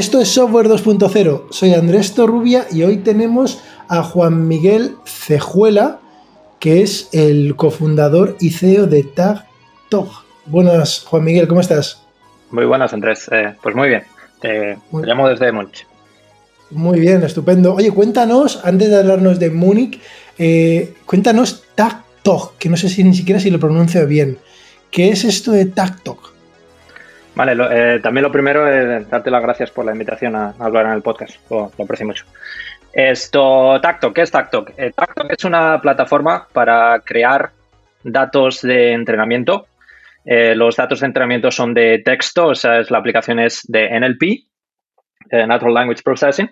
Esto 0.00 0.18
es 0.18 0.28
Software 0.28 0.66
2.0. 0.66 1.48
Soy 1.50 1.74
Andrés 1.74 2.14
Torrubia 2.14 2.64
y 2.72 2.84
hoy 2.84 2.96
tenemos 2.96 3.62
a 3.86 4.02
Juan 4.02 4.48
Miguel 4.48 4.96
Cejuela, 5.04 5.98
que 6.58 6.80
es 6.80 7.10
el 7.12 7.54
cofundador 7.54 8.34
y 8.40 8.48
CEO 8.48 8.86
de 8.86 9.02
TagTog. 9.02 10.08
Buenas, 10.46 11.04
Juan 11.06 11.24
Miguel, 11.24 11.46
¿cómo 11.48 11.60
estás? 11.60 12.02
Muy 12.50 12.64
buenas, 12.64 12.94
Andrés. 12.94 13.28
Eh, 13.30 13.54
pues 13.62 13.76
muy 13.76 13.90
bien. 13.90 14.04
Te, 14.40 14.78
llamo 14.90 15.28
desde 15.28 15.52
Múnich. 15.52 15.86
Muy 16.70 16.98
bien, 16.98 17.22
estupendo. 17.22 17.74
Oye, 17.74 17.90
cuéntanos, 17.90 18.58
antes 18.64 18.88
de 18.88 18.96
hablarnos 18.96 19.38
de 19.38 19.50
Múnich, 19.50 20.00
eh, 20.38 20.94
cuéntanos 21.04 21.64
TagTog, 21.74 22.56
que 22.56 22.70
no 22.70 22.78
sé 22.78 22.88
si 22.88 23.04
ni 23.04 23.14
siquiera 23.14 23.38
si 23.38 23.50
lo 23.50 23.60
pronuncio 23.60 24.06
bien. 24.06 24.38
¿Qué 24.90 25.10
es 25.10 25.24
esto 25.24 25.52
de 25.52 25.66
TagTog? 25.66 26.39
Vale, 27.40 27.56
eh, 27.70 28.00
también 28.00 28.24
lo 28.24 28.30
primero 28.30 28.68
es 28.68 29.08
darte 29.08 29.30
las 29.30 29.40
gracias 29.40 29.70
por 29.70 29.86
la 29.86 29.92
invitación 29.92 30.36
a, 30.36 30.54
hablar 30.58 30.84
en 30.84 30.92
el 30.92 31.00
podcast, 31.00 31.38
lo, 31.50 31.72
aprecio 31.82 32.04
mucho. 32.04 32.26
Esto, 32.92 33.80
Tacto, 33.80 34.12
¿qué 34.12 34.20
es 34.20 34.30
Tacto? 34.30 34.66
Eh, 34.76 34.92
Tacto 34.94 35.24
es 35.26 35.42
una 35.46 35.80
plataforma 35.80 36.46
para 36.52 37.00
crear 37.00 37.52
datos 38.04 38.60
de 38.60 38.92
entrenamiento. 38.92 39.68
Eh, 40.22 40.54
los 40.54 40.76
datos 40.76 41.00
de 41.00 41.06
entrenamiento 41.06 41.50
son 41.50 41.72
de 41.72 42.02
texto, 42.04 42.48
o 42.48 42.54
sea, 42.54 42.78
es, 42.78 42.90
la 42.90 42.98
aplicación 42.98 43.38
es 43.38 43.62
de 43.66 43.88
NLP, 43.98 44.44
Natural 45.46 45.72
Language 45.72 46.02
Processing, 46.02 46.50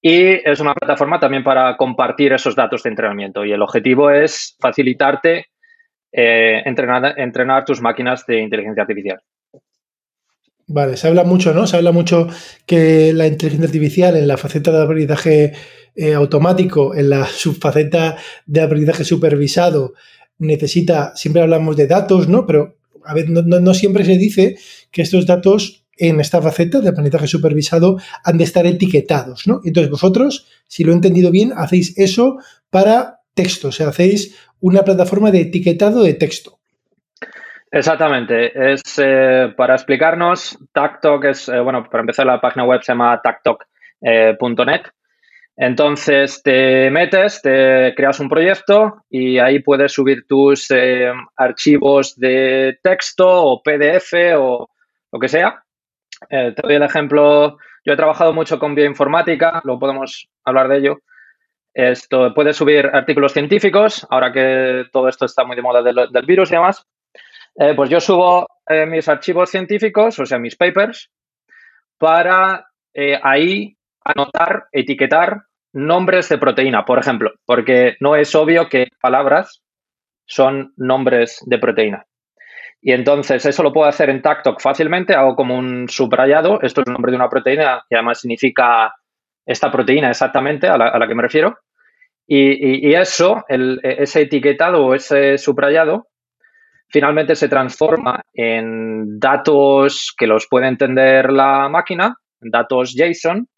y 0.00 0.48
es 0.48 0.60
una 0.60 0.72
plataforma 0.72 1.20
también 1.20 1.44
para 1.44 1.76
compartir 1.76 2.32
esos 2.32 2.56
datos 2.56 2.82
de 2.82 2.88
entrenamiento. 2.88 3.44
Y 3.44 3.52
el 3.52 3.60
objetivo 3.60 4.10
es 4.10 4.56
facilitarte 4.58 5.48
entrenar 6.10 7.66
tus 7.66 7.82
máquinas 7.82 8.24
de 8.24 8.40
inteligencia 8.40 8.84
artificial. 8.84 9.20
Vale, 10.68 10.96
se 10.96 11.06
habla 11.06 11.22
mucho, 11.22 11.54
¿no? 11.54 11.66
Se 11.66 11.76
habla 11.76 11.92
mucho 11.92 12.26
que 12.66 13.12
la 13.12 13.28
inteligencia 13.28 13.66
artificial 13.66 14.16
en 14.16 14.26
la 14.26 14.36
faceta 14.36 14.72
de 14.72 14.82
aprendizaje 14.82 15.52
eh, 15.94 16.12
automático, 16.14 16.94
en 16.94 17.10
la 17.10 17.26
subfaceta 17.26 18.16
de 18.46 18.60
aprendizaje 18.60 19.04
supervisado, 19.04 19.94
necesita, 20.38 21.14
siempre 21.14 21.42
hablamos 21.42 21.76
de 21.76 21.86
datos, 21.86 22.28
¿no? 22.28 22.46
Pero 22.46 22.76
a 23.04 23.14
ver, 23.14 23.30
no, 23.30 23.74
siempre 23.74 24.04
se 24.04 24.18
dice 24.18 24.58
que 24.90 25.02
estos 25.02 25.26
datos 25.26 25.84
en 25.96 26.20
esta 26.20 26.42
faceta 26.42 26.80
de 26.80 26.88
aprendizaje 26.88 27.28
supervisado 27.28 27.98
han 28.24 28.36
de 28.36 28.44
estar 28.44 28.66
etiquetados, 28.66 29.46
¿no? 29.46 29.60
Entonces 29.64 29.90
vosotros, 29.90 30.46
si 30.66 30.82
lo 30.82 30.90
he 30.92 30.96
entendido 30.96 31.30
bien, 31.30 31.52
hacéis 31.56 31.96
eso 31.96 32.38
para 32.68 33.20
texto, 33.34 33.68
o 33.68 33.72
sea, 33.72 33.88
hacéis 33.88 34.34
una 34.60 34.82
plataforma 34.82 35.30
de 35.30 35.42
etiquetado 35.42 36.02
de 36.02 36.14
texto. 36.14 36.55
Exactamente. 37.76 38.72
Es 38.72 38.98
eh, 38.98 39.52
para 39.54 39.74
explicarnos, 39.74 40.58
TacTalk 40.72 41.24
es, 41.24 41.46
eh, 41.50 41.60
bueno, 41.60 41.84
para 41.90 42.00
empezar 42.00 42.24
la 42.24 42.40
página 42.40 42.64
web 42.64 42.82
se 42.82 42.92
llama 42.92 43.20
tactalk.net. 43.20 44.80
Entonces 45.58 46.42
te 46.42 46.90
metes, 46.90 47.42
te 47.42 47.94
creas 47.94 48.18
un 48.18 48.30
proyecto 48.30 49.04
y 49.10 49.38
ahí 49.38 49.58
puedes 49.58 49.92
subir 49.92 50.26
tus 50.26 50.70
eh, 50.70 51.12
archivos 51.36 52.16
de 52.16 52.78
texto 52.82 53.28
o 53.28 53.62
PDF 53.62 54.14
o 54.38 54.70
lo 55.12 55.18
que 55.20 55.28
sea. 55.28 55.62
te 56.30 56.54
doy 56.62 56.76
el 56.76 56.82
ejemplo. 56.82 57.58
Yo 57.84 57.92
he 57.92 57.96
trabajado 57.96 58.32
mucho 58.32 58.58
con 58.58 58.74
bioinformática, 58.74 59.60
luego 59.64 59.80
podemos 59.80 60.30
hablar 60.46 60.68
de 60.68 60.78
ello. 60.78 60.98
Esto 61.74 62.32
puedes 62.34 62.56
subir 62.56 62.86
artículos 62.86 63.34
científicos, 63.34 64.06
ahora 64.08 64.32
que 64.32 64.84
todo 64.90 65.08
esto 65.08 65.26
está 65.26 65.44
muy 65.44 65.56
de 65.56 65.62
moda 65.62 65.82
del, 65.82 66.08
del 66.10 66.24
virus 66.24 66.50
y 66.50 66.54
demás. 66.54 66.86
Eh, 67.58 67.74
pues 67.74 67.88
yo 67.88 68.00
subo 68.00 68.46
eh, 68.68 68.86
mis 68.86 69.08
archivos 69.08 69.50
científicos, 69.50 70.18
o 70.18 70.26
sea, 70.26 70.38
mis 70.38 70.56
papers, 70.56 71.10
para 71.98 72.66
eh, 72.92 73.18
ahí 73.22 73.76
anotar, 74.04 74.66
etiquetar 74.72 75.42
nombres 75.72 76.28
de 76.28 76.38
proteína, 76.38 76.84
por 76.84 76.98
ejemplo, 76.98 77.32
porque 77.44 77.96
no 78.00 78.14
es 78.14 78.34
obvio 78.34 78.68
que 78.68 78.88
palabras 79.00 79.62
son 80.26 80.72
nombres 80.76 81.40
de 81.46 81.58
proteína. 81.58 82.06
Y 82.82 82.92
entonces 82.92 83.44
eso 83.46 83.62
lo 83.62 83.72
puedo 83.72 83.88
hacer 83.88 84.10
en 84.10 84.22
TacTalk 84.22 84.60
fácilmente, 84.60 85.14
hago 85.14 85.34
como 85.34 85.56
un 85.56 85.88
subrayado, 85.88 86.60
esto 86.62 86.82
es 86.82 86.86
el 86.86 86.92
nombre 86.92 87.10
de 87.10 87.16
una 87.16 87.28
proteína 87.28 87.84
y 87.88 87.94
además 87.94 88.20
significa 88.20 88.94
esta 89.46 89.70
proteína 89.72 90.10
exactamente 90.10 90.68
a 90.68 90.76
la, 90.76 91.08
que 91.08 91.14
me 91.14 91.22
refiero. 91.22 91.58
Y, 92.28 92.92
eso, 92.94 93.44
el, 93.48 93.80
ese 93.82 94.22
etiquetado 94.22 94.84
o 94.84 94.94
ese 94.94 95.38
subrayado, 95.38 96.08
finalmente 96.88 97.36
se 97.36 97.48
transforma 97.48 98.22
en 98.32 99.18
datos 99.18 100.14
que 100.16 100.26
los 100.26 100.46
puede 100.48 100.68
entender 100.68 101.32
la 101.32 101.68
máquina, 101.68 102.16
datos 102.40 102.94
JSON, 102.94 103.48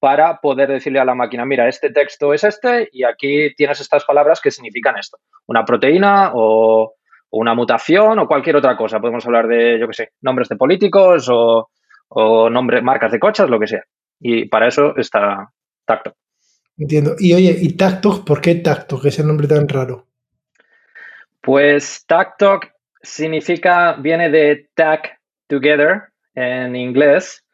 para 0.00 0.38
poder 0.40 0.68
decirle 0.68 1.00
a 1.00 1.04
la 1.04 1.14
máquina, 1.14 1.44
mira, 1.44 1.68
este 1.68 1.90
texto 1.90 2.32
es 2.32 2.44
este 2.44 2.88
y 2.92 3.04
aquí 3.04 3.54
tienes 3.56 3.80
estas 3.80 4.04
palabras 4.04 4.40
que 4.40 4.50
significan 4.50 4.96
esto. 4.96 5.18
Una 5.46 5.64
proteína 5.64 6.32
o, 6.34 6.94
una 7.30 7.54
mutación 7.54 8.18
o 8.18 8.26
cualquier 8.26 8.56
otra 8.56 8.76
cosa. 8.76 9.00
Podemos 9.00 9.26
hablar 9.26 9.48
de, 9.48 9.78
yo 9.78 9.86
qué 9.88 9.94
sé, 9.94 10.10
nombres 10.22 10.48
de 10.48 10.56
políticos 10.56 11.28
o, 11.30 11.68
o 12.08 12.50
marcas 12.50 13.12
de 13.12 13.18
coches, 13.18 13.50
lo 13.50 13.58
que 13.58 13.66
sea. 13.66 13.82
Y 14.20 14.46
para 14.48 14.68
eso 14.68 14.96
está 14.96 15.50
Tacto. 15.84 16.14
Entiendo. 16.76 17.14
Y 17.18 17.34
oye, 17.34 17.56
¿y 17.60 17.76
Tacto? 17.76 18.24
¿Por 18.24 18.40
qué 18.40 18.54
Tacto? 18.56 19.00
Que 19.00 19.08
es 19.08 19.18
el 19.18 19.26
nombre 19.26 19.48
tan 19.48 19.68
raro. 19.68 20.07
Pues 21.40 22.04
TAC 22.06 22.72
significa, 23.02 23.94
viene 23.94 24.30
de 24.30 24.68
tag 24.74 25.18
together 25.46 26.08
en 26.34 26.76
inglés. 26.76 27.44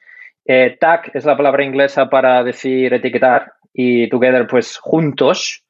Eh, 0.45 0.77
tag 0.79 1.11
es 1.15 1.25
la 1.25 1.37
palabra 1.37 1.65
inglesa 1.65 2.09
para 2.09 2.43
decir 2.43 2.93
etiquetar 2.93 3.53
y 3.73 4.09
together 4.09 4.47
pues 4.47 4.77
juntos. 4.79 5.65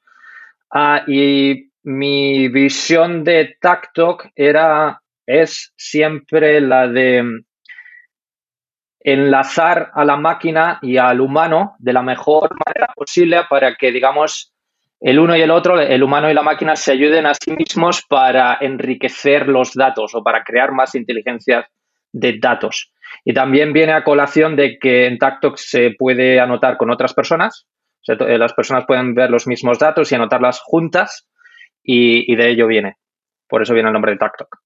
Ah, 0.70 1.04
y 1.06 1.70
mi 1.84 2.48
visión 2.48 3.24
de 3.24 3.56
TACTOC 3.60 4.30
era, 4.34 5.02
es 5.26 5.72
siempre 5.76 6.60
la 6.60 6.88
de 6.88 7.44
enlazar 9.00 9.90
a 9.92 10.04
la 10.04 10.16
máquina 10.16 10.78
y 10.80 10.96
al 10.96 11.20
humano 11.20 11.76
de 11.78 11.92
la 11.92 12.02
mejor 12.02 12.50
manera 12.66 12.90
posible 12.94 13.42
para 13.50 13.76
que, 13.76 13.92
digamos, 13.92 14.53
el 15.04 15.18
uno 15.18 15.36
y 15.36 15.42
el 15.42 15.50
otro, 15.50 15.78
el 15.78 16.02
humano 16.02 16.30
y 16.30 16.34
la 16.34 16.42
máquina, 16.42 16.76
se 16.76 16.92
ayuden 16.92 17.26
a 17.26 17.34
sí 17.34 17.50
mismos 17.50 18.02
para 18.08 18.56
enriquecer 18.58 19.48
los 19.48 19.74
datos 19.74 20.14
o 20.14 20.22
para 20.22 20.42
crear 20.42 20.72
más 20.72 20.94
inteligencia 20.94 21.68
de 22.10 22.38
datos. 22.40 22.90
Y 23.22 23.34
también 23.34 23.74
viene 23.74 23.92
a 23.92 24.02
colación 24.02 24.56
de 24.56 24.78
que 24.78 25.04
en 25.06 25.18
TacTalk 25.18 25.58
se 25.58 25.90
puede 25.90 26.40
anotar 26.40 26.78
con 26.78 26.90
otras 26.90 27.12
personas. 27.12 27.66
Eh, 28.08 28.38
las 28.38 28.54
personas 28.54 28.86
pueden 28.86 29.14
ver 29.14 29.28
los 29.28 29.46
mismos 29.46 29.78
datos 29.78 30.10
y 30.10 30.14
anotarlas 30.14 30.60
juntas 30.64 31.28
y, 31.82 32.34
de 32.34 32.48
ello 32.48 32.66
viene. 32.66 32.96
Por 33.46 33.60
eso 33.60 33.74
viene 33.74 33.90
el 33.90 33.92
nombre 33.92 34.12
de 34.12 34.18
TacTalk. 34.18 34.56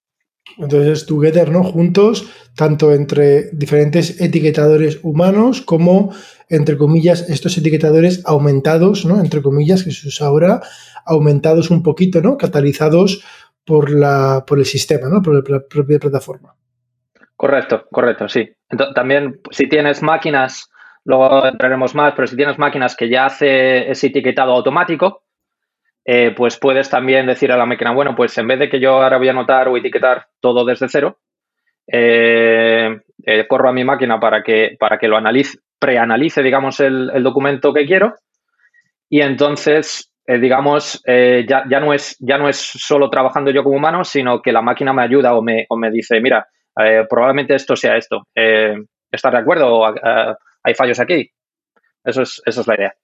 Entonces, 0.57 1.05
together, 1.05 1.51
¿no? 1.51 1.63
Juntos, 1.63 2.29
tanto 2.55 2.93
entre 2.93 3.49
diferentes 3.51 4.19
etiquetadores 4.19 4.99
humanos 5.03 5.61
como, 5.61 6.13
entre 6.49 6.77
comillas, 6.77 7.29
estos 7.29 7.57
etiquetadores 7.57 8.23
aumentados, 8.25 9.05
¿no? 9.05 9.19
Entre 9.19 9.41
comillas, 9.41 9.83
que 9.83 9.91
se 9.91 10.07
usa 10.07 10.27
ahora, 10.27 10.61
aumentados 11.05 11.69
un 11.71 11.83
poquito, 11.83 12.21
¿no? 12.21 12.37
Catalizados 12.37 13.23
por, 13.65 13.91
la, 13.91 14.43
por 14.45 14.59
el 14.59 14.65
sistema, 14.65 15.07
¿no? 15.09 15.21
Por 15.21 15.49
la 15.49 15.59
propia 15.61 15.99
plataforma. 15.99 16.55
Correcto, 17.35 17.85
correcto, 17.89 18.27
sí. 18.27 18.49
también, 18.93 19.39
si 19.49 19.69
tienes 19.69 20.01
máquinas, 20.03 20.69
luego 21.05 21.45
entraremos 21.45 21.95
más, 21.95 22.13
pero 22.13 22.27
si 22.27 22.35
tienes 22.35 22.57
máquinas 22.57 22.97
que 22.97 23.09
ya 23.09 23.27
hace 23.27 23.89
ese 23.89 24.07
etiquetado 24.07 24.51
automático, 24.51 25.23
eh, 26.11 26.33
pues 26.35 26.57
puedes 26.57 26.89
también 26.89 27.27
decir 27.27 27.51
a 27.51 27.57
la 27.57 27.67
máquina, 27.67 27.91
bueno, 27.91 28.15
pues 28.15 28.35
en 28.39 28.47
vez 28.47 28.57
de 28.57 28.67
que 28.67 28.79
yo 28.79 28.93
ahora 28.93 29.19
voy 29.19 29.27
a 29.27 29.31
anotar 29.31 29.67
o 29.67 29.77
etiquetar 29.77 30.25
todo 30.39 30.65
desde 30.65 30.89
cero, 30.89 31.19
eh, 31.85 32.99
eh, 33.23 33.47
corro 33.47 33.69
a 33.69 33.73
mi 33.73 33.83
máquina 33.83 34.19
para 34.19 34.41
que, 34.41 34.75
para 34.79 34.97
que 34.97 35.07
lo 35.07 35.17
analice, 35.17 35.59
preanalice, 35.77 36.41
digamos, 36.41 36.79
el, 36.79 37.11
documento 37.21 37.71
que 37.75 37.85
quiero 37.85 38.15
y 39.07 39.21
entonces, 39.21 40.11
digamos, 40.25 40.99
ya, 41.05 41.65
ya, 41.69 41.79
no 41.79 41.93
es, 41.93 42.17
ya 42.19 42.39
no 42.39 42.49
es 42.49 42.57
solo 42.57 43.11
trabajando 43.11 43.51
yo 43.51 43.63
como 43.63 43.77
humano, 43.77 44.03
sino 44.03 44.41
que 44.41 44.51
la 44.51 44.63
máquina 44.63 44.93
me 44.93 45.03
ayuda 45.03 45.35
o 45.35 45.43
me, 45.43 45.67
o 45.69 45.77
me 45.77 45.91
dice, 45.91 46.19
mira, 46.21 46.47
probablemente 47.07 47.53
esto 47.53 47.75
sea 47.75 47.97
esto. 47.97 48.23
¿Estás 48.33 49.31
de 49.31 49.37
acuerdo? 49.37 49.75
¿O, 49.75 49.85
¿Hay 50.63 50.73
fallos 50.73 50.99
aquí? 50.99 51.29
Eso 52.03 52.23
es, 52.23 52.41
eso 52.47 52.61
es 52.61 52.67
la 52.67 52.75
idea. 52.75 52.95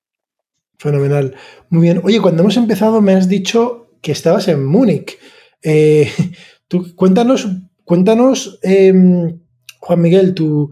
Fenomenal. 0.78 1.36
Muy 1.70 1.84
bien. 1.84 2.02
Oye, 2.04 2.20
cuando 2.22 2.42
hemos 2.42 2.58
empezado 2.58 3.02
me 3.02 3.14
has 3.14 3.30
dicho 3.30 3.92
que 4.02 4.12
estabas 4.12 4.48
en 4.48 4.66
Múnich. 4.66 5.18
Eh, 5.64 6.10
tú, 6.68 6.96
cuéntanos, 6.96 7.48
cuéntanos 7.84 8.60
em, 8.64 9.40
Juan 9.80 10.02
Miguel, 10.02 10.34
tu, 10.34 10.72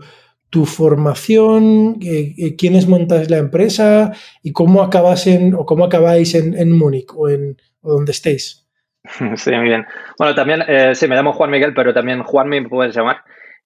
formación, 0.65 1.97
eh, 2.03 2.35
eh, 2.38 2.55
quiénes 2.55 2.88
montáis 2.88 3.29
la 3.29 3.38
empresa 3.38 4.11
y 4.44 4.51
cómo 4.51 4.83
acabas 4.83 5.25
en, 5.25 5.55
o 5.55 5.65
cómo 5.65 5.85
acabáis 5.85 6.35
en, 6.35 6.71
Múnich 6.71 7.09
o 7.15 7.29
en 7.29 7.57
donde 7.81 8.11
estéis. 8.11 8.67
Sí, 9.35 9.51
muy 9.51 9.65
bien. 9.65 9.85
Bueno, 10.17 10.33
también, 10.33 10.61
sí, 10.95 11.07
me 11.07 11.15
llamo 11.15 11.33
Juan 11.33 11.50
Miguel, 11.50 11.73
pero 11.73 11.94
también 11.94 12.23
Juan 12.23 12.47
me 12.47 12.61
puedes 12.69 12.95
llamar. 12.95 13.17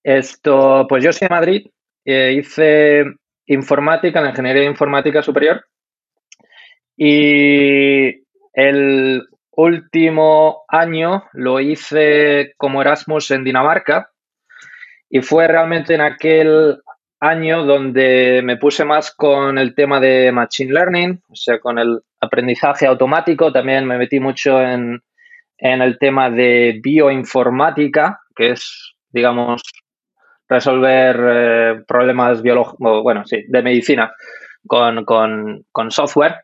Esto, 0.01 0.87
pues 0.87 1.03
yo 1.03 1.11
soy 1.11 1.27
de 1.27 1.35
Madrid 1.35 1.67
eh, 2.09 2.35
hice 2.39 3.03
informática, 3.47 4.21
la 4.21 4.29
ingeniería 4.29 4.63
informática 4.63 5.21
superior. 5.21 5.65
Y 6.97 8.23
el 8.53 9.23
último 9.51 10.63
año 10.67 11.25
lo 11.33 11.59
hice 11.59 12.53
como 12.57 12.81
Erasmus 12.81 13.31
en 13.31 13.43
Dinamarca. 13.43 14.09
Y 15.09 15.21
fue 15.21 15.47
realmente 15.47 15.93
en 15.93 16.01
aquel 16.01 16.79
año 17.19 17.63
donde 17.63 18.41
me 18.43 18.57
puse 18.57 18.83
más 18.83 19.11
con 19.15 19.57
el 19.57 19.73
tema 19.73 19.99
de 19.99 20.31
Machine 20.31 20.73
Learning, 20.73 21.21
o 21.29 21.35
sea, 21.35 21.59
con 21.59 21.79
el 21.79 21.99
aprendizaje 22.19 22.85
automático. 22.85 23.51
También 23.51 23.85
me 23.85 23.97
metí 23.97 24.19
mucho 24.19 24.61
en, 24.61 25.01
el 25.57 25.97
tema 25.97 26.29
de 26.29 26.79
bioinformática, 26.83 28.19
que 28.35 28.51
es, 28.51 28.93
digamos, 29.09 29.61
resolver 30.47 31.19
eh, 31.19 31.83
problemas 31.87 32.41
biológicos, 32.41 33.03
bueno, 33.03 33.25
sí, 33.25 33.43
de 33.47 33.61
medicina 33.63 34.13
con, 34.67 35.65
software. 35.89 36.35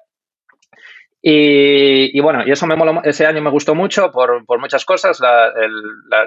Y, 1.26 2.20
bueno, 2.20 2.44
y 2.46 2.52
eso 2.52 2.68
me 2.68 2.76
ese 3.06 3.26
año 3.26 3.42
me 3.42 3.50
gustó 3.50 3.74
mucho 3.76 4.12
por, 4.12 4.44
muchas 4.60 4.84
cosas, 4.84 5.22
la, 5.22 5.54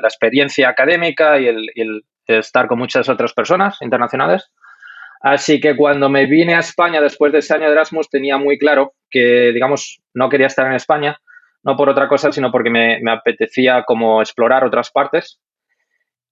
experiencia 0.02 0.70
académica 0.70 1.38
y 1.38 1.48
el, 1.48 2.02
estar 2.26 2.66
con 2.66 2.78
muchas 2.78 3.06
otras 3.10 3.34
personas 3.34 3.76
internacionales. 3.82 4.50
Así 5.20 5.60
que 5.60 5.76
cuando 5.76 6.08
me 6.08 6.24
vine 6.24 6.54
a 6.54 6.60
España 6.60 7.02
después 7.02 7.30
de 7.30 7.40
ese 7.40 7.52
año 7.52 7.66
de 7.66 7.72
Erasmus 7.72 8.08
tenía 8.08 8.38
muy 8.38 8.56
claro 8.56 8.94
que, 9.10 9.52
digamos, 9.52 10.00
no 10.14 10.30
quería 10.30 10.46
estar 10.46 10.66
en 10.66 10.72
España, 10.72 11.18
no 11.62 11.76
por 11.76 11.90
otra 11.90 12.08
cosa, 12.08 12.32
sino 12.32 12.50
porque 12.50 12.70
me, 12.70 12.98
apetecía 13.10 13.82
como 13.82 14.22
explorar 14.22 14.64
otras 14.64 14.90
partes. 14.90 15.40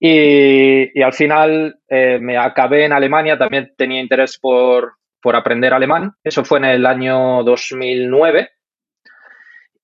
Y, 0.01 1.03
al 1.03 1.13
final 1.13 1.77
eh, 1.89 2.19
me 2.19 2.39
acabé 2.39 2.87
en 2.87 2.95
Alemania, 2.95 3.37
también 3.37 3.75
tenía 3.77 4.01
interés 4.01 4.39
por, 4.41 4.95
aprender 5.35 5.75
alemán. 5.75 6.13
Eso 6.23 6.45
fue 6.45 6.59
en 6.59 6.67
el 6.67 6.87
año 6.87 7.43
2009 7.45 8.54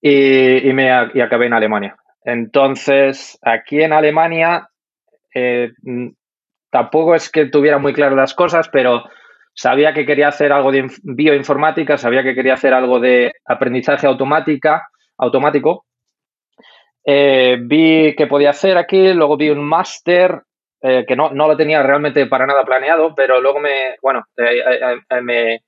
y, 0.00 0.72
me, 0.72 0.90
acabé 0.90 1.46
en 1.46 1.54
Alemania. 1.54 1.96
Entonces, 2.24 3.38
aquí 3.42 3.82
en 3.82 3.92
Alemania 3.92 4.68
eh, 5.34 5.70
tampoco 6.70 7.14
es 7.14 7.30
que 7.30 7.46
tuviera 7.46 7.78
muy 7.78 7.92
claras 7.92 8.16
las 8.16 8.34
cosas, 8.34 8.68
pero 8.68 9.04
sabía 9.54 9.92
que 9.92 10.06
quería 10.06 10.28
hacer 10.28 10.52
algo 10.52 10.72
de 10.72 10.86
bioinformática, 11.02 11.98
sabía 11.98 12.22
que 12.22 12.34
quería 12.34 12.54
hacer 12.54 12.72
algo 12.72 13.00
de 13.00 13.32
aprendizaje 13.44 14.06
automática, 14.06 14.88
automático. 15.18 15.84
Eh, 17.04 17.58
vi 17.60 18.14
que 18.14 18.26
podía 18.26 18.50
hacer 18.50 18.76
aquí, 18.76 19.12
luego 19.12 19.36
vi 19.36 19.50
un 19.50 19.64
máster 19.64 20.42
eh, 20.82 21.04
que 21.06 21.16
no, 21.16 21.30
lo 21.32 21.56
tenía 21.56 21.82
realmente 21.82 22.26
para 22.26 22.46
nada 22.46 22.64
planeado, 22.64 23.14
pero 23.14 23.40
luego 23.40 23.60
me, 23.60 23.96
bueno, 24.02 24.24
me 25.22 25.62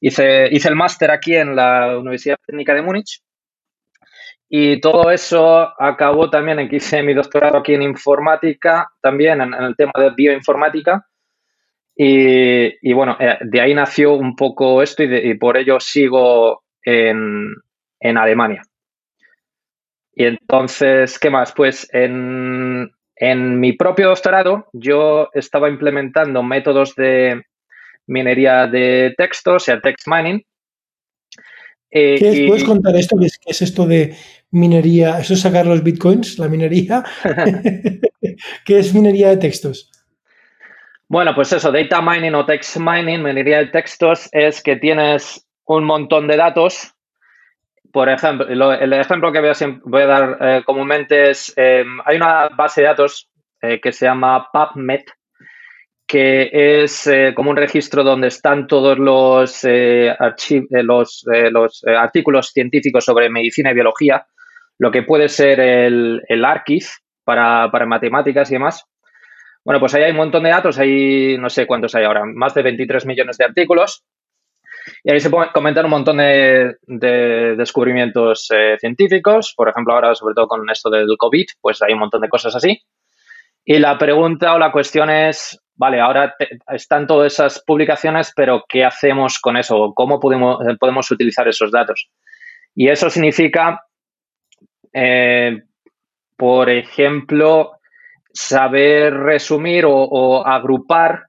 hice, 0.00 0.48
hice 0.50 0.68
el 0.68 0.76
máster 0.76 1.10
aquí 1.10 1.36
en 1.36 1.54
la 1.54 1.96
Universidad 1.98 2.38
Técnica 2.44 2.74
de 2.74 2.82
Múnich 2.82 3.22
y 4.48 4.80
todo 4.80 5.10
eso 5.10 5.74
acabó 5.78 6.30
también 6.30 6.58
en 6.58 6.68
que 6.68 6.76
hice 6.76 7.02
mi 7.02 7.12
doctorado 7.12 7.58
aquí 7.58 7.74
en 7.74 7.82
informática, 7.82 8.90
también 9.02 9.42
en, 9.42 9.52
el 9.52 9.76
tema 9.76 9.92
de 9.98 10.10
bioinformática. 10.16 11.06
Y, 11.94 12.92
bueno, 12.92 13.16
eh, 13.18 13.38
de 13.40 13.60
ahí 13.60 13.74
nació 13.74 14.14
un 14.14 14.36
poco 14.36 14.82
esto 14.82 15.02
y, 15.02 15.34
por 15.34 15.56
ello 15.56 15.80
sigo 15.80 16.62
en, 16.82 17.52
Alemania. 18.00 18.62
Y 20.14 20.24
entonces, 20.24 21.18
¿qué 21.18 21.28
más? 21.28 21.52
Pues 21.52 21.88
en, 21.92 22.90
en 23.16 23.60
mi 23.60 23.72
propio 23.72 24.08
doctorado 24.08 24.68
yo 24.72 25.28
estaba 25.34 25.68
implementando 25.68 26.42
métodos 26.42 26.94
de 26.94 27.42
minería 28.06 28.66
de 28.66 29.14
textos, 29.18 29.54
o 29.56 29.60
sea, 29.60 29.80
text 29.80 30.06
mining, 30.06 30.42
eh, 31.90 32.46
¿Puedes 32.48 32.64
contar 32.64 32.94
esto? 32.96 33.16
¿Qué 33.18 33.26
es, 33.46 33.62
esto 33.62 33.86
de 33.86 34.14
minería? 34.50 35.18
¿Eso 35.18 35.34
es 35.34 35.40
sacar 35.40 35.66
los 35.66 35.82
bitcoins, 35.82 36.38
la 36.38 36.48
minería? 36.48 37.04
¿Qué 38.64 38.78
es 38.78 38.94
minería 38.94 39.28
de 39.28 39.36
textos? 39.36 39.90
Bueno, 41.08 41.34
pues 41.34 41.52
eso, 41.52 41.72
data 41.72 42.02
mining 42.02 42.34
o 42.34 42.44
text 42.44 42.76
mining, 42.76 43.22
minería 43.22 43.58
de 43.58 43.66
textos, 43.66 44.28
es 44.32 44.62
que 44.62 44.76
tienes 44.76 45.46
un 45.64 45.84
montón 45.84 46.26
de 46.28 46.36
datos. 46.36 46.94
Por 47.92 48.08
ejemplo, 48.08 48.46
el 48.74 48.92
ejemplo 48.92 49.32
que 49.32 49.40
voy 49.84 50.02
a, 50.02 50.06
dar 50.06 50.38
eh, 50.40 50.62
comúnmente 50.64 51.30
es, 51.30 51.52
eh, 51.56 51.84
hay 52.04 52.16
una 52.16 52.48
base 52.50 52.82
de 52.82 52.88
datos 52.88 53.30
que 53.60 53.90
se 53.90 54.06
llama 54.06 54.48
PubMed, 54.52 55.02
que 56.08 56.48
es 56.82 57.06
eh, 57.06 57.34
como 57.36 57.50
un 57.50 57.56
registro 57.56 58.02
donde 58.02 58.28
están 58.28 58.66
todos 58.66 58.98
los, 58.98 59.62
eh, 59.64 60.08
eh, 60.08 60.82
los, 60.82 61.24
los 61.50 61.84
artículos 61.86 62.50
científicos 62.50 63.04
sobre 63.04 63.28
medicina 63.28 63.70
y 63.70 63.74
biología, 63.74 64.26
lo 64.78 64.90
que 64.90 65.02
puede 65.02 65.28
ser 65.28 65.60
el, 65.60 66.22
el 66.28 66.44
ARCIV 66.44 66.84
para, 67.24 67.68
matemáticas 67.86 68.50
y 68.50 68.54
demás. 68.54 68.84
Bueno, 69.64 69.80
pues 69.80 69.94
ahí 69.94 70.04
hay 70.04 70.12
un 70.12 70.16
montón 70.16 70.44
de 70.44 70.50
datos, 70.50 70.78
hay 70.78 71.36
no 71.38 71.50
sé 71.50 71.66
cuántos 71.66 71.94
hay 71.94 72.04
ahora, 72.04 72.22
más 72.24 72.54
de 72.54 72.62
23 72.62 73.04
millones 73.06 73.36
de 73.36 73.44
artículos. 73.44 74.04
Y 75.04 75.10
ahí 75.10 75.20
se 75.20 75.28
pueden 75.28 75.50
comentar 75.52 75.84
un 75.84 75.90
montón 75.90 76.16
de, 76.16 76.76
de 76.86 77.54
descubrimientos 77.56 78.48
científicos, 78.80 79.52
por 79.54 79.68
ejemplo, 79.68 79.92
ahora 79.92 80.14
sobre 80.14 80.34
todo 80.34 80.48
con 80.48 80.68
esto 80.70 80.88
del 80.88 81.08
COVID, 81.18 81.46
pues 81.60 81.82
hay 81.82 81.92
un 81.92 81.98
montón 81.98 82.22
de 82.22 82.28
cosas 82.30 82.56
así. 82.56 82.80
Y 83.70 83.78
la 83.78 83.98
pregunta 83.98 84.54
o 84.54 84.58
la 84.58 84.72
cuestión 84.72 85.10
es, 85.10 85.60
vale, 85.74 86.00
ahora 86.00 86.34
están 86.68 87.06
todas 87.06 87.34
esas 87.34 87.62
publicaciones, 87.66 88.32
pero 88.34 88.64
¿qué 88.66 88.82
hacemos 88.82 89.38
con 89.38 89.58
eso? 89.58 89.92
¿Cómo 89.94 90.18
podemos, 90.18 90.58
podemos 90.80 91.10
utilizar 91.10 91.46
esos 91.46 91.70
datos? 91.70 92.08
Y 92.74 92.88
eso 92.88 93.10
significa, 93.10 93.82
eh, 94.92 95.62
por 96.36 96.70
ejemplo, 96.70 97.72
saber 98.32 99.14
resumir 99.14 99.84
o, 99.86 100.46
agrupar. 100.46 101.26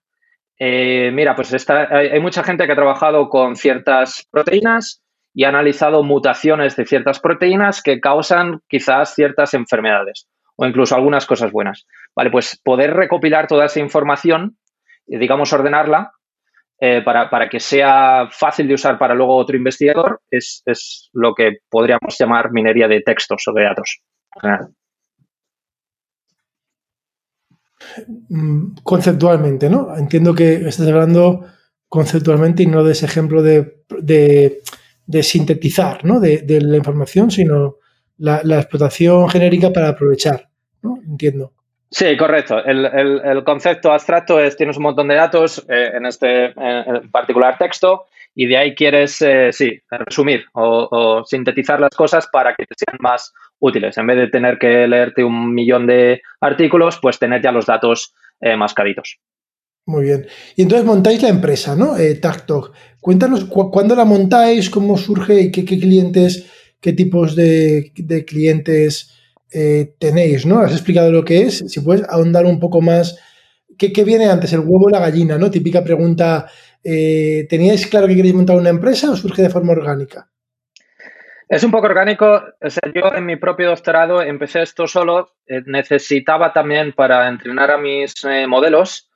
Eh, 0.57 1.11
mira, 1.13 1.35
pues 1.35 1.69
hay, 1.69 2.19
mucha 2.19 2.43
gente 2.43 2.65
que 2.65 2.73
ha 2.73 2.75
trabajado 2.75 3.29
con 3.29 3.55
ciertas 3.55 4.27
proteínas 4.29 5.01
y 5.33 5.45
ha 5.45 5.49
analizado 5.49 6.03
mutaciones 6.03 6.75
de 6.75 6.85
ciertas 6.85 7.19
proteínas 7.19 7.81
que 7.81 7.99
causan 7.99 8.61
quizás 8.67 9.15
ciertas 9.15 9.53
enfermedades 9.53 10.27
o 10.55 10.65
incluso 10.65 10.95
algunas 10.95 11.25
cosas 11.25 11.51
buenas. 11.51 11.87
Vale, 12.15 12.29
pues 12.29 12.59
poder 12.63 12.93
recopilar 12.93 13.47
toda 13.47 13.65
esa 13.65 13.79
información 13.79 14.57
y, 15.07 15.17
digamos, 15.17 15.53
ordenarla 15.53 16.11
eh, 16.81 17.01
para, 17.03 17.49
que 17.49 17.59
sea 17.59 18.29
fácil 18.31 18.67
de 18.67 18.75
usar 18.75 18.97
para 18.97 19.13
luego 19.13 19.35
otro 19.35 19.57
investigador 19.57 20.21
es, 20.31 20.63
lo 21.13 21.33
que 21.33 21.57
podríamos 21.69 22.15
llamar 22.17 22.51
minería 22.51 22.87
de 22.87 23.01
textos 23.01 23.43
o 23.47 23.53
de 23.53 23.63
datos. 23.63 23.99
Mm, 28.29 28.75
conceptualmente, 28.83 29.69
¿no? 29.69 29.95
Entiendo 29.97 30.33
que 30.33 30.67
estás 30.67 30.87
hablando 30.87 31.45
conceptualmente 31.89 32.63
y 32.63 32.67
no 32.67 32.83
de 32.83 32.93
ese 32.93 33.07
ejemplo 33.07 33.41
de, 33.41 34.61
sintetizar 35.21 36.05
¿no? 36.05 36.19
de, 36.19 36.61
la 36.61 36.77
información, 36.77 37.31
sino 37.31 37.77
la, 38.17 38.41
explotación 38.57 39.27
genérica 39.29 39.73
para 39.73 39.89
aprovechar. 39.89 40.49
¿no? 40.81 40.99
Entiendo. 41.05 41.53
Sí, 41.91 42.15
correcto. 42.17 42.63
El, 42.63 43.43
concepto 43.43 43.91
abstracto 43.91 44.39
es 44.39 44.55
tienes 44.55 44.77
un 44.77 44.83
montón 44.83 45.07
de 45.07 45.15
datos 45.15 45.65
eh, 45.67 45.91
en 45.95 46.05
este 46.05 46.53
particular 47.11 47.57
texto 47.57 48.05
y 48.35 48.45
de 48.45 48.57
ahí 48.57 48.75
quieres, 48.75 49.21
eh, 49.21 49.49
sí, 49.51 49.81
resumir 49.89 50.45
o, 50.53 51.23
sintetizar 51.25 51.79
las 51.79 51.89
cosas 51.95 52.27
para 52.31 52.55
que 52.55 52.65
te 52.65 52.75
sean 52.77 52.97
más 53.01 53.33
útiles. 53.59 53.97
En 53.97 54.07
vez 54.07 54.17
de 54.17 54.27
tener 54.27 54.57
que 54.57 54.87
leerte 54.87 55.23
un 55.23 55.53
millón 55.53 55.87
de 55.87 56.21
artículos, 56.39 56.99
pues 57.01 57.19
tener 57.19 57.41
ya 57.41 57.51
los 57.51 57.65
datos 57.65 58.13
eh, 58.39 58.55
mascaditos. 58.55 59.19
Muy 59.85 60.05
bien. 60.05 60.27
Y 60.55 60.61
entonces 60.61 60.85
montáis 60.85 61.21
la 61.21 61.29
empresa, 61.29 61.75
¿no? 61.75 61.97
Eh, 61.97 62.21
Cuéntanos 63.01 63.45
cuándo 63.45 63.95
la 63.95 64.05
montáis, 64.05 64.69
cómo 64.69 64.97
surge 64.97 65.41
y 65.41 65.51
qué, 65.51 65.65
clientes, 65.65 66.49
qué 66.79 66.93
tipos 66.93 67.35
de, 67.35 67.91
de 67.95 68.23
clientes 68.23 69.18
eh, 69.51 69.95
tenéis, 69.99 70.45
¿no? 70.45 70.59
Has 70.59 70.71
explicado 70.71 71.11
lo 71.11 71.25
que 71.25 71.43
es, 71.43 71.59
si 71.67 71.79
puedes 71.81 72.07
ahondar 72.09 72.45
un 72.45 72.59
poco 72.59 72.81
más. 72.81 73.17
¿Qué, 73.77 74.03
viene 74.03 74.25
antes, 74.25 74.51
el 74.53 74.59
huevo 74.59 74.85
o 74.85 74.89
la 74.89 74.99
gallina? 74.99 75.37
¿no? 75.37 75.49
Típica 75.49 75.83
pregunta. 75.83 76.47
Eh, 76.83 77.47
¿Teníais 77.49 77.87
claro 77.87 78.07
que 78.07 78.15
queréis 78.15 78.35
montar 78.35 78.57
una 78.57 78.69
empresa 78.69 79.11
o 79.11 79.15
surge 79.15 79.41
de 79.41 79.49
forma 79.49 79.71
orgánica? 79.71 80.29
Es 81.47 81.63
un 81.63 81.71
poco 81.71 81.87
orgánico. 81.87 82.43
yo 82.93 83.13
en 83.15 83.25
mi 83.25 83.37
propio 83.37 83.69
doctorado 83.69 84.21
empecé 84.21 84.61
esto 84.61 84.85
solo. 84.85 85.31
Eh, 85.47 85.61
necesitaba 85.65 86.51
también 86.53 86.93
para 86.93 87.27
entrenar 87.27 87.71
a 87.71 87.77
mis 87.77 88.13
modelos, 88.47 89.09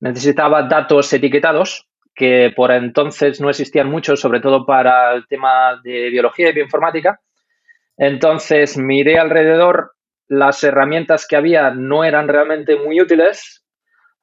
necesitaba 0.00 0.64
datos 0.64 1.12
etiquetados 1.12 1.86
que 2.14 2.52
por 2.54 2.70
entonces 2.70 3.40
no 3.40 3.48
existían 3.48 3.88
muchos, 3.88 4.20
sobre 4.20 4.40
todo 4.40 4.66
para 4.66 5.14
el 5.14 5.26
tema 5.26 5.80
de 5.82 6.10
biología 6.10 6.50
y 6.50 6.52
bioinformática. 6.52 7.20
Entonces 8.00 8.78
miré 8.78 9.18
alrededor, 9.18 9.92
las 10.26 10.64
herramientas 10.64 11.26
que 11.28 11.36
había 11.36 11.70
no 11.72 12.02
eran 12.02 12.28
realmente 12.28 12.76
muy 12.76 12.98
útiles, 12.98 13.62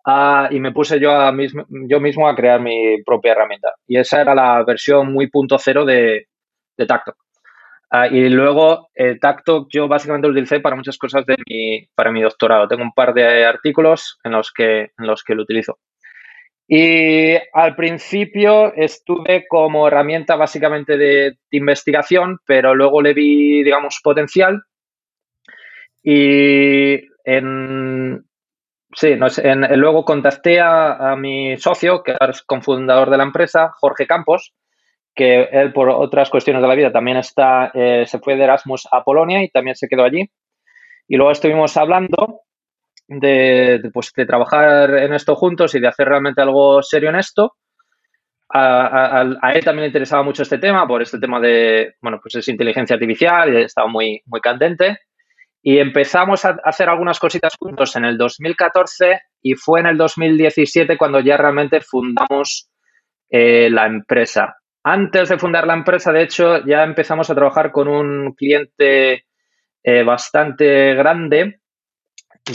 ah, 0.04 0.48
y 0.50 0.60
me 0.60 0.72
puse 0.72 1.00
yo, 1.00 1.12
a 1.12 1.32
mismo, 1.32 1.64
yo 1.88 2.00
mismo 2.00 2.28
a 2.28 2.36
crear 2.36 2.60
mi 2.60 3.04
propia 3.06 3.34
herramienta. 3.34 3.76
Y 3.86 4.00
esa 4.00 4.22
era 4.22 4.34
la 4.34 4.64
versión 4.64 5.14
muy 5.14 5.30
punto 5.30 5.60
cero 5.60 5.86
de, 5.86 6.26
de 6.76 6.86
Tacto. 6.88 7.14
Ah, 7.92 8.08
y 8.08 8.30
luego 8.30 8.90
eh, 8.96 9.20
Tacto 9.20 9.68
yo 9.72 9.88
básicamente 9.88 10.28
lo 10.28 10.32
utilicé 10.32 10.60
para 10.60 10.76
muchas 10.76 10.98
cosas 10.98 11.24
de 11.28 11.36
mi, 11.48 11.88
para 11.94 12.12
mi 12.12 12.24
doctorado. 12.24 12.68
Tengo 12.68 12.82
un 12.82 12.94
par 12.94 13.14
de 13.14 13.46
artículos 13.46 14.18
en 14.24 14.32
los 14.32 14.52
que, 14.52 14.92
en 14.98 15.06
los 15.06 15.24
que 15.24 15.36
lo 15.36 15.44
utilizo. 15.44 15.78
Y 16.68 17.36
al 17.54 17.76
principio 17.76 18.74
estuve 18.74 19.48
como 19.48 19.88
herramienta 19.88 20.36
básicamente 20.36 20.98
de, 20.98 21.38
investigación, 21.52 22.40
pero 22.46 22.76
luego 22.76 23.02
le 23.02 23.14
vi, 23.14 23.64
digamos, 23.64 24.02
potencial. 24.04 24.64
Y 26.04 27.00
en, 27.24 28.26
sí, 28.94 29.16
no 29.16 29.28
luego 29.78 30.04
contacté 30.04 30.60
a, 30.60 31.12
a, 31.12 31.16
mi 31.16 31.58
socio, 31.58 32.04
que 32.04 32.16
es 32.20 32.42
cofundador 32.44 33.10
de 33.10 33.18
la 33.18 33.24
empresa, 33.24 33.72
Jorge 33.80 34.06
Campos, 34.06 34.54
que 35.16 35.44
él 35.52 35.74
por 35.74 35.90
otras 35.90 36.30
cuestiones 36.30 36.62
de 36.62 36.68
la 36.68 36.76
vida 36.76 36.92
también 36.92 37.18
está, 37.18 37.72
eh, 37.74 38.06
se 38.06 38.20
fue 38.20 38.36
de 38.36 38.44
Erasmus 38.44 38.88
a 38.92 39.04
Polonia 39.04 39.42
y 39.42 39.50
también 39.50 39.76
se 39.76 39.88
quedó 39.88 40.04
allí. 40.04 40.30
Y 41.08 41.16
luego 41.16 41.32
estuvimos 41.32 41.78
hablando 41.78 42.42
de, 43.08 43.90
pues, 43.94 44.12
de 44.16 44.26
trabajar 44.26 44.94
en 44.98 45.14
esto 45.14 45.36
juntos 45.36 45.74
y 45.76 45.80
de 45.80 45.88
hacer 45.88 46.08
realmente 46.08 46.42
algo 46.42 46.82
serio 46.82 47.10
en 47.10 47.16
esto. 47.16 47.54
A, 48.50 49.24
él 49.54 49.64
también 49.64 49.82
le 49.82 49.88
interesaba 49.88 50.24
mucho 50.24 50.44
este 50.44 50.58
tema, 50.58 50.88
por 50.88 51.02
este 51.02 51.20
tema 51.20 51.40
de, 51.40 51.96
bueno, 52.02 52.20
pues 52.22 52.36
es 52.36 52.48
inteligencia 52.48 52.94
artificial 52.96 53.54
y 53.54 53.64
estaba 53.64 53.88
muy, 53.88 54.22
muy 54.26 54.40
candente. 54.42 55.00
Y 55.62 55.80
empezamos 55.80 56.46
a 56.46 56.58
hacer 56.64 56.88
algunas 56.88 57.20
cositas 57.20 57.54
juntos 57.60 57.96
en 57.96 58.06
el 58.06 58.18
2014 58.18 59.20
y 59.42 59.56
fue 59.56 59.82
en 59.82 59.88
el 59.88 59.98
2017 59.98 60.98
cuando 60.98 61.20
ya 61.20 61.36
realmente 61.36 61.82
fundamos 61.82 62.70
eh, 63.30 63.70
la 63.70 63.86
empresa. 63.86 64.56
Antes 64.84 65.28
de 65.28 65.38
fundar 65.38 65.68
la 65.68 65.74
empresa, 65.74 66.14
de 66.14 66.24
hecho, 66.24 66.66
ya 66.66 66.84
empezamos 66.84 67.30
a 67.30 67.36
trabajar 67.36 67.74
con 67.74 67.90
un 67.90 68.34
cliente 68.34 69.26
eh, 69.84 70.04
bastante 70.04 70.94
grande 70.94 71.60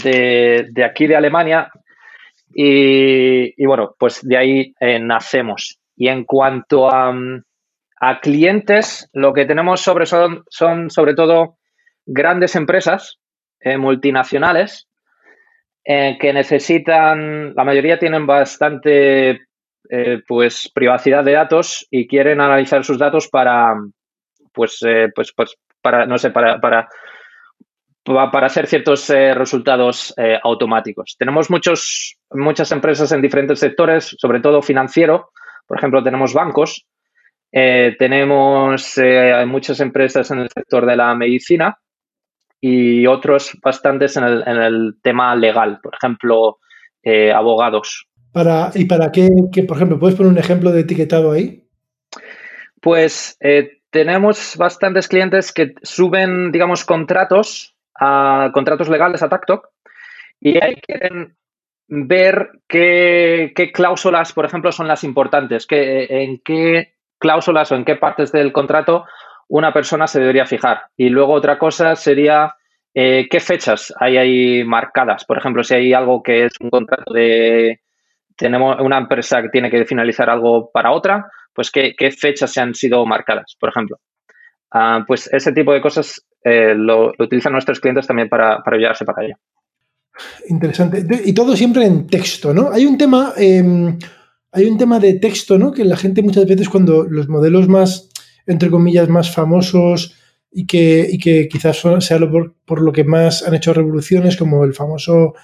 de, 0.03 0.85
aquí 0.85 1.07
de 1.07 1.17
Alemania 1.17 1.71
y, 2.55 3.65
bueno, 3.65 3.95
pues 3.99 4.21
de 4.23 4.37
ahí 4.37 4.75
eh, 4.81 4.99
nacemos. 4.99 5.79
Y 5.97 6.09
en 6.09 6.25
cuanto 6.25 6.91
a, 6.93 7.15
clientes, 8.21 9.09
lo 9.13 9.33
que 9.33 9.45
tenemos 9.45 9.81
sobre 9.81 10.07
son, 10.07 10.43
son 10.49 10.91
sobre 10.91 11.15
todo 11.15 11.57
grandes 12.05 12.57
empresas 12.57 13.19
eh, 13.61 13.79
multinacionales 13.79 14.89
que 15.85 16.33
necesitan, 16.33 17.55
la 17.57 17.65
mayoría 17.65 17.99
tienen 17.99 18.25
bastante 18.25 19.41
eh, 19.95 20.23
pues 20.27 20.71
privacidad 20.73 21.23
de 21.23 21.33
datos 21.33 21.87
y 21.91 22.07
quieren 22.07 22.41
analizar 22.41 22.83
sus 22.83 22.99
datos 22.99 23.29
para, 23.29 23.75
pues, 24.55 24.79
eh, 24.87 25.09
pues, 25.15 25.35
pues, 25.37 25.55
para, 25.83 26.07
no 26.07 26.17
sé, 26.17 26.31
para, 26.31 26.61
para, 26.61 26.89
para 28.05 28.47
hacer 28.47 28.67
ciertos 28.67 29.09
eh, 29.11 29.35
resultados 29.35 30.15
automáticos. 30.43 31.17
Tenemos 31.19 31.51
muchos, 31.51 32.17
muchas 32.31 32.73
empresas 32.73 33.13
en 33.13 33.23
diferentes 33.23 33.61
sectores, 33.61 34.17
sobre 34.19 34.41
todo 34.41 34.63
financiero. 34.63 35.31
Por 35.67 35.79
ejemplo, 35.79 36.03
tenemos 36.03 36.35
bancos, 36.35 36.87
tenemos 37.51 39.01
muchas 39.47 39.81
empresas 39.81 40.31
en 40.31 40.41
el 40.41 40.49
sector 40.49 40.87
de 40.87 40.97
la 40.97 41.15
medicina 41.15 41.79
y 42.61 43.07
otros 43.07 43.57
bastantes 43.63 44.17
en 44.17 44.25
el, 44.25 44.43
en 44.47 44.57
el 44.57 44.95
tema 45.03 45.37
legal, 45.37 45.79
por 45.83 45.95
ejemplo, 45.95 46.59
abogados. 47.35 48.09
Para, 48.33 48.71
¿Y 48.75 48.87
para 48.87 49.13
qué, 49.13 49.29
por 49.69 49.77
ejemplo, 49.77 49.99
puedes 49.99 50.17
poner 50.17 50.33
un 50.33 50.39
ejemplo 50.39 50.73
de 50.73 50.81
etiquetado 50.81 51.33
ahí? 51.33 51.69
Pues 52.81 53.37
eh, 53.41 53.83
tenemos 53.91 54.57
bastantes 54.57 55.07
clientes 55.07 55.53
que 55.53 55.75
suben, 55.83 56.51
digamos, 56.51 56.85
contratos, 56.85 57.77
a, 57.99 58.51
contratos 58.53 58.89
legales 58.89 59.23
a 59.23 59.29
TacToc 59.29 59.69
y 60.41 60.63
ahí 60.63 60.75
quieren 60.77 61.37
ver 61.89 62.51
qué, 62.69 63.53
cláusulas, 63.73 64.33
por 64.33 64.45
ejemplo, 64.45 64.73
son 64.73 64.89
las 64.89 65.05
importantes, 65.05 65.67
en 65.71 66.41
qué 66.45 66.95
cláusulas 67.19 67.71
o 67.71 67.77
en 67.77 67.85
qué 67.85 67.97
partes 67.97 68.33
del 68.33 68.53
contrato 68.53 69.05
una 69.49 69.73
persona 69.73 70.07
se 70.07 70.21
debería 70.21 70.47
fijar. 70.47 70.85
Y 70.97 71.11
luego 71.11 71.35
otra 71.35 71.59
cosa 71.59 71.95
sería 71.95 72.55
eh, 72.95 73.29
qué 73.31 73.41
fechas 73.41 73.93
hay 74.01 74.17
ahí 74.17 74.65
marcadas. 74.65 75.25
Por 75.25 75.39
ejemplo, 75.39 75.63
si 75.63 75.75
hay 75.75 75.93
algo 75.93 76.23
que 76.23 76.47
es 76.47 76.53
un 76.61 76.71
contrato 76.71 77.13
de 77.13 77.81
tenemos 78.37 78.81
una 78.81 78.99
empresa 78.99 79.43
que 79.43 79.51
tiene 79.51 79.71
que 79.71 79.85
finalizar 79.85 80.29
algo 80.31 80.71
para 80.73 80.93
otra, 80.93 81.31
pues 81.55 81.71
qué, 81.71 81.95
fechas 82.11 82.53
se 82.53 82.61
han 82.61 82.75
sido 82.75 83.05
marcadas, 83.07 83.57
por 83.59 83.69
ejemplo. 83.69 83.99
Ah, 84.73 85.05
pues 85.07 85.29
ese 85.33 85.53
tipo 85.53 85.73
de 85.73 85.81
cosas 85.81 86.25
eh, 86.43 86.75
lo, 86.75 87.13
utilizan 87.19 87.53
nuestros 87.53 87.79
clientes 87.79 88.07
también 88.07 88.29
para, 88.29 88.63
para 88.63 88.77
ayudarse 88.77 89.05
para 89.05 89.25
ello. 89.25 89.37
Interesante. 90.49 91.05
Y 91.25 91.33
todo 91.33 91.57
siempre 91.57 91.85
en 91.85 92.07
texto, 92.07 92.53
¿no? 92.55 92.71
Hay 92.71 92.87
un 92.87 92.97
tema, 92.97 93.35
em, 93.37 93.99
hay 94.51 94.65
un 94.65 94.79
tema 94.79 94.99
de 94.99 95.15
texto, 95.15 95.59
¿no? 95.59 95.73
Que 95.73 95.85
la 95.85 95.97
gente 95.97 96.23
muchas 96.23 96.47
veces 96.47 96.69
cuando 96.69 97.05
los 97.05 97.29
modelos 97.29 97.69
más, 97.69 98.09
entre 98.47 98.71
comillas, 98.71 99.09
más 99.09 99.35
famosos 99.35 100.15
y 100.51 100.67
que, 100.67 101.07
y 101.11 101.19
que 101.19 101.49
quizás 101.49 101.83
sea 102.01 102.19
por, 102.31 102.55
por, 102.65 102.83
lo 102.83 102.93
que 102.93 103.05
más 103.05 103.47
han 103.47 103.55
hecho 103.55 103.73
revoluciones, 103.73 104.37
como 104.37 104.65
el 104.65 104.75
famoso 104.75 105.35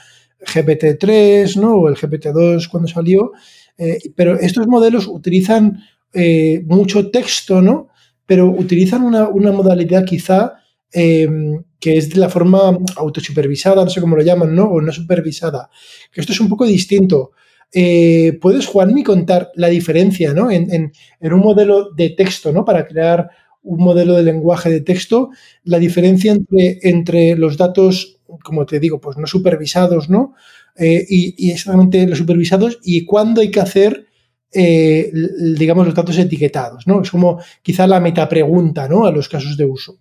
GPT-3 0.40 1.56
¿no? 1.56 1.74
o 1.74 1.88
el 1.88 1.96
GPT-2 1.96 2.68
cuando 2.68 2.88
salió, 2.88 3.32
eh, 3.76 3.98
pero 4.14 4.38
estos 4.38 4.66
modelos 4.66 5.06
utilizan 5.06 5.80
eh, 6.12 6.62
mucho 6.66 7.10
texto, 7.10 7.62
¿no? 7.62 7.88
Pero 8.28 8.46
utilizan 8.50 9.04
una, 9.04 9.52
modalidad 9.52 10.04
quizá 10.04 10.56
em, 10.92 11.64
que 11.80 11.96
es 11.96 12.10
de 12.10 12.20
la 12.20 12.28
forma 12.28 12.78
autosupervisada, 12.96 13.82
no 13.82 13.88
sé 13.88 14.02
cómo 14.02 14.16
lo 14.16 14.22
llaman, 14.22 14.54
¿no? 14.54 14.64
o 14.64 14.82
no 14.82 14.92
supervisada, 14.92 15.70
que 16.12 16.20
esto 16.20 16.34
es 16.34 16.40
un 16.40 16.50
poco 16.50 16.66
distinto. 16.66 17.32
Eh, 17.72 18.36
¿Puedes, 18.38 18.66
Juanmi, 18.66 19.02
contar 19.02 19.50
la 19.54 19.68
diferencia 19.68 20.34
¿no? 20.34 20.50
en, 20.50 20.70
en, 20.70 21.32
un 21.32 21.40
modelo 21.40 21.90
de 21.94 22.10
texto, 22.10 22.52
¿no? 22.52 22.66
para 22.66 22.86
crear 22.86 23.30
un 23.62 23.82
modelo 23.82 24.14
de 24.14 24.24
lenguaje 24.24 24.68
de 24.68 24.82
texto, 24.82 25.30
la 25.64 25.78
diferencia 25.78 26.32
entre, 26.32 26.80
entre 26.82 27.34
los 27.34 27.56
datos 27.56 28.18
como 28.44 28.66
te 28.66 28.78
digo, 28.78 29.00
pues 29.00 29.16
no 29.16 29.26
supervisados, 29.26 30.10
¿no? 30.10 30.34
Eh, 30.76 31.04
y, 31.08 31.50
exactamente 31.50 32.06
los 32.06 32.18
supervisados 32.18 32.78
y 32.82 33.04
cuándo 33.04 33.40
hay 33.40 33.50
que 33.50 33.60
hacer, 33.60 34.06
eh, 34.52 35.10
digamos, 35.56 35.86
los 35.86 35.94
datos 35.94 36.18
etiquetados, 36.18 36.86
¿no? 36.86 37.02
Es 37.02 37.10
como 37.10 37.42
quizá 37.62 37.86
la 37.86 38.00
metapregunta, 38.00 38.88
¿no? 38.88 39.06
A 39.06 39.12
los 39.12 39.28
casos 39.28 39.56
de 39.56 39.64
uso. 39.64 39.98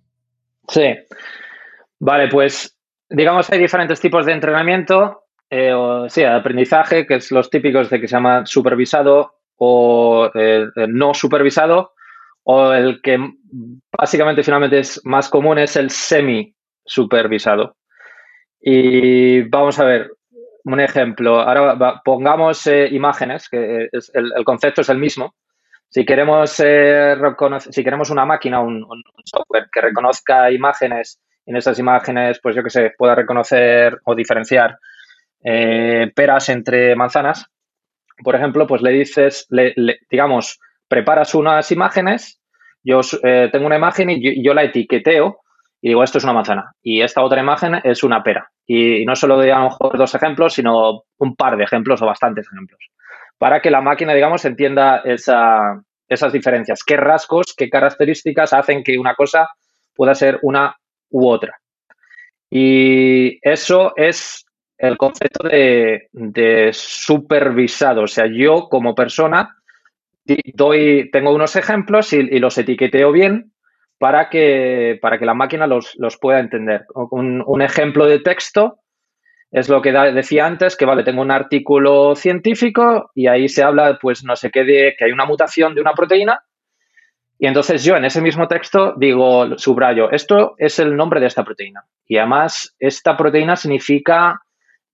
Sí. 0.68 0.96
Vale, 2.00 2.28
pues 2.30 2.78
digamos 3.10 3.50
hay 3.50 3.60
diferentes 3.60 4.00
tipos 4.00 4.26
de 4.26 4.34
entrenamiento, 4.34 5.24
eh, 5.50 5.74
o, 5.74 6.10
sí, 6.10 6.24
aprendizaje, 6.24 7.06
que 7.06 7.16
es 7.16 7.32
los 7.32 7.50
típicos 7.50 7.90
de 7.90 8.02
que 8.02 8.08
se 8.08 8.16
llama 8.16 8.46
supervisado 8.46 9.34
o 9.56 10.30
no 10.88 11.14
supervisado, 11.14 11.94
o 12.44 12.72
el 12.74 13.02
que 13.02 13.18
básicamente 13.98 14.44
finalmente 14.44 14.80
es 14.80 15.02
más 15.04 15.30
común 15.30 15.58
es 15.58 15.76
el 15.76 15.90
semi 15.90 16.56
supervisado. 16.86 17.76
Y 18.60 19.42
vamos 19.50 19.80
a 19.80 19.86
ver 19.86 20.12
un 20.74 20.80
ejemplo. 20.82 21.40
Ahora 21.40 22.02
pongamos 22.04 22.68
eh, 22.68 22.88
imágenes, 22.92 23.48
que 23.50 23.88
es, 23.92 24.12
el, 24.14 24.32
concepto 24.44 24.82
es 24.82 24.90
el 24.90 24.98
mismo. 24.98 25.36
Si 25.90 26.06
queremos, 26.06 26.60
eh, 26.60 27.16
si 27.72 27.84
queremos 27.84 28.10
una 28.10 28.26
máquina, 28.26 28.60
un, 28.60 28.86
software 29.24 29.68
que 29.72 29.82
reconozca 29.82 30.52
imágenes 30.52 31.22
y 31.46 31.52
en 31.52 31.58
esas 31.58 31.80
imágenes, 31.80 32.40
pues 32.42 32.56
yo 32.56 32.64
que 32.64 32.70
sé, 32.70 32.92
pueda 32.98 33.16
reconocer 33.16 34.00
o 34.04 34.14
diferenciar 34.14 34.78
eh, 35.44 36.12
peras 36.14 36.50
entre 36.50 36.96
manzanas, 36.96 37.46
por 38.22 38.36
ejemplo, 38.36 38.68
pues 38.68 38.82
le 38.82 38.92
dices, 38.92 39.48
digamos, 40.10 40.60
preparas 40.88 41.36
unas 41.36 41.72
imágenes, 41.72 42.42
yo 42.84 43.02
tengo 43.52 43.68
una 43.68 43.78
imagen 43.78 44.10
y 44.10 44.44
yo 44.44 44.54
la 44.54 44.64
etiqueteo 44.64 45.42
y 45.82 45.90
digo, 45.90 46.04
esto 46.04 46.18
es 46.18 46.24
una 46.24 46.34
manzana 46.34 46.72
y 46.82 47.02
esta 47.02 47.24
otra 47.24 47.42
imagen 47.42 47.80
es 47.84 48.04
una 48.04 48.24
pera. 48.24 48.50
Y, 48.66 49.06
no 49.06 49.16
solo 49.16 49.38
doy 49.38 49.50
a 49.50 49.60
lo 49.60 49.66
mejor 49.66 49.98
dos 49.98 50.14
ejemplos, 50.16 50.54
sino 50.54 51.04
un 51.18 51.36
par 51.36 51.58
de 51.58 51.64
ejemplos 51.64 52.02
o 52.02 52.06
bastantes 52.06 52.48
ejemplos, 52.52 52.80
para 53.38 53.62
que 53.62 53.72
la 53.72 53.82
máquina, 53.82 54.14
digamos, 54.14 54.44
entienda 54.46 55.02
esa, 55.06 55.82
esas 56.08 56.34
diferencias, 56.34 56.84
qué 56.84 56.98
rasgos, 56.98 57.54
qué 57.56 57.70
características 57.70 58.54
hacen 58.54 58.84
que 58.84 58.98
una 58.98 59.16
cosa 59.16 59.50
pueda 59.96 60.16
ser 60.16 60.40
una 60.42 60.76
u 61.10 61.28
otra. 61.30 61.58
Y 62.50 63.40
eso 63.42 63.94
es 63.96 64.46
el 64.78 64.98
concepto 64.98 65.48
de, 65.48 66.08
de 66.12 66.70
supervisado. 66.74 68.04
O 68.04 68.08
sea, 68.08 68.26
yo 68.28 68.68
como 68.70 68.96
persona 68.96 69.56
doy, 70.54 71.10
tengo 71.12 71.34
unos 71.34 71.56
ejemplos 71.56 72.14
y, 72.14 72.18
y 72.18 72.40
los 72.40 72.58
etiqueteo 72.58 73.12
bien 73.12 73.54
para 73.98 74.30
que, 74.30 75.00
para 75.02 75.18
que 75.18 75.26
la 75.26 75.34
máquina 75.34 75.68
los, 75.68 75.96
pueda 76.22 76.40
entender. 76.40 76.86
Un, 76.94 77.62
ejemplo 77.62 78.06
de 78.06 78.20
texto 78.20 78.80
es 79.52 79.70
lo 79.70 79.82
que 79.82 79.92
decía 79.92 80.46
antes, 80.46 80.76
que 80.76 80.86
vale, 80.86 81.04
tengo 81.04 81.22
un 81.22 81.32
artículo 81.32 82.16
científico 82.16 83.12
y 83.16 83.28
ahí 83.28 83.48
se 83.48 83.64
habla, 83.64 83.98
pues 84.00 84.24
no 84.24 84.36
sé 84.36 84.52
qué, 84.52 84.64
de 84.64 84.96
que 84.98 85.06
hay 85.06 85.12
una 85.12 85.26
mutación 85.26 85.74
de 85.74 85.82
una 85.82 85.94
proteína. 85.94 86.42
Y 87.40 87.48
entonces 87.48 87.84
yo 87.84 87.96
en 87.96 88.06
ese 88.06 88.22
mismo 88.22 88.48
texto 88.48 88.94
digo, 88.98 89.58
subrayo, 89.58 90.12
esto 90.12 90.56
es 90.58 90.80
el 90.80 90.96
nombre 90.96 91.20
de 91.20 91.28
esta 91.28 91.44
proteína. 91.44 91.84
Y 92.08 92.18
además, 92.18 92.76
esta 92.80 93.16
proteína 93.16 93.56
significa, 93.56 94.42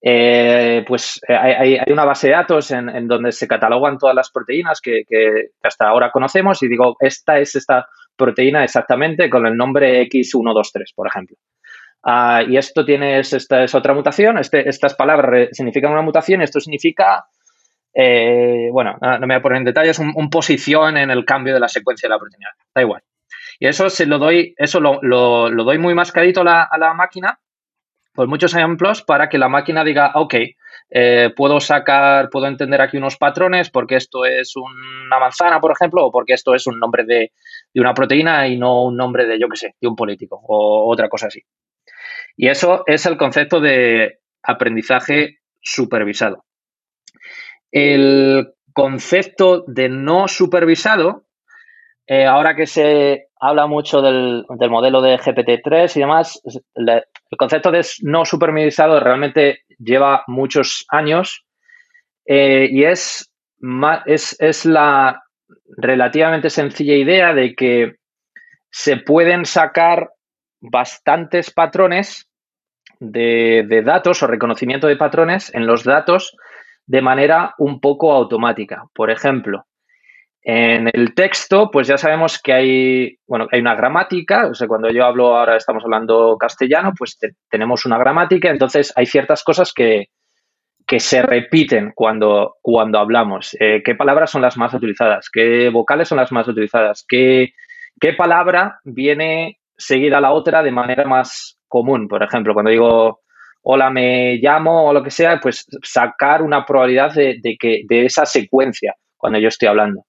eh, 0.01 0.83
pues 0.85 1.21
hay, 1.27 1.79
una 1.87 2.05
base 2.05 2.27
de 2.27 2.33
datos 2.33 2.71
en, 2.71 3.07
donde 3.07 3.31
se 3.31 3.47
catalogan 3.47 3.97
todas 3.97 4.15
las 4.15 4.29
proteínas 4.29 4.81
que, 4.81 5.03
que 5.07 5.51
hasta 5.63 5.87
ahora 5.87 6.11
conocemos 6.11 6.61
y 6.63 6.67
digo, 6.67 6.95
esta 6.99 7.39
es 7.39 7.55
esta 7.55 7.87
proteína 8.15 8.63
exactamente 8.63 9.29
con 9.29 9.45
el 9.45 9.55
nombre 9.55 10.07
X123, 10.07 10.93
por 10.95 11.07
ejemplo. 11.07 11.37
Ah, 12.03 12.43
y 12.45 12.57
esto 12.57 12.83
tiene, 12.83 13.19
esta 13.19 13.63
es 13.63 13.73
otra 13.73 13.93
mutación, 13.93 14.37
este, 14.37 14.67
estas 14.67 14.93
palabras 14.93 15.49
significan 15.53 15.93
una 15.93 16.01
mutación, 16.01 16.41
esto 16.41 16.59
significa, 16.59 17.25
eh, 17.93 18.67
bueno, 18.73 18.97
no 19.01 19.19
me 19.19 19.27
voy 19.27 19.35
a 19.35 19.41
poner 19.41 19.57
en 19.59 19.63
detalles, 19.63 19.99
un, 19.99 20.29
posición 20.29 20.97
en 20.97 21.11
el 21.11 21.23
cambio 21.23 21.53
de 21.53 21.61
la 21.61 21.69
secuencia 21.69 22.07
de 22.07 22.15
la 22.15 22.19
proteína, 22.19 22.49
da 22.75 22.81
igual. 22.81 23.01
Y 23.57 23.67
eso 23.67 23.89
se 23.89 24.05
lo 24.05 24.19
doy, 24.19 24.53
eso 24.57 24.81
lo, 24.81 24.99
doy 25.49 25.77
muy 25.77 25.93
mascadito 25.93 26.41
a 26.41 26.77
la, 26.77 26.93
máquina, 26.93 27.39
por 28.13 28.27
muchos 28.27 28.53
ejemplos, 28.53 29.01
para 29.01 29.29
que 29.29 29.37
la 29.37 29.49
máquina 29.49 29.83
diga, 29.83 30.11
ok, 30.15 30.35
eh, 30.89 31.31
puedo 31.35 31.59
sacar, 31.59 32.29
puedo 32.29 32.47
entender 32.47 32.81
aquí 32.81 32.97
unos 32.97 33.17
patrones 33.17 33.69
porque 33.69 33.95
esto 33.95 34.25
es 34.25 34.53
una 34.55 35.19
manzana, 35.19 35.59
por 35.59 35.71
ejemplo, 35.71 36.05
o 36.05 36.11
porque 36.11 36.33
esto 36.33 36.53
es 36.53 36.67
un 36.67 36.79
nombre 36.79 37.03
de, 37.05 37.31
de 37.73 37.81
una 37.81 37.93
proteína 37.93 38.47
y 38.47 38.57
no 38.57 38.83
un 38.83 38.95
nombre 38.95 39.25
de, 39.25 39.39
yo 39.39 39.47
qué 39.49 39.57
sé, 39.57 39.75
de 39.81 39.87
un 39.87 39.95
político 39.95 40.39
o 40.47 40.91
otra 40.91 41.09
cosa 41.09 41.27
así. 41.27 41.41
Y 42.35 42.47
eso 42.47 42.83
es 42.85 43.05
el 43.05 43.17
concepto 43.17 43.59
de 43.59 44.19
aprendizaje 44.43 45.39
supervisado. 45.61 46.45
El 47.71 48.53
concepto 48.73 49.63
de 49.67 49.89
no 49.89 50.27
supervisado, 50.27 51.25
eh, 52.05 52.25
ahora 52.25 52.55
que 52.55 52.67
se 52.67 53.29
habla 53.39 53.67
mucho 53.67 54.01
del, 54.01 54.45
modelo 54.69 55.01
de 55.01 55.17
GPT-3 55.17 55.95
y 55.95 55.99
demás, 55.99 56.41
el 57.33 57.37
concepto 57.37 57.71
de 57.71 57.85
no 58.01 58.25
supervisado 58.25 58.99
realmente 58.99 59.63
lleva 59.79 60.23
muchos 60.27 60.85
años 60.89 61.45
eh, 62.25 62.69
y 62.71 62.83
es, 62.83 63.31
es, 64.05 64.35
es 64.39 64.65
la 64.65 65.23
relativamente 65.77 66.49
sencilla 66.49 66.95
idea 66.95 67.33
de 67.33 67.55
que 67.55 67.95
se 68.69 68.97
pueden 68.97 69.45
sacar 69.45 70.11
bastantes 70.61 71.51
patrones 71.51 72.29
de, 72.99 73.81
datos 73.83 74.23
o 74.23 74.27
reconocimiento 74.27 74.87
de 74.87 74.95
patrones 74.95 75.53
en 75.53 75.65
los 75.65 75.83
datos 75.83 76.35
de 76.85 77.01
manera 77.01 77.55
un 77.57 77.79
poco 77.79 78.13
automática. 78.13 78.85
Por 78.93 79.09
ejemplo, 79.09 79.65
en 80.43 80.89
el 80.91 81.13
texto, 81.13 81.69
pues 81.71 81.87
ya 81.87 81.97
sabemos 81.97 82.41
que 82.41 82.53
hay, 82.53 83.17
bueno, 83.27 83.47
hay 83.51 83.61
una 83.61 83.75
gramática, 83.75 84.47
o 84.47 84.53
sea, 84.53 84.67
cuando 84.67 84.89
yo 84.91 85.05
hablo 85.05 85.37
ahora 85.37 85.55
estamos 85.55 85.83
hablando 85.83 86.37
castellano, 86.37 86.93
pues 86.97 87.17
tenemos 87.49 87.85
una 87.85 87.97
gramática, 87.97 88.49
entonces 88.49 88.91
hay 88.95 89.05
ciertas 89.05 89.43
cosas 89.43 89.73
que, 89.73 90.09
se 90.97 91.23
repiten 91.23 91.91
cuando, 91.95 92.57
cuando 92.61 92.99
hablamos. 92.99 93.57
Eh, 93.59 93.81
¿Qué 93.83 93.95
palabras 93.95 94.29
son 94.29 94.43
las 94.43 94.57
más 94.57 94.75
utilizadas? 94.75 95.27
¿Qué 95.31 95.69
vocales 95.69 96.07
son 96.07 96.19
las 96.19 96.31
más 96.31 96.47
utilizadas? 96.47 97.03
¿Qué, 97.07 97.53
qué 97.99 98.13
palabra 98.13 98.79
viene 98.83 99.57
seguir 99.75 100.13
a 100.13 100.21
la 100.21 100.31
otra 100.31 100.61
de 100.61 100.71
manera 100.71 101.05
más 101.05 101.57
común. 101.67 102.07
Por 102.07 102.21
ejemplo, 102.21 102.53
cuando 102.53 102.71
digo 102.71 103.21
hola, 103.63 103.89
me 103.89 104.35
llamo 104.35 104.89
o 104.89 104.93
lo 104.93 105.01
que 105.01 105.09
sea, 105.09 105.39
pues 105.39 105.65
sacar 105.83 106.41
una 106.41 106.65
probabilidad 106.65 107.13
de, 107.13 107.57
que, 107.57 107.83
de 107.87 108.05
esa 108.05 108.25
secuencia 108.25 108.93
cuando 109.17 109.39
yo 109.39 109.47
estoy 109.47 109.69
hablando. 109.69 110.05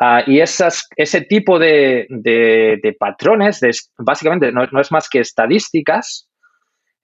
Ah, 0.00 0.22
y 0.26 0.40
esas, 0.40 0.88
ese 0.96 1.20
tipo 1.20 1.58
de, 1.58 2.06
patrones, 2.98 3.60
de, 3.60 3.70
básicamente 3.98 4.50
no, 4.50 4.80
es 4.80 4.90
más 4.90 5.08
que 5.08 5.20
estadísticas, 5.20 6.28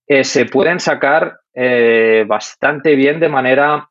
eh, 0.07 0.25
se 0.25 0.47
pueden 0.47 0.81
sacar 0.81 1.41
eh, 1.53 2.25
bastante 2.27 2.97
bien 2.97 3.21
de 3.21 3.29
manera 3.29 3.91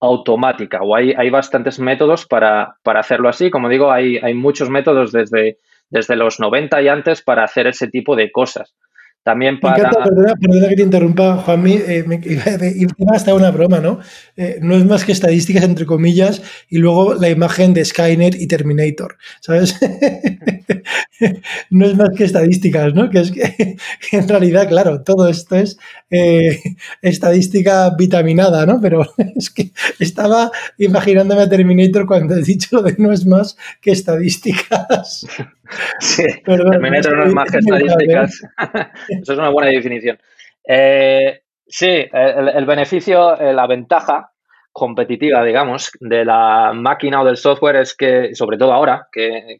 automática 0.00 0.80
o 0.80 0.94
hay, 0.94 1.12
hay 1.12 1.28
bastantes 1.28 1.78
métodos 1.78 2.24
para, 2.24 2.76
para, 2.82 3.00
hacerlo 3.00 3.28
así. 3.28 3.50
Como 3.50 3.68
digo, 3.68 3.92
hay, 3.92 4.16
hay 4.16 4.32
muchos 4.32 4.70
métodos 4.70 5.12
desde 5.12 5.58
desde 5.90 6.16
los 6.16 6.40
90 6.40 6.82
y 6.82 6.88
antes 6.88 7.22
para 7.22 7.44
hacer 7.44 7.66
ese 7.66 7.88
tipo 7.88 8.16
de 8.16 8.30
cosas. 8.30 8.74
También 9.22 9.60
para... 9.60 9.76
Me 9.76 10.04
perdona, 10.04 10.34
perdona, 10.40 10.68
que 10.68 10.76
te 10.76 10.82
interrumpa, 10.82 11.36
Juanmi, 11.36 11.74
eh, 11.74 12.04
me, 12.06 12.20
iba 12.76 12.92
hasta 13.14 13.34
una 13.34 13.50
broma, 13.50 13.78
¿no? 13.78 14.00
Eh, 14.36 14.58
no 14.62 14.74
es 14.74 14.84
más 14.86 15.04
que 15.04 15.12
estadísticas, 15.12 15.64
entre 15.64 15.84
comillas, 15.84 16.42
y 16.70 16.78
luego 16.78 17.14
la 17.14 17.28
imagen 17.28 17.74
de 17.74 17.84
Skynet 17.84 18.40
y 18.40 18.46
Terminator, 18.46 19.18
¿sabes? 19.40 19.78
no 21.70 21.86
es 21.86 21.96
más 21.96 22.10
que 22.16 22.24
estadísticas, 22.24 22.94
¿no? 22.94 23.10
Que 23.10 23.20
es 23.20 23.32
que, 23.32 23.76
en 24.12 24.28
realidad, 24.28 24.68
claro, 24.68 25.02
todo 25.02 25.28
esto 25.28 25.56
es 25.56 25.78
eh, 26.10 26.58
estadística 27.02 27.90
vitaminada, 27.96 28.66
¿no? 28.66 28.80
Pero 28.80 29.06
es 29.36 29.50
que 29.50 29.72
estaba 29.98 30.50
imaginándome 30.78 31.42
a 31.42 31.48
Terminator 31.48 32.06
cuando 32.06 32.34
he 32.34 32.42
dicho 32.42 32.68
lo 32.76 32.82
de 32.82 32.94
no 32.98 33.12
es 33.12 33.26
más 33.26 33.56
que 33.80 33.90
estadísticas. 33.90 35.26
Sí, 36.00 36.24
Terminator 36.44 37.16
no 37.16 37.24
es 37.24 37.34
más 37.34 37.50
que 37.50 37.58
estadísticas. 37.58 38.42
Eso 39.08 39.32
es 39.32 39.38
una 39.38 39.50
buena 39.50 39.70
definición. 39.70 40.18
Eh, 40.66 41.40
sí, 41.66 42.06
el, 42.12 42.66
beneficio, 42.66 43.38
eh, 43.38 43.52
la 43.52 43.66
ventaja 43.66 44.30
competitiva, 44.72 45.42
digamos, 45.44 45.90
de 46.00 46.24
la 46.24 46.72
máquina 46.74 47.22
o 47.22 47.24
del 47.24 47.36
software 47.36 47.76
es 47.76 47.96
que, 47.96 48.34
sobre 48.34 48.58
todo 48.58 48.72
ahora, 48.72 49.08
que, 49.10 49.58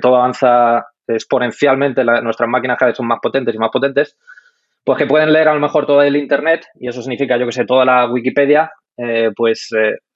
todo 0.00 0.16
avanza 0.16 0.86
exponencialmente, 1.06 2.04
nuestras 2.04 2.48
máquinas 2.48 2.78
cada 2.78 2.90
vez 2.90 2.96
son 2.96 3.06
más 3.06 3.20
potentes 3.20 3.54
y 3.54 3.58
más 3.58 3.70
potentes, 3.70 4.16
pues 4.84 4.98
que 4.98 5.06
pueden 5.06 5.32
leer 5.32 5.48
a 5.48 5.54
lo 5.54 5.60
mejor 5.60 5.86
todo 5.86 6.02
el 6.02 6.16
Internet, 6.16 6.66
y 6.78 6.88
eso 6.88 7.02
significa, 7.02 7.36
yo 7.36 7.46
que 7.46 7.52
sé, 7.52 7.64
toda 7.64 7.84
la 7.84 8.06
Wikipedia, 8.10 8.72
eh, 8.96 9.30
pues, 9.36 9.68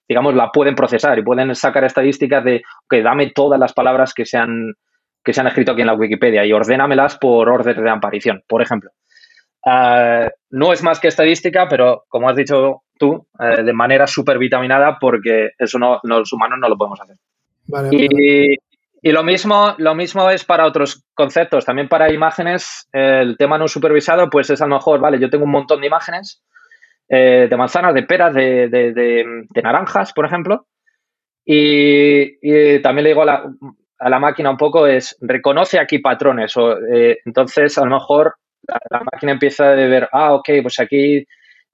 digamos, 0.07 0.33
la 0.33 0.49
pueden 0.51 0.75
procesar 0.75 1.17
y 1.17 1.23
pueden 1.23 1.53
sacar 1.55 1.83
estadísticas 1.83 2.43
de, 2.43 2.63
que 2.89 3.01
dame 3.03 3.31
todas 3.33 3.59
las 3.59 3.73
palabras 3.73 4.13
que 4.13 4.25
se 4.25 4.37
han 4.37 4.73
que 5.25 5.33
se 5.33 5.41
han 5.41 5.47
escrito 5.47 5.71
aquí 5.71 5.81
en 5.81 5.87
la 5.87 5.95
Wikipedia 5.95 6.45
y 6.45 6.53
ordénamelas 6.53 7.17
por 7.17 7.49
orden 7.49 7.83
de 7.83 7.89
aparición, 7.89 8.43
por 8.47 8.61
ejemplo. 8.61 8.91
Ah, 9.65 10.29
no 10.51 10.71
es 10.71 10.83
más 10.83 10.99
que 10.99 11.07
estadística, 11.07 11.67
pero 11.67 12.05
como 12.07 12.29
has 12.29 12.35
dicho 12.35 12.83
tú, 12.97 13.27
eh, 13.39 13.63
de 13.63 13.73
manera 13.73 14.05
súper 14.05 14.37
vitaminada 14.37 14.97
porque 14.99 15.49
eso 15.57 15.79
no, 15.79 15.99
los 16.03 16.31
humanos 16.31 16.59
no 16.61 16.69
lo 16.69 16.77
podemos 16.77 17.01
hacer. 17.01 17.17
y, 19.01 19.11
lo, 19.11 19.23
mismo, 19.23 19.73
lo 19.79 19.95
mismo 19.95 20.29
es 20.29 20.45
para 20.45 20.65
otros 20.65 21.03
conceptos, 21.15 21.65
también 21.65 21.89
para 21.89 22.13
imágenes, 22.13 22.87
el 22.93 23.35
tema 23.37 23.57
no 23.57 23.67
supervisado, 23.67 24.29
pues 24.29 24.49
es 24.51 24.61
a 24.61 24.67
lo 24.67 24.75
mejor, 24.75 24.99
vale, 24.99 25.19
yo 25.19 25.29
tengo 25.29 25.45
un 25.45 25.51
montón 25.51 25.81
de 25.81 25.87
imágenes 25.87 26.43
eh, 27.09 27.47
de 27.49 27.57
manzanas, 27.57 27.93
de 27.93 28.03
peras, 28.03 28.33
de, 28.33 28.69
de, 28.69 29.61
naranjas, 29.63 30.13
por 30.13 30.25
ejemplo, 30.25 30.67
y, 31.43 32.37
y, 32.41 32.81
también 32.81 33.03
le 33.03 33.09
digo 33.09 33.21
a 33.21 33.25
la, 33.25 33.45
a 33.99 34.09
la 34.09 34.19
máquina 34.19 34.49
un 34.49 34.57
poco 34.57 34.87
es, 34.87 35.17
reconoce 35.21 35.79
aquí 35.79 35.99
patrones. 35.99 36.55
O, 36.57 36.77
eh, 36.77 37.19
entonces, 37.25 37.77
a 37.77 37.85
lo 37.85 37.91
mejor 37.91 38.35
la, 38.89 39.01
máquina 39.11 39.33
empieza 39.33 39.71
a 39.71 39.75
ver, 39.75 40.09
ah, 40.11 40.33
ok, 40.33 40.49
pues 40.61 40.79
aquí 40.79 41.25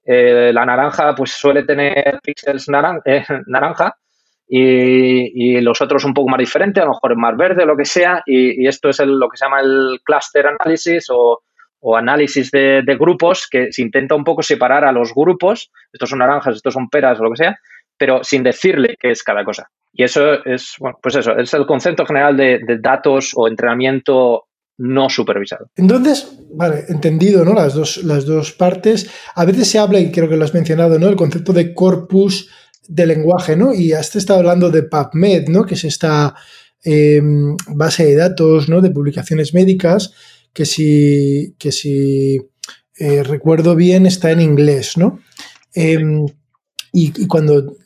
eh, 0.04 0.50
la 0.52 0.66
naranja 0.66 1.14
pues 1.14 1.32
suele 1.32 1.62
tener 1.64 2.18
píxeles 2.22 2.66
eh, 3.04 3.24
naranja 3.46 3.96
y, 4.48 5.60
los 5.60 5.80
otros 5.80 6.04
un 6.04 6.12
poco 6.12 6.28
más 6.28 6.38
diferentes, 6.38 6.82
a 6.82 6.86
lo 6.86 6.92
mejor 6.92 7.16
más 7.16 7.36
verde, 7.36 7.64
lo 7.64 7.76
que 7.76 7.84
sea. 7.84 8.22
Y, 8.26 8.66
esto 8.66 8.90
es 8.90 9.00
lo 9.00 9.28
que 9.28 9.36
se 9.36 9.46
llama 9.46 9.60
el 9.60 10.00
cluster 10.04 10.46
analysis 10.46 11.06
o, 11.10 11.42
análisis 11.96 12.50
de, 12.52 12.82
de, 12.84 12.96
grupos, 12.96 13.48
que 13.50 13.72
se 13.72 13.82
intenta 13.82 14.14
un 14.14 14.22
poco 14.22 14.42
separar 14.42 14.84
a 14.84 14.92
los 14.92 15.12
grupos, 15.12 15.72
estos 15.92 16.10
son 16.10 16.20
naranjas, 16.20 16.56
estos 16.56 16.74
son 16.74 16.88
peras 16.88 17.18
o 17.18 17.24
lo 17.24 17.30
que 17.30 17.38
sea, 17.38 17.58
pero 17.96 18.22
sin 18.22 18.44
decirle 18.44 18.96
qué 19.00 19.10
es 19.10 19.24
cada 19.24 19.44
cosa. 19.44 19.68
Y 19.92 20.04
eso 20.04 20.44
es, 20.44 20.74
bueno, 20.78 20.98
pues 21.02 21.16
eso, 21.16 21.36
es 21.36 21.52
el 21.54 21.66
concepto 21.66 22.06
general 22.06 22.36
de, 22.36 22.60
datos 22.80 23.32
o 23.34 23.46
entrenamiento 23.46 24.44
no 24.78 25.10
supervisado. 25.10 25.66
Entonces, 25.76 26.38
vale, 26.54 26.84
entendido, 26.88 27.44
¿no? 27.44 27.52
Las 27.52 27.74
dos, 27.74 28.02
las 28.04 28.24
dos 28.24 28.52
partes. 28.52 29.10
A 29.34 29.44
veces 29.44 29.68
se 29.68 29.78
habla, 29.78 30.00
y 30.00 30.10
creo 30.10 30.28
que 30.28 30.36
lo 30.36 30.44
has 30.44 30.54
mencionado, 30.54 30.98
¿no? 30.98 31.08
El 31.08 31.16
concepto 31.16 31.52
de 31.52 31.74
corpus 31.74 32.50
de 32.88 33.06
lenguaje, 33.06 33.54
¿no? 33.54 33.74
Y 33.74 33.92
hasta 33.92 34.18
está 34.18 34.34
hablando 34.34 34.70
de 34.70 34.82
PubMed, 34.82 35.48
¿no? 35.48 35.64
Que 35.64 35.74
es 35.74 35.84
esta 35.84 36.34
em, 36.82 37.56
base 37.68 38.06
de 38.06 38.16
datos, 38.16 38.68
¿no? 38.68 38.80
De 38.80 38.90
publicaciones 38.90 39.52
médicas, 39.52 40.12
que 40.52 40.64
si, 40.64 41.54
que 41.58 41.70
si 41.70 42.40
eh, 42.98 43.22
recuerdo 43.22 43.76
bien 43.76 44.06
está 44.06 44.30
en 44.30 44.40
inglés, 44.40 44.96
¿no? 44.96 45.20
Em, 45.74 46.26
y, 46.92 47.26
cuando 47.26 47.76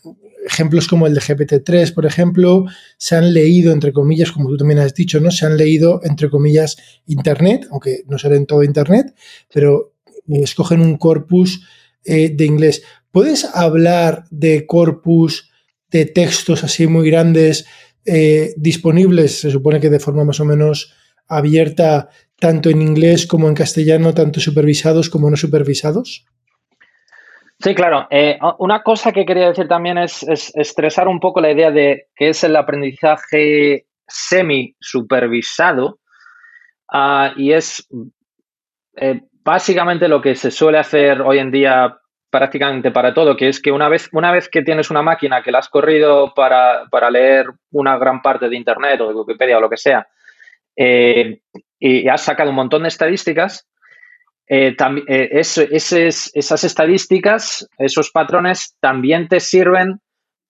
ejemplos 0.47 0.87
como 0.87 1.09
el 1.09 1.15
de 1.15 1.21
GPT-3, 1.21 1.93
por 1.93 2.07
ejemplo, 2.07 2.65
se 2.97 3.17
han 3.17 3.35
leído, 3.35 3.73
entre 3.73 3.93
comillas, 3.93 4.31
como 4.31 4.49
tú 4.49 4.57
también 4.57 4.79
has 4.79 4.95
dicho, 4.95 5.19
¿no? 5.19 5.33
Se 5.33 5.45
han 5.45 5.57
leído, 5.57 6.01
entre 6.05 6.31
comillas, 6.31 6.77
Internet, 7.07 7.67
aunque 7.71 8.05
no 8.07 8.17
será 8.17 8.37
en 8.37 8.47
todo 8.47 8.63
Internet, 8.63 9.15
pero 9.53 9.95
escogen 10.29 10.81
un 10.81 10.97
corpus 10.99 11.67
de 12.05 12.45
inglés. 12.45 12.83
¿Puedes 13.11 13.45
hablar 13.45 14.25
de 14.31 14.67
corpus 14.67 15.51
de 15.91 16.07
textos 16.07 16.63
así 16.63 16.87
muy 16.87 17.11
grandes 17.11 17.67
disponibles, 18.57 19.41
se 19.41 19.51
supone 19.51 19.81
que 19.81 19.91
de 19.91 19.99
forma 19.99 20.25
más 20.25 20.39
o 20.39 20.45
menos 20.45 20.93
abierta, 21.27 22.09
tanto 22.39 22.71
en 22.71 22.83
inglés 22.83 23.27
como 23.27 23.49
en 23.49 23.55
castellano, 23.55 24.15
tanto 24.15 24.39
supervisados 24.39 25.11
como 25.11 25.29
no 25.29 25.37
supervisados? 25.37 26.27
Sí, 27.59 27.75
claro. 27.75 28.07
Eh, 28.11 28.39
una 28.59 28.83
cosa 28.83 29.13
que 29.13 29.25
quería 29.25 29.49
decir 29.49 29.67
también 29.67 29.99
es, 29.99 30.23
estresar 30.55 31.09
un 31.09 31.21
poco 31.21 31.41
la 31.41 31.51
idea 31.51 31.71
de 31.71 32.09
que 32.15 32.29
es 32.29 32.45
el 32.45 32.55
aprendizaje 32.55 33.87
semi-supervisado 34.07 35.99
ah, 36.93 37.33
y 37.37 37.53
es 37.53 37.89
eh, 38.97 39.23
básicamente 39.43 40.09
lo 40.09 40.21
que 40.21 40.35
se 40.35 40.51
suele 40.51 40.79
hacer 40.79 41.23
hoy 41.23 41.39
en 41.39 41.51
día 41.51 41.99
prácticamente 42.31 42.91
para 42.91 43.15
todo, 43.15 43.37
que 43.37 43.49
es 43.49 43.63
que 43.63 43.73
una 43.73 43.89
vez, 43.89 44.11
una 44.13 44.33
vez 44.33 44.49
que 44.49 44.63
tienes 44.63 44.91
una 44.91 45.03
máquina 45.03 45.43
que 45.43 45.53
la 45.53 45.61
has 45.61 45.69
corrido 45.69 46.35
para, 46.35 46.85
leer 47.11 47.47
una 47.71 47.97
gran 47.97 48.21
parte 48.21 48.49
de 48.49 48.57
Internet 48.57 49.01
o 49.01 49.09
de 49.09 49.15
Wikipedia 49.15 49.57
o 49.57 49.61
lo 49.61 49.71
que 49.71 49.77
sea, 49.77 50.07
eh, 50.77 51.41
y 51.79 52.09
has 52.09 52.23
sacado 52.23 52.51
un 52.51 52.57
montón 52.57 52.83
de 52.83 52.89
estadísticas, 52.89 53.67
eh, 54.49 54.77
eh, 54.79 55.29
esas 55.33 56.65
estadísticas, 56.65 57.69
esos 57.79 58.11
patrones 58.11 58.77
también 58.81 59.29
te 59.29 59.41
sirven 59.41 60.01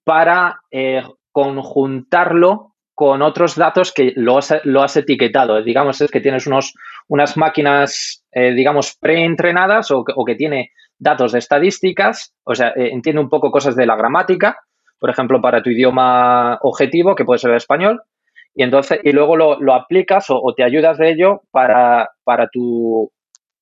para 0.04 0.60
eh, 0.70 1.02
conjuntarlo 1.32 2.74
con 2.94 3.22
otros 3.22 3.56
datos 3.56 3.92
que 3.92 4.12
lo 4.14 4.38
has, 4.38 4.96
etiquetado. 4.96 5.62
Digamos, 5.62 6.00
es 6.00 6.10
que 6.10 6.20
tienes 6.20 6.46
unos, 6.46 6.72
unas 7.08 7.36
máquinas, 7.36 8.24
digamos, 8.32 8.96
preentrenadas 8.98 9.90
o, 9.90 10.02
o, 10.14 10.24
que 10.24 10.34
tiene 10.34 10.70
datos 10.98 11.32
de 11.32 11.40
estadísticas, 11.40 12.32
o 12.42 12.54
sea, 12.54 12.72
entiende 12.74 13.20
un 13.20 13.28
poco 13.28 13.50
cosas 13.50 13.76
de 13.76 13.84
la 13.84 13.96
gramática, 13.96 14.56
por 14.98 15.10
ejemplo, 15.10 15.42
para 15.42 15.62
tu 15.62 15.68
idioma 15.68 16.58
objetivo, 16.62 17.14
que 17.14 17.26
puede 17.26 17.38
ser 17.38 17.50
el 17.50 17.58
español, 17.58 18.00
y 18.54 18.62
entonces, 18.62 19.00
y 19.04 19.12
luego 19.12 19.36
lo, 19.36 19.74
aplicas 19.74 20.26
o, 20.30 20.54
te 20.56 20.64
ayudas 20.64 20.96
de 20.96 21.10
ello 21.10 21.42
para, 21.50 22.08
para 22.24 22.48
tu 22.48 23.12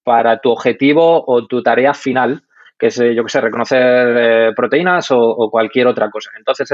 para 0.04 0.38
tu 0.40 0.50
objetivo 0.50 1.24
o 1.26 1.46
tu 1.46 1.62
tarea 1.62 1.94
final, 1.94 2.42
que 2.78 2.88
es, 2.88 2.96
yo 2.96 3.22
que 3.22 3.28
sé, 3.28 3.40
reconocer 3.40 4.16
eh, 4.16 4.52
proteínas 4.54 5.08
o, 5.10 5.48
cualquier 5.50 5.86
otra 5.86 6.10
cosa. 6.10 6.30
Entonces, 6.36 6.70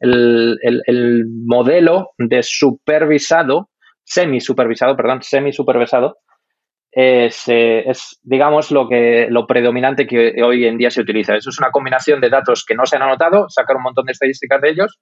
el, 0.00 1.24
modelo 1.46 2.10
de 2.16 2.42
supervisado, 2.42 3.70
semi-supervisado, 4.04 4.96
perdón, 4.96 5.22
semi-supervisado, 5.22 6.18
es, 6.90 7.48
eh, 7.48 7.88
es, 7.88 8.18
digamos, 8.22 8.70
lo, 8.70 8.88
que, 8.88 9.26
lo 9.30 9.46
predominante 9.46 10.06
que 10.06 10.34
hoy 10.42 10.64
en 10.64 10.78
día 10.78 10.90
se 10.90 11.02
utiliza. 11.02 11.36
Eso 11.36 11.50
es 11.50 11.58
una 11.58 11.70
combinación 11.70 12.20
de 12.20 12.30
datos 12.30 12.64
que 12.64 12.74
no 12.74 12.86
se 12.86 12.96
han 12.96 13.02
anotado, 13.02 13.48
sacar 13.48 13.76
un 13.76 13.82
montón 13.82 14.06
de 14.06 14.12
estadísticas 14.12 14.60
de 14.60 14.70
ellos 14.70 14.98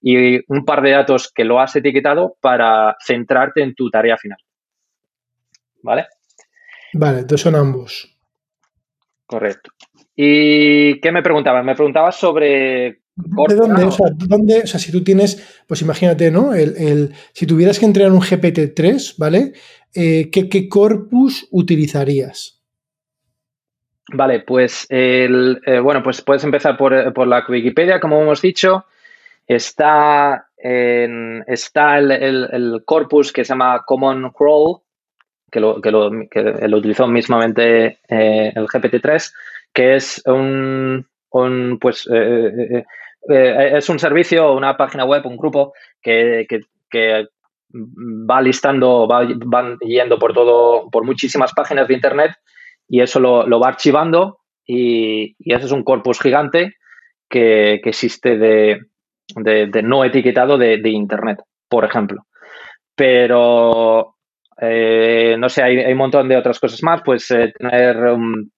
y 0.00 0.36
un 0.52 0.64
par 0.64 0.82
de 0.82 0.92
datos 0.92 1.30
que 1.32 1.44
lo 1.44 1.60
has 1.60 1.74
etiquetado 1.76 2.36
para 2.40 2.96
centrarte 3.04 3.62
en 3.62 3.74
tu 3.74 3.90
tarea 3.90 4.16
final. 4.16 4.38
¿Vale? 5.82 6.06
Vale, 6.92 7.20
entonces 7.20 7.42
son 7.42 7.54
ambos. 7.54 8.16
Correcto. 9.26 9.70
¿Y 10.16 11.00
qué 11.00 11.12
me 11.12 11.22
preguntabas? 11.22 11.64
Me 11.64 11.74
preguntabas 11.74 12.16
sobre... 12.16 13.02
¿De 13.14 13.54
dónde? 13.54 13.84
O 13.84 13.90
sea, 13.90 14.06
¿dónde? 14.14 14.62
O 14.64 14.66
sea, 14.66 14.80
si 14.80 14.90
tú 14.90 15.04
tienes, 15.04 15.62
pues 15.66 15.82
imagínate, 15.82 16.30
¿no? 16.30 16.54
El, 16.54 17.12
si 17.32 17.46
tuvieras 17.46 17.78
que 17.78 17.86
entrenar 17.86 18.12
un 18.12 18.20
GPT-3, 18.20 19.14
¿vale? 19.18 19.52
Eh, 19.94 20.30
¿qué, 20.30 20.68
corpus 20.68 21.46
utilizarías? 21.50 22.62
Vale, 24.12 24.40
pues 24.40 24.86
el, 24.88 25.60
eh, 25.66 25.80
bueno, 25.80 26.02
pues 26.02 26.22
puedes 26.22 26.44
empezar 26.44 26.76
por, 26.76 27.12
por, 27.12 27.26
la 27.26 27.44
Wikipedia, 27.48 28.00
como 28.00 28.20
hemos 28.22 28.40
dicho. 28.40 28.86
Está, 29.46 30.48
en, 30.56 31.44
está 31.46 31.98
el, 31.98 32.10
el, 32.10 32.82
corpus 32.84 33.32
que 33.32 33.44
se 33.44 33.50
llama 33.50 33.84
Common 33.86 34.30
Crawl, 34.30 34.80
que 35.50 35.60
lo, 35.60 35.80
que 35.80 35.90
lo, 35.90 36.10
que 36.30 36.68
lo 36.68 36.76
utilizó 36.78 37.06
mismamente 37.06 37.98
eh, 38.08 38.52
el 38.54 38.66
GPT-3, 38.66 39.32
que 39.72 39.96
es 39.96 40.22
un, 40.26 41.06
un 41.30 41.78
pues, 41.80 42.08
eh, 42.12 42.84
eh, 43.28 43.70
es 43.76 43.88
un 43.88 43.98
servicio, 43.98 44.52
una 44.52 44.76
página 44.76 45.04
web, 45.04 45.26
un 45.26 45.36
grupo 45.36 45.72
que, 46.02 46.46
que, 46.90 47.26
va 47.70 48.40
listando, 48.40 49.06
va, 49.06 49.28
van 49.44 49.76
yendo 49.80 50.18
por 50.18 50.32
todo, 50.32 50.88
por 50.90 51.04
muchísimas 51.04 51.52
páginas 51.52 51.86
de 51.86 51.94
Internet 51.94 52.32
y 52.88 53.02
eso 53.02 53.20
lo, 53.20 53.46
lo 53.46 53.60
va 53.60 53.68
archivando 53.68 54.40
y, 54.64 55.36
y, 55.38 55.52
ese 55.52 55.66
es 55.66 55.72
un 55.72 55.84
corpus 55.84 56.18
gigante 56.18 56.76
que, 57.28 57.80
que 57.82 57.90
existe 57.90 58.38
de, 58.38 58.80
de, 59.36 59.66
de, 59.66 59.82
no 59.82 60.02
etiquetado 60.02 60.56
de, 60.56 60.78
de 60.78 60.88
Internet, 60.88 61.40
por 61.68 61.84
ejemplo. 61.84 62.26
Pero 62.94 64.17
eh, 64.60 65.36
no 65.38 65.48
sé, 65.48 65.62
hay, 65.62 65.92
un 65.92 65.98
montón 65.98 66.28
de 66.28 66.36
otras 66.36 66.58
cosas 66.58 66.82
más, 66.82 67.02
pues 67.04 67.30
eh, 67.30 67.52
tener 67.56 67.96
um, 67.96 68.50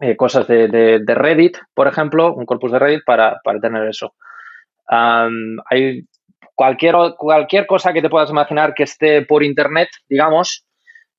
eh, 0.00 0.16
cosas 0.16 0.46
de, 0.46 1.02
Reddit, 1.06 1.56
por 1.74 1.88
ejemplo, 1.88 2.34
un 2.34 2.44
corpus 2.44 2.72
de 2.72 2.78
Reddit 2.78 3.04
para, 3.04 3.40
tener 3.60 3.88
eso. 3.88 4.14
hay 4.86 6.02
cualquier, 6.54 6.94
cualquier 7.16 7.66
cosa 7.66 7.92
que 7.92 8.02
te 8.02 8.10
puedas 8.10 8.30
imaginar 8.30 8.74
que 8.74 8.82
esté 8.82 9.22
por 9.22 9.42
Internet, 9.42 9.88
digamos, 10.08 10.66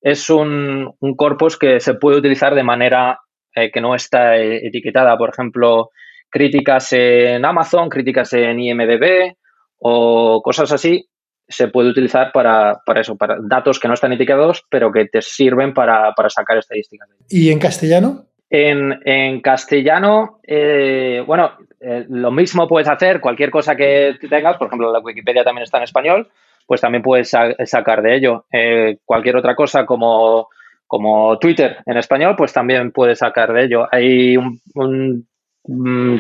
es 0.02 0.30
un, 0.30 0.94
un 1.00 1.16
corpus 1.16 1.58
que 1.58 1.80
se 1.80 1.96
puede 1.96 2.20
utilizar 2.20 2.56
de 2.56 2.64
manera 2.64 3.20
que 3.54 3.82
no 3.82 3.96
está 3.96 4.38
etiquetada. 4.38 5.18
Por 5.18 5.30
ejemplo, 5.30 5.90
críticas 6.30 6.94
en 6.94 7.44
Amazon, 7.44 7.90
críticas 7.90 8.32
en 8.32 8.60
IMDB 8.60 9.34
o 9.80 10.42
cosas 10.42 10.72
así 10.72 11.09
se 11.50 11.68
puede 11.68 11.90
utilizar 11.90 12.32
para, 12.32 12.82
eso, 12.96 13.18
para 13.18 13.38
datos 13.42 13.80
que 13.80 13.88
no 13.88 13.96
están 13.96 14.14
etiquetados, 14.14 14.64
pero 14.70 14.92
que 14.92 15.06
te 15.06 15.22
sirven 15.22 15.74
para, 15.74 16.14
sacar 16.30 16.60
estadísticas. 16.60 17.10
¿Y 17.28 17.52
en 17.52 17.60
castellano? 17.60 18.26
En, 18.52 19.42
castellano, 19.42 20.40
eh, 20.46 21.24
bueno, 21.26 21.52
eh, 21.80 22.06
lo 22.08 22.32
mismo 22.32 22.68
puedes 22.68 22.88
hacer, 22.88 23.20
cualquier 23.20 23.50
cosa 23.50 23.76
que 23.76 24.16
tengas, 24.30 24.58
por 24.58 24.68
ejemplo, 24.68 24.92
la 24.92 25.00
Wikipedia 25.00 25.44
también 25.44 25.64
está 25.64 25.78
en 25.78 25.84
español, 25.84 26.30
pues 26.66 26.82
también 26.82 27.02
puedes 27.02 27.30
sacar 27.30 28.02
de 28.04 28.16
ello. 28.16 28.46
Eh, 28.52 28.98
cualquier 29.04 29.38
otra 29.38 29.56
cosa 29.56 29.88
como, 29.88 30.50
como 30.86 31.40
Twitter 31.40 31.78
en 31.86 31.98
español, 31.98 32.36
pues 32.38 32.54
también 32.54 32.92
puedes 32.92 33.20
sacar 33.20 33.54
de 33.54 33.64
ello. 33.66 33.88
Hay 33.92 34.38
un 34.38 35.28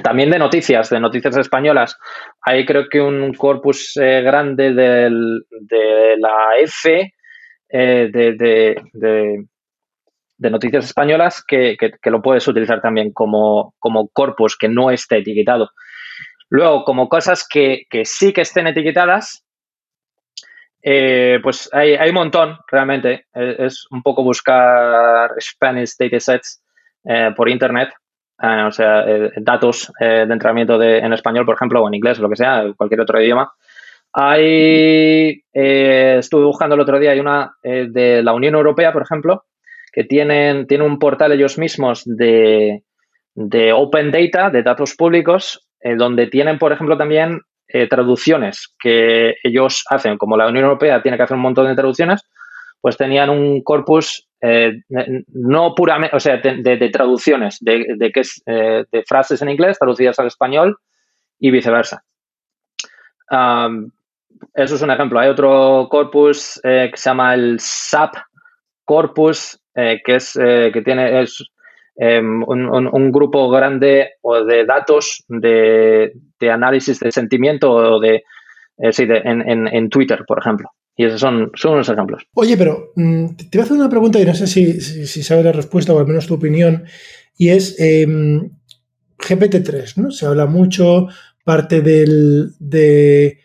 también 0.03 0.29
de 0.29 0.39
noticias, 0.39 0.89
de 0.89 0.99
noticias 0.99 1.35
españolas. 1.37 1.97
Hay 2.41 2.65
creo 2.65 2.87
que 2.89 3.01
un 3.01 3.33
corpus 3.33 3.97
eh, 3.97 4.21
grande 4.21 4.73
de 4.73 6.17
la 6.17 6.57
F 6.59 7.13
eh, 7.69 8.09
de, 8.11 9.45
noticias 10.37 10.85
españolas 10.85 11.43
que, 11.43 11.77
lo 12.05 12.21
puedes 12.21 12.47
utilizar 12.47 12.81
también 12.81 13.11
como, 13.11 13.73
como, 13.79 14.09
corpus 14.09 14.55
que 14.57 14.69
no 14.69 14.91
esté 14.91 15.17
etiquetado. 15.17 15.71
Luego, 16.49 16.83
como 16.83 17.09
cosas 17.09 17.47
que, 17.47 17.85
sí 18.03 18.33
que 18.33 18.41
estén 18.41 18.67
etiquetadas, 18.67 19.45
eh, 20.81 21.39
pues 21.41 21.69
hay, 21.73 21.95
hay, 21.95 22.09
un 22.09 22.15
montón, 22.15 22.57
realmente. 22.71 23.25
Es, 23.33 23.85
un 23.91 24.01
poco 24.03 24.23
buscar 24.23 25.31
Spanish 25.39 25.95
datasets 25.97 26.63
por 27.35 27.49
internet 27.49 27.89
eh, 28.41 28.63
o 28.63 28.71
sea, 28.71 29.01
eh, 29.01 29.31
datos 29.37 29.91
eh, 29.99 30.25
de 30.25 30.33
entrenamiento 30.33 30.81
en 30.81 31.11
español, 31.11 31.45
por 31.45 31.55
ejemplo, 31.55 31.81
o 31.81 31.87
en 31.87 31.95
inglés, 31.95 32.19
lo 32.19 32.29
que 32.29 32.37
sea, 32.37 32.63
cualquier 32.75 33.01
otro 33.01 33.21
idioma. 33.21 33.51
Hay, 34.13 35.43
estuve 35.53 36.45
buscando 36.45 36.75
el 36.75 36.81
otro 36.81 36.99
día, 36.99 37.11
hay 37.11 37.19
una 37.19 37.53
de 37.61 38.23
la 38.23 38.33
Unión 38.33 38.55
Europea, 38.55 38.91
por 38.91 39.03
ejemplo, 39.03 39.43
que 39.93 40.03
tienen, 40.03 40.65
tienen 40.65 40.87
un 40.87 40.97
portal 40.97 41.31
ellos 41.31 41.59
mismos 41.59 42.01
de, 42.05 42.81
de 43.35 43.71
Open 43.71 44.11
Data, 44.11 44.49
de 44.49 44.63
datos 44.63 44.95
públicos, 44.95 45.67
donde 45.95 46.25
tienen, 46.25 46.57
por 46.57 46.71
ejemplo, 46.71 46.97
también 46.97 47.41
traducciones 47.87 48.73
que 48.79 49.35
ellos 49.43 49.85
hacen, 49.91 50.17
como 50.17 50.37
la 50.37 50.47
Unión 50.47 50.63
Europea 50.63 51.03
tiene 51.03 51.15
que 51.15 51.23
hacer 51.23 51.37
un 51.37 51.43
montón 51.43 51.67
de 51.67 51.75
traducciones, 51.75 52.23
pues 52.81 52.97
tenían 52.97 53.29
un 53.29 53.61
corpus 53.61 54.28
eh, 54.41 54.81
no 55.33 55.75
puramente, 55.75 56.15
o 56.15 56.19
sea, 56.19 56.37
de, 56.37 56.89
traducciones, 56.91 57.57
de, 57.59 57.85
de, 57.97 58.11
eh, 58.45 58.85
de 58.89 59.03
frases 59.03 59.41
en 59.41 59.49
inglés 59.49 59.77
traducidas 59.77 60.17
al 60.19 60.27
español 60.27 60.77
y 61.39 61.51
viceversa. 61.51 62.03
eso 63.29 64.75
es 64.75 64.81
un 64.81 64.91
ejemplo. 64.91 65.19
Hay 65.19 65.29
otro 65.29 65.87
corpus 65.89 66.59
eh, 66.63 66.89
que 66.91 66.97
se 66.97 67.09
llama 67.09 67.33
el 67.33 67.59
SAP 67.59 68.15
Corpus, 68.85 69.61
que 69.75 70.15
es 70.15 70.33
que 70.33 70.81
tiene 70.83 71.21
es, 71.21 71.45
em, 71.95 72.43
un, 72.43 73.11
grupo 73.11 73.49
grande 73.49 74.13
de 74.47 74.65
datos 74.65 75.23
de, 75.27 76.11
análisis 76.51 76.99
de 76.99 77.11
sentimiento 77.11 77.71
o 77.71 77.99
de, 77.99 78.23
sí, 78.91 79.05
en, 79.07 79.67
en, 79.67 79.89
Twitter, 79.89 80.25
por 80.27 80.39
ejemplo. 80.39 80.69
Y 80.99 81.05
esos 81.05 81.21
son, 81.21 81.49
son 81.55 81.75
unos 81.75 81.87
ejemplos. 81.87 82.23
Oye, 82.33 82.57
pero 82.57 82.91
mm, 82.97 83.27
te 83.49 83.57
voy 83.57 83.61
a 83.61 83.63
hacer 83.63 83.77
una 83.77 83.89
pregunta 83.89 84.19
y 84.19 84.25
no 84.25 84.35
sé 84.35 84.47
si, 84.47 84.81
si, 84.81 85.23
sabes 85.23 85.45
la 85.45 85.53
respuesta 85.53 85.93
o 85.93 85.99
al 85.99 86.05
menos 86.05 86.27
tu 86.27 86.33
opinión. 86.33 86.83
Y 87.37 87.51
es 87.51 87.79
em, 87.79 88.51
GPT-3, 89.17 89.95
¿no? 89.95 90.11
Se 90.11 90.25
habla 90.25 90.45
mucho, 90.45 91.07
parte 91.45 91.79
del, 91.79 92.51
de 92.59 93.39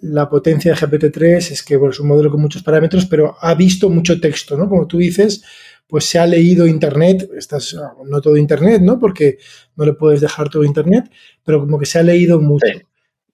la 0.00 0.30
potencia 0.30 0.72
de 0.72 0.78
GPT-3 0.78 1.50
es 1.50 1.62
que 1.62 1.76
bueno, 1.76 1.92
es 1.92 2.00
un 2.00 2.08
modelo 2.08 2.30
con 2.30 2.40
muchos 2.40 2.62
parámetros, 2.62 3.04
pero 3.04 3.36
ha 3.38 3.54
visto 3.54 3.90
mucho 3.90 4.18
texto, 4.18 4.56
¿no? 4.56 4.66
Como 4.66 4.86
tú 4.86 4.96
dices, 4.96 5.42
pues 5.86 6.06
se 6.06 6.18
ha 6.18 6.26
leído 6.26 6.66
Internet, 6.66 7.28
estás, 7.36 7.76
no 8.06 8.20
todo 8.22 8.38
Internet, 8.38 8.80
¿no? 8.80 8.98
Porque 8.98 9.36
no 9.76 9.84
le 9.84 9.92
puedes 9.92 10.22
dejar 10.22 10.48
todo 10.48 10.64
Internet, 10.64 11.10
pero 11.44 11.60
como 11.60 11.78
que 11.78 11.84
se 11.84 11.98
ha 11.98 12.02
leído 12.02 12.40
mucho. 12.40 12.66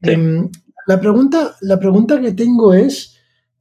Em, 0.02 0.48
la, 0.88 1.00
pregunta, 1.00 1.54
la 1.61 1.78
pregunta 1.78 2.20
que 2.20 2.33
tengo 2.33 2.74
es, 2.74 3.19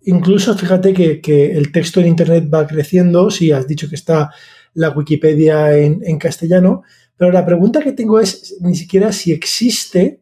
incluso 0.10 0.58
fíjate 0.58 0.94
que, 0.94 1.52
el 1.52 1.72
texto 1.72 2.00
en 2.00 2.08
Internet 2.08 2.50
va 2.54 2.68
creciendo, 2.68 3.32
sí, 3.32 3.52
has 3.52 3.68
dicho 3.68 3.88
que 3.90 3.96
está 3.96 4.32
la 4.74 4.90
Wikipedia 4.90 5.78
en, 5.78 6.18
castellano, 6.18 6.84
pero 7.18 7.32
la 7.32 7.46
pregunta 7.46 7.82
que 7.82 7.92
tengo 7.92 8.20
es 8.20 8.58
ni 8.62 8.76
siquiera 8.76 9.12
si 9.12 9.32
existe 9.32 10.22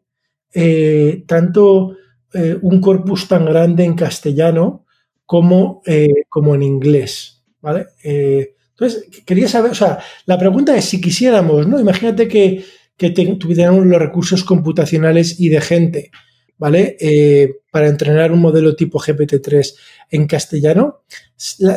eh, 0.54 1.24
tanto 1.28 1.96
eh, 2.34 2.58
un 2.62 2.82
corpus 2.82 3.28
tan 3.28 3.46
grande 3.46 3.84
en 3.84 3.96
castellano 3.96 4.86
como, 5.26 5.82
eh, 5.86 6.24
como 6.30 6.56
en 6.56 6.64
inglés, 6.64 7.44
¿vale? 7.62 7.88
entonces, 8.04 9.10
quería 9.26 9.48
saber, 9.48 9.72
o 9.72 9.76
sea, 9.76 10.00
la 10.26 10.38
pregunta 10.38 10.78
es 10.78 10.86
si 10.86 11.02
quisiéramos, 11.02 11.68
¿no? 11.68 11.80
Imagínate 11.80 12.28
que, 12.28 12.64
que 12.96 13.10
tuviéramos 13.10 13.86
los 13.86 14.00
recursos 14.00 14.44
computacionales 14.44 15.40
y 15.40 15.50
de 15.50 15.62
gente, 15.62 16.12
¿vale? 16.58 16.98
Eh, 17.00 17.60
para 17.72 17.88
entrenar 17.88 18.32
un 18.32 18.40
modelo 18.40 18.76
tipo 18.76 19.00
GPT-3 19.00 19.76
en 20.12 20.28
castellano. 20.28 21.04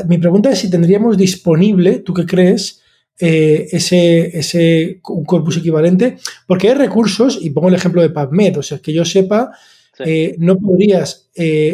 mi 0.09 0.19
pregunta 0.19 0.51
es 0.51 0.61
si 0.61 0.71
tendríamos 0.71 1.16
disponible, 1.16 1.99
¿tú 1.99 2.14
qué 2.14 2.27
crees? 2.27 2.83
Eh, 3.19 3.69
ese, 3.73 4.38
ese 4.38 5.01
un 5.09 5.25
corpus 5.25 5.59
equivalente, 5.59 6.16
porque 6.47 6.69
hay 6.69 6.75
recursos, 6.75 7.38
y 7.40 7.51
pongo 7.51 7.69
el 7.69 7.75
ejemplo 7.75 8.01
de 8.01 8.09
PubMed, 8.09 8.57
o 8.59 8.62
sea, 8.62 8.79
que 8.79 8.95
yo 8.95 9.05
sepa, 9.05 9.51
eh, 9.99 10.37
no, 10.38 10.57
podrías, 10.59 11.29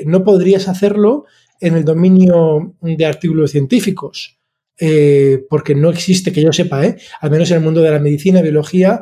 no 0.06 0.24
podrías 0.24 0.66
hacerlo 0.66 1.26
en 1.60 1.76
el 1.76 1.84
dominio 1.84 2.74
de 2.80 3.06
artículos 3.06 3.52
científicos, 3.52 4.40
porque 5.48 5.76
no 5.76 5.90
existe, 5.90 6.32
que 6.32 6.42
yo 6.42 6.52
sepa, 6.52 6.82
al 7.20 7.30
menos 7.30 7.48
en 7.52 7.58
el 7.58 7.62
mundo 7.62 7.80
de 7.80 7.92
la 7.92 8.00
medicina, 8.00 8.42
biología, 8.42 9.00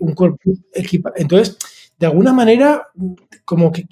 un 0.00 0.14
corpus 0.14 0.58
equivalente. 0.74 1.22
Entonces, 1.22 1.56
de 2.02 2.08
alguna 2.08 2.32
manera, 2.32 2.88
como 3.44 3.70
que, 3.70 3.86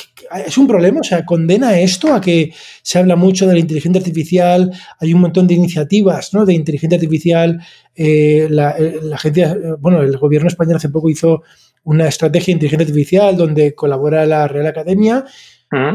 es 0.45 0.59
un 0.59 0.67
problema, 0.67 0.99
o 0.99 1.05
sea, 1.05 1.25
condena 1.25 1.79
esto 1.79 2.13
a 2.13 2.21
que 2.21 2.53
se 2.83 2.99
habla 2.99 3.15
mucho 3.15 3.47
de 3.47 3.53
la 3.53 3.61
inteligencia 3.61 4.01
artificial, 4.01 4.73
hay 4.99 5.15
un 5.15 5.21
montón 5.21 5.47
de 5.47 5.55
iniciativas 5.55 6.35
¿no? 6.35 6.45
de 6.45 6.55
inteligencia 6.55 6.97
artificial, 6.97 7.63
eh, 7.95 8.49
la, 8.51 8.73
eh, 8.73 8.99
la, 9.01 9.15
agencia, 9.15 9.57
bueno, 9.79 10.03
el 10.03 10.19
gobierno 10.19 10.49
español 10.49 10.75
hace 10.75 10.89
poco 10.89 11.09
hizo 11.09 11.45
una 11.85 12.09
estrategia 12.09 12.47
de 12.47 12.53
inteligencia 12.55 12.85
artificial 12.85 13.37
donde 13.37 13.77
colabora 13.77 14.27
la 14.27 14.49
Real 14.49 14.67
Academia. 14.67 15.25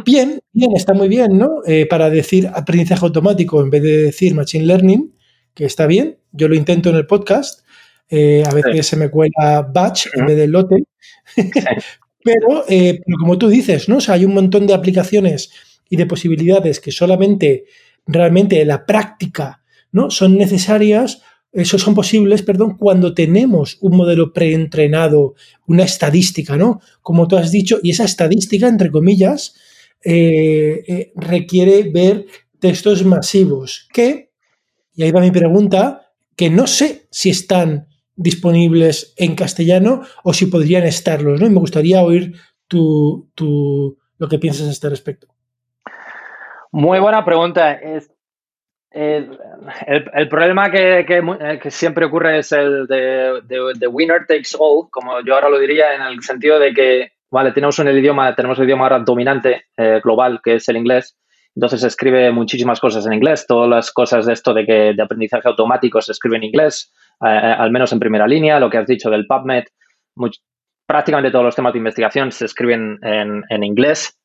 Bien, 0.05 0.39
bien, 0.53 0.71
está 0.73 0.93
muy 0.93 1.09
bien, 1.09 1.37
¿no? 1.37 1.63
Eh, 1.67 1.85
para 1.85 2.09
decir 2.09 2.47
aprendizaje 2.47 3.05
automático 3.05 3.61
en 3.61 3.69
vez 3.69 3.83
de 3.83 3.97
decir 4.03 4.33
machine 4.33 4.63
learning, 4.63 5.13
que 5.53 5.65
está 5.65 5.85
bien, 5.85 6.17
yo 6.31 6.47
lo 6.47 6.55
intento 6.55 6.91
en 6.91 6.95
el 6.95 7.07
podcast, 7.07 7.65
a 8.09 8.53
veces 8.53 8.87
se 8.87 8.95
me 8.95 9.09
cuela 9.09 9.69
batch 9.69 10.07
en 10.13 10.27
vez 10.27 10.37
de 10.37 10.47
lote. 10.47 10.83
Eh, 12.25 13.01
pero, 13.05 13.17
como 13.19 13.37
tú 13.37 13.47
dices, 13.47 13.87
¿no? 13.87 13.99
hay 14.07 14.25
un 14.25 14.33
montón 14.33 14.65
de 14.67 14.73
aplicaciones 14.73 15.51
y 15.89 15.95
de 15.95 16.05
posibilidades 16.05 16.79
que 16.79 16.91
solamente 16.91 17.65
realmente 18.07 18.61
en 18.61 18.67
la 18.69 18.85
práctica 18.85 19.63
¿no? 19.91 20.09
son 20.09 20.37
necesarias, 20.37 21.21
eso 21.51 21.77
son 21.77 21.93
posibles, 21.93 22.41
perdón, 22.41 22.77
cuando 22.77 23.13
tenemos 23.13 23.77
un 23.81 23.95
modelo 23.95 24.33
preentrenado, 24.33 25.35
una 25.67 25.83
estadística, 25.83 26.57
¿no? 26.57 26.81
Como 27.01 27.29
tú 27.29 27.37
has 27.37 27.49
dicho, 27.49 27.79
y 27.81 27.91
esa 27.91 28.03
estadística, 28.03 28.67
entre 28.67 28.91
comillas, 28.91 29.55
eh, 30.03 30.83
eh, 30.85 31.13
requiere 31.15 31.83
ver 31.83 32.25
textos 32.59 33.05
masivos 33.05 33.87
que, 33.93 34.31
y 34.95 35.03
ahí 35.03 35.11
va 35.11 35.21
mi 35.21 35.31
pregunta, 35.31 36.11
que 36.35 36.49
no 36.49 36.67
sé 36.67 37.07
si 37.09 37.29
están 37.29 37.87
disponibles 38.15 39.13
en 39.17 39.35
castellano 39.35 40.01
o 40.23 40.33
si 40.33 40.45
podrían 40.47 40.83
estarlos, 40.83 41.39
¿no? 41.39 41.47
Y 41.47 41.49
me 41.49 41.59
gustaría 41.59 42.01
oír 42.01 42.33
tu, 42.67 43.29
lo 44.17 44.27
que 44.29 44.39
piensas 44.39 44.67
a 44.67 44.71
este 44.71 44.89
respecto. 44.89 45.27
Muy 46.71 46.99
buena 46.99 47.23
pregunta. 47.23 47.73
Es, 47.73 48.11
el, 48.91 49.37
problema 50.29 50.71
que, 50.71 51.05
que, 51.61 51.71
siempre 51.71 52.05
ocurre 52.05 52.39
es 52.39 52.51
el 52.53 52.87
de, 52.87 53.87
winner 53.89 54.25
takes 54.25 54.55
all, 54.57 54.89
como 54.89 55.19
yo 55.21 55.35
ahora 55.35 55.49
lo 55.49 55.59
diría, 55.59 55.95
en 55.95 56.01
el 56.01 56.21
sentido 56.21 56.59
de 56.59 56.73
que, 56.73 57.11
vale, 57.29 57.51
tenemos 57.51 57.77
un 57.79 57.89
idioma, 57.89 58.33
tenemos 58.35 58.57
el 58.57 58.65
idioma 58.65 58.85
ahora 58.85 58.99
dominante 58.99 59.65
eh, 59.75 59.99
global, 60.01 60.39
que 60.41 60.55
es 60.55 60.69
el 60.69 60.77
inglés, 60.77 61.17
entonces 61.55 61.81
se 61.81 61.87
escribe 61.87 62.31
muchísimas 62.31 62.79
cosas 62.79 63.05
en 63.05 63.13
inglés, 63.13 63.45
todas 63.47 63.69
las 63.69 63.91
cosas 63.91 64.25
de 64.25 64.33
esto 64.33 64.53
de 64.53 64.65
que 64.65 64.93
de 64.93 65.01
aprendizaje 65.01 65.47
automático 65.47 66.01
se 66.01 66.13
escribe 66.13 66.37
en 66.37 66.43
inglés, 66.43 66.93
eh, 67.23 67.27
eh, 67.27 67.55
al 67.57 67.71
menos 67.71 67.91
en 67.93 67.99
primera 67.99 68.27
línea, 68.27 68.59
lo 68.59 68.69
que 68.69 68.77
has 68.77 68.87
dicho 68.87 69.09
del 69.09 69.25
PubMed, 69.25 69.63
prácticamente 70.85 71.31
todos 71.31 71.45
los 71.45 71.55
temas 71.55 71.73
de 71.73 71.79
investigación 71.79 72.31
se 72.31 72.45
escriben 72.45 72.99
en, 73.01 73.63
inglés. 73.63 74.19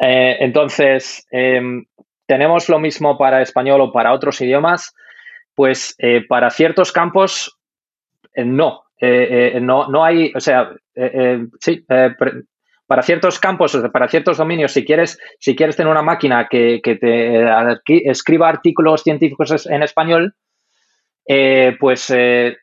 Eh, 0.00 0.36
entonces, 0.40 1.26
em, 1.30 1.84
tenemos 2.26 2.68
lo 2.68 2.78
mismo 2.78 3.18
para 3.18 3.42
español 3.42 3.80
o 3.80 3.92
para 3.92 4.12
otros 4.12 4.40
idiomas, 4.40 4.94
pues 5.54 5.96
para 6.28 6.48
ciertos 6.50 6.92
campos 6.92 7.58
no. 8.36 8.84
no, 9.60 9.88
no 9.88 10.04
hay, 10.04 10.32
o 10.34 10.40
sea, 10.40 10.70
sí, 11.60 11.84
para 12.86 13.02
ciertos 13.02 13.38
campos, 13.38 13.76
para 13.92 14.08
ciertos 14.08 14.38
dominios, 14.38 14.72
si 14.72 14.84
quieres, 14.84 15.18
si 15.38 15.54
quieres 15.54 15.76
tener 15.76 15.90
una 15.90 16.02
máquina 16.02 16.48
que, 16.48 16.80
te 16.82 18.10
escriba 18.10 18.48
artículos 18.48 19.02
científicos 19.02 19.66
en 19.66 19.82
español, 19.82 20.34
eh, 21.26 21.76
pues 21.78 22.10
eh, 22.10 22.56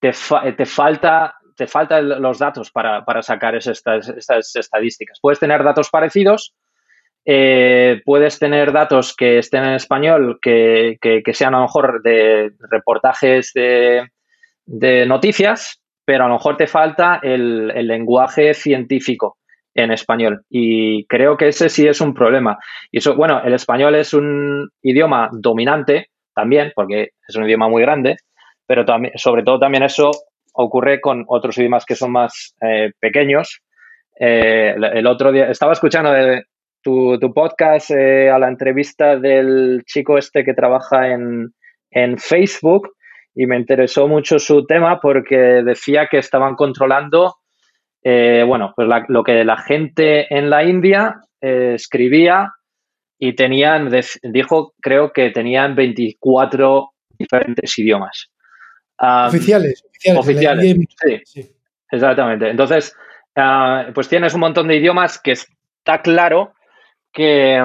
te, 0.00 0.12
te, 0.56 0.66
falta 0.66 1.34
te 1.56 1.66
faltan 1.66 2.08
los 2.20 2.38
datos 2.38 2.70
para, 2.70 3.04
sacar 3.22 3.54
estas, 3.56 4.08
estadísticas. 4.54 5.18
Puedes 5.20 5.38
tener 5.38 5.62
datos 5.62 5.90
parecidos, 5.90 6.54
eh, 7.24 8.00
puedes 8.04 8.38
tener 8.38 8.72
datos 8.72 9.14
que 9.14 9.38
estén 9.38 9.64
en 9.64 9.74
español, 9.74 10.38
que, 10.40 10.98
sean 11.32 11.54
a 11.54 11.58
lo 11.58 11.64
mejor 11.64 12.02
de 12.02 12.52
reportajes 12.70 13.52
de, 13.54 14.08
noticias, 15.06 15.80
pero 16.04 16.24
a 16.24 16.28
lo 16.28 16.34
mejor 16.34 16.56
te 16.56 16.66
falta 16.66 17.20
el 17.22 17.86
lenguaje 17.86 18.54
científico 18.54 19.38
en 19.74 19.92
español. 19.92 20.44
Y 20.50 21.06
creo 21.06 21.36
que 21.36 21.48
ese 21.48 21.68
sí 21.68 21.86
es 21.86 22.00
un 22.00 22.14
problema. 22.14 22.58
Y 22.90 22.98
eso, 22.98 23.16
bueno, 23.16 23.42
el 23.44 23.54
español 23.54 23.94
es 23.94 24.14
un 24.14 24.70
idioma 24.82 25.30
dominante 25.32 26.10
también, 26.34 26.72
porque 26.74 27.10
es 27.26 27.36
un 27.36 27.44
idioma 27.44 27.68
muy 27.68 27.82
grande, 27.82 28.16
pero 28.66 28.84
también, 28.84 29.14
sobre 29.16 29.42
todo 29.42 29.58
también 29.58 29.82
eso 29.82 30.10
ocurre 30.54 31.00
con 31.00 31.24
otros 31.28 31.56
idiomas 31.58 31.84
que 31.84 31.94
son 31.94 32.12
más 32.12 32.54
eh, 32.60 32.92
pequeños. 33.00 33.60
Eh, 34.18 34.74
el 34.76 35.06
otro 35.06 35.32
día 35.32 35.50
estaba 35.50 35.72
escuchando 35.72 36.12
de 36.12 36.44
tu, 36.82 37.18
podcast 37.34 37.90
eh, 37.90 38.30
a 38.30 38.38
la 38.38 38.48
entrevista 38.48 39.16
del 39.16 39.82
chico 39.86 40.18
este 40.18 40.44
que 40.44 40.54
trabaja 40.54 41.08
en, 41.08 41.54
en 41.90 42.18
Facebook 42.18 42.90
y 43.34 43.46
me 43.46 43.56
interesó 43.56 44.08
mucho 44.08 44.38
su 44.38 44.66
tema 44.66 45.00
porque 45.00 45.36
decía 45.36 46.08
que 46.10 46.18
estaban 46.18 46.54
controlando 46.54 47.36
eh, 48.04 48.44
bueno, 48.46 48.72
pues 48.74 48.88
lo 49.08 49.22
que 49.22 49.44
la 49.44 49.56
gente 49.58 50.26
en 50.34 50.50
la 50.50 50.64
India 50.64 51.20
eh, 51.40 51.72
escribía 51.74 52.52
y 53.24 53.34
tenían, 53.36 53.88
dijo, 54.24 54.74
creo 54.80 55.12
que 55.12 55.30
tenían 55.30 55.76
24 55.76 56.90
diferentes 57.16 57.78
idiomas. 57.78 58.32
oficiales. 58.98 59.84
Oficiales, 60.16 60.76
sí, 61.24 61.48
exactamente. 61.88 62.50
Entonces, 62.50 62.96
ah, 63.36 63.86
pues 63.94 64.08
tienes 64.08 64.34
un 64.34 64.40
montón 64.40 64.66
de 64.66 64.74
idiomas 64.74 65.20
que 65.20 65.30
está 65.30 66.02
claro 66.02 66.54
que, 67.12 67.62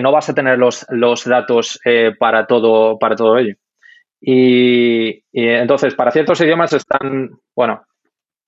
no 0.00 0.12
vas 0.12 0.30
a 0.30 0.34
tener 0.34 0.58
los, 0.58 0.86
los 0.88 1.26
datos 1.26 1.78
eh, 1.84 2.12
para, 2.18 2.46
todo, 2.46 2.98
para 2.98 3.16
todo 3.16 3.36
ello. 3.36 3.56
y 4.18 5.22
entonces, 5.34 5.94
para 5.94 6.10
ciertos 6.10 6.40
idiomas 6.40 6.72
están, 6.72 7.38
bueno, 7.54 7.84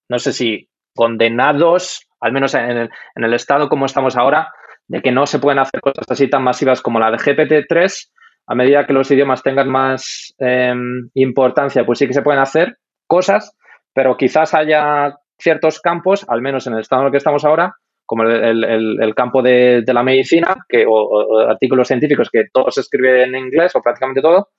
no 0.09 0.19
sé 0.19 0.33
si 0.33 0.67
condenados, 0.95 2.09
al 2.21 2.33
menos 2.33 2.55
en 2.55 2.89
el, 3.17 3.35
estado 3.35 3.69
como 3.69 3.85
estamos 3.85 4.17
ahora, 4.17 4.51
de 4.89 5.03
que 5.03 5.13
no 5.13 5.27
se 5.27 5.39
pueden 5.39 5.59
hacer 5.59 5.81
cosas 5.81 6.05
así 6.09 6.29
tan 6.29 6.43
masivas 6.43 6.81
como 6.81 6.99
la 6.99 7.11
de 7.11 7.19
GPT-3. 7.19 8.11
A 8.49 8.55
medida 8.55 8.87
que 8.87 8.93
los 8.93 9.11
idiomas 9.11 9.43
tengan 9.43 9.69
más 9.69 10.35
em, 10.39 11.11
importancia, 11.15 11.85
pues 11.85 11.99
sí 11.99 12.07
que 12.07 12.13
se 12.13 12.23
pueden 12.23 12.41
hacer 12.41 12.77
cosas, 13.07 13.57
pero 13.93 14.17
quizás 14.17 14.55
haya 14.55 15.17
ciertos 15.39 15.81
campos, 15.81 16.25
al 16.29 16.43
menos 16.43 16.67
en 16.67 16.75
el 16.75 16.81
estado 16.81 17.03
en 17.03 17.07
el 17.07 17.13
que 17.13 17.19
estamos 17.19 17.45
ahora, 17.45 17.75
como 18.05 18.23
el, 18.23 19.15
campo 19.17 19.43
de, 19.43 19.83
la 19.87 20.05
medicina 20.05 20.55
que, 20.69 20.85
o, 20.89 21.41
artículos 21.49 21.89
científicos 21.89 22.31
que 22.31 22.45
todos 22.53 22.75
se 22.75 22.83
escriben 22.83 23.35
en 23.35 23.47
inglés 23.47 23.75
o 23.75 23.83
prácticamente 23.83 24.23
todo, 24.23 24.51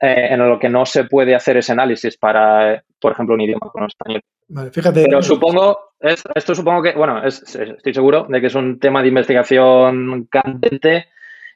eh, 0.00 0.28
en 0.30 0.48
lo 0.48 0.58
que 0.58 0.70
no 0.70 0.86
se 0.86 1.04
puede 1.04 1.34
hacer 1.34 1.58
ese 1.58 1.72
análisis 1.72 2.16
para, 2.16 2.82
por 2.98 3.12
ejemplo, 3.12 3.34
un 3.34 3.42
idioma 3.42 3.68
como 3.70 3.86
español. 3.86 4.22
Vale, 4.52 4.70
fíjate. 4.72 5.04
Pero 5.04 5.22
supongo, 5.22 5.94
esto 6.00 6.54
supongo 6.54 6.82
que, 6.82 6.92
bueno, 6.92 7.22
estoy 7.24 7.94
seguro 7.94 8.26
de 8.28 8.40
que 8.40 8.48
es 8.48 8.54
un 8.54 8.80
tema 8.80 9.00
de 9.00 9.08
investigación 9.08 10.26
candente 10.28 11.06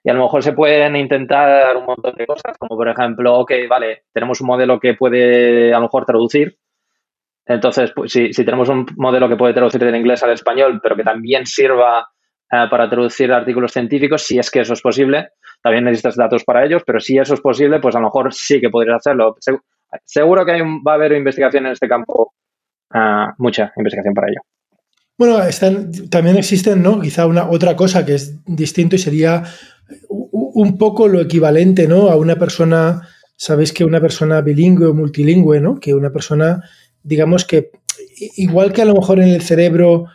y 0.05 0.11
a 0.11 0.15
lo 0.15 0.23
mejor 0.23 0.45
se 0.45 0.53
pueden 0.53 0.95
intentar 0.95 1.77
un 1.77 1.87
montón 1.87 2.15
de 2.15 2.27
cosas, 2.27 2.57
como 2.57 2.77
por 2.77 2.89
ejemplo, 2.89 3.39
ok, 3.41 3.53
vale, 3.69 4.05
tenemos 4.13 4.41
un 4.41 4.47
modelo 4.47 4.79
que 4.79 4.95
puede 4.95 5.73
a 5.73 5.79
lo 5.79 5.87
mejor 5.87 6.05
traducir. 6.05 6.57
Entonces, 7.47 7.91
pues, 7.95 8.13
si, 8.13 8.31
tenemos 8.31 8.69
un 8.69 8.87
modelo 8.97 9.29
que 9.29 9.37
puede 9.37 9.55
traducir 9.55 9.83
del 9.83 9.97
inglés 9.97 10.23
al 10.23 10.31
español, 10.31 10.79
pero 10.81 10.95
que 10.95 11.03
también 11.03 11.47
sirva 11.47 12.07
eh, 12.53 12.67
para 12.71 12.89
traducir 12.89 13.33
artículos 13.33 13.73
científicos, 13.73 14.23
si 14.23 14.39
es 14.39 14.51
que 14.53 14.61
eso 14.61 14.75
es 14.75 14.81
posible, 14.81 15.31
también 15.63 15.85
necesitas 15.85 16.17
datos 16.17 16.45
para 16.45 16.65
ellos, 16.65 16.83
pero 16.87 17.01
si 17.01 17.19
eso 17.19 17.35
es 17.35 17.41
posible, 17.41 17.81
pues 17.81 17.97
a 17.97 17.99
lo 17.99 18.07
mejor 18.07 18.33
sí 18.33 18.61
que 18.61 18.71
podrías 18.71 18.99
hacerlo. 18.99 19.35
Seguro 20.05 20.45
que 20.47 20.63
va 20.87 20.93
a 20.93 20.95
haber 20.95 21.13
investigación 21.13 21.67
en 21.67 21.73
este 21.73 21.89
campo, 21.89 22.35
eh, 22.95 23.27
mucha 23.39 23.73
investigación 23.77 24.15
para 24.15 24.29
ello. 24.29 24.41
Bueno, 25.17 25.39
también 26.11 26.37
existen, 26.37 26.83
¿no? 26.83 27.01
Quizá 27.01 27.27
una 27.27 27.49
otra 27.49 27.77
cosa 27.77 28.05
que 28.05 28.15
es 28.15 28.45
distinto 28.47 28.97
y 28.97 28.99
sería 28.99 29.45
un 30.09 30.79
poco 30.79 31.09
lo 31.09 31.21
equivalente, 31.21 31.87
¿no? 31.87 32.11
A 32.11 32.17
una 32.17 32.37
persona, 32.37 33.09
sabéis 33.37 33.73
que 33.73 33.85
una 33.85 34.01
persona 34.01 34.41
bilingüe 34.41 34.87
o 34.87 34.95
multilingüe, 34.95 35.61
¿no? 35.61 35.79
Que 35.79 35.95
una 35.95 36.11
persona, 36.11 36.63
digamos 37.03 37.45
que, 37.45 37.71
igual 38.37 38.73
que 38.73 38.83
a 38.83 38.87
lo 38.87 38.95
mejor 38.95 39.21
en 39.21 39.29
el 39.29 39.43
cerebro 39.43 40.07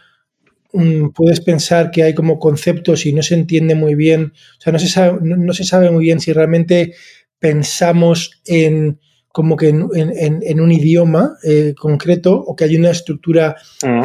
mm, 0.74 1.10
puedes 1.10 1.42
pensar 1.42 1.92
que 1.92 2.04
hay 2.04 2.14
como 2.14 2.40
conceptos 2.40 3.06
y 3.06 3.14
no 3.14 3.22
se 3.24 3.36
entiende 3.36 3.76
muy 3.76 3.96
bien, 3.96 4.34
o 4.58 4.62
sea, 4.62 4.74
no 4.74 4.80
se 4.80 4.88
sabe, 4.88 5.20
no, 5.22 5.54
se 5.54 5.64
sabe 5.64 5.92
muy 5.92 6.04
bien 6.06 6.20
si 6.20 6.34
realmente 6.34 6.94
pensamos 7.40 8.42
en 8.46 9.00
como 9.40 9.56
que 9.56 9.70
en, 9.70 10.60
un 10.60 10.72
idioma 10.74 11.38
eh, 11.46 11.74
concreto 11.74 12.36
o 12.36 12.58
que 12.58 12.66
hay 12.66 12.76
una 12.76 12.92
estructura 12.92 13.56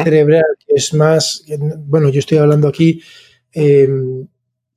cerebral 0.01 0.45
que 0.65 0.75
es 0.75 0.93
más, 0.93 1.43
bueno, 1.79 2.07
yo 2.07 2.19
estoy 2.19 2.37
hablando 2.37 2.69
aquí 2.69 3.01
em, 3.51 4.25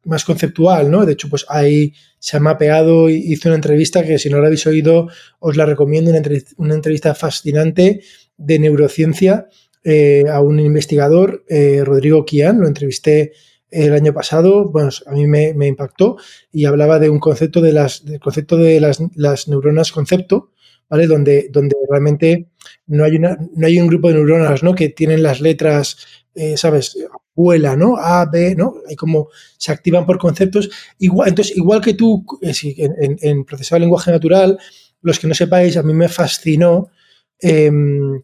más 0.03 0.25
conceptual, 0.25 0.91
¿no? 0.91 1.07
De 1.07 1.13
hecho, 1.13 1.29
pues 1.29 1.47
ahí 1.49 1.93
se 2.19 2.37
ha 2.37 2.41
mapeado, 2.41 3.09
hizo 3.09 3.49
una 3.49 3.55
entrevista 3.55 4.05
que 4.05 4.19
si 4.19 4.31
no 4.31 4.41
la 4.41 4.49
habéis 4.49 4.67
oído, 4.67 5.07
os 5.39 5.57
la 5.57 5.65
recomiendo, 5.65 6.11
una 6.57 6.75
entrevista, 6.75 7.15
fascinante 7.15 8.01
de 8.37 8.59
neurociencia 8.59 9.47
eh, 9.85 10.25
a 10.29 10.41
un 10.41 10.59
investigador, 10.59 11.45
eh, 11.49 11.83
Rodrigo 11.85 12.25
Kian, 12.25 12.59
lo 12.59 12.67
entrevisté 12.67 13.31
el 13.71 13.93
año 13.93 14.13
pasado, 14.13 14.69
bueno, 14.69 14.91
a 15.07 15.13
mí 15.13 15.27
me, 15.27 15.67
impactó 15.67 16.17
y 16.53 16.65
hablaba 16.65 16.99
de 16.99 17.11
un 17.11 17.19
concepto 17.19 17.61
de 17.61 17.73
las, 17.73 18.05
del 18.05 18.21
concepto 18.21 18.57
de 18.57 18.81
las, 18.81 18.99
las 19.15 19.49
neuronas 19.49 19.93
concepto, 19.93 20.53
¿vale? 20.89 21.07
Donde, 21.07 21.49
donde 21.51 21.77
realmente 21.89 22.49
no 22.87 23.05
hay, 23.05 23.17
una, 23.17 23.39
no 23.55 23.67
hay 23.67 23.79
un 23.79 23.89
grupo 23.89 24.09
de 24.09 24.15
neuronas, 24.15 24.63
¿no? 24.63 24.75
Que 24.75 24.89
tienen 24.89 25.23
las 25.23 25.41
letras, 25.41 25.99
eh, 26.35 26.57
¿sabes? 26.57 26.97
vuela, 27.39 27.77
¿no? 27.77 27.97
A, 27.97 28.27
B, 28.27 28.57
¿no? 28.57 28.75
Hay 28.89 28.97
como 28.97 29.29
se 29.59 29.71
activan 29.71 30.05
por 30.05 30.19
conceptos. 30.19 30.69
Igual, 30.99 31.29
entonces, 31.29 31.57
igual 31.57 31.81
que 31.81 31.95
tú, 31.95 32.25
eh, 32.43 32.53
en, 32.77 33.17
en, 33.21 33.45
procesado 33.45 33.77
de 33.77 33.81
lenguaje 33.87 34.11
natural, 34.11 34.59
los 35.03 35.21
que 35.21 35.29
no 35.29 35.35
sepáis, 35.35 35.77
a 35.77 35.85
mí 35.85 35.95
me 35.95 36.09
fascinó. 36.09 36.89
Em, 37.41 38.21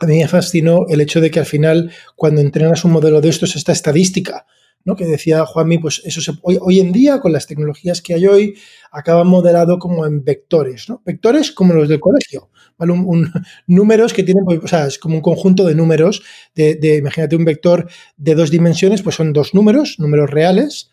a 0.00 0.06
mí 0.06 0.18
me 0.18 0.28
fascinó 0.28 0.86
el 0.88 1.02
hecho 1.02 1.20
de 1.20 1.30
que 1.30 1.38
al 1.38 1.46
final, 1.46 1.90
cuando 2.16 2.40
entrenas 2.40 2.84
un 2.84 2.92
modelo 2.92 3.20
de 3.20 3.28
estos, 3.28 3.56
esta 3.56 3.72
estadística, 3.72 4.46
¿no? 4.86 4.96
Que 4.96 5.04
decía 5.04 5.44
Juanmi, 5.44 5.78
pues 5.78 6.00
eso 6.04 6.22
se, 6.22 6.32
hoy, 6.42 6.56
hoy, 6.60 6.80
en 6.80 6.92
día, 6.92 7.20
con 7.20 7.32
las 7.32 7.46
tecnologías 7.46 8.00
que 8.00 8.14
hay 8.14 8.26
hoy, 8.26 8.54
acaba 8.90 9.24
modelado 9.24 9.78
como 9.78 10.06
en 10.06 10.24
vectores, 10.24 10.88
¿no? 10.88 11.02
Vectores 11.04 11.52
como 11.52 11.74
los 11.74 11.88
del 11.88 12.00
colegio. 12.00 12.48
Números 13.66 14.12
que 14.14 14.22
tienen, 14.22 14.44
pues, 14.44 14.60
o 14.62 14.68
sea, 14.68 14.86
es 14.86 14.98
como 14.98 15.16
un 15.16 15.22
conjunto 15.22 15.64
de 15.64 15.74
números, 15.74 16.22
de, 16.54 16.96
imagínate 16.98 17.36
un 17.36 17.44
vector 17.44 17.88
de 18.16 18.34
dos 18.34 18.50
dimensiones, 18.50 19.02
pues 19.02 19.16
son 19.16 19.32
dos 19.32 19.54
números, 19.54 19.96
números 19.98 20.30
reales. 20.30 20.90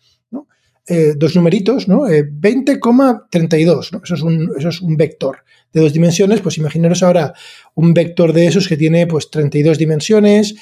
Eh, 0.86 1.14
dos 1.16 1.34
numeritos, 1.34 1.88
¿no? 1.88 2.00
20,32, 2.00 3.86
eh, 3.86 3.88
¿no? 3.92 4.02
Eso 4.04 4.14
es, 4.16 4.20
un, 4.20 4.52
eso 4.58 4.68
es 4.68 4.82
un 4.82 4.98
vector 4.98 5.38
de 5.72 5.80
dos 5.80 5.94
dimensiones, 5.94 6.42
pues 6.42 6.58
imaginaros 6.58 7.02
ahora 7.02 7.32
un 7.74 7.94
vector 7.94 8.34
de 8.34 8.46
esos 8.46 8.68
que 8.68 8.76
tiene 8.76 9.06
pues 9.06 9.30
32 9.30 9.78
dimensiones, 9.78 10.54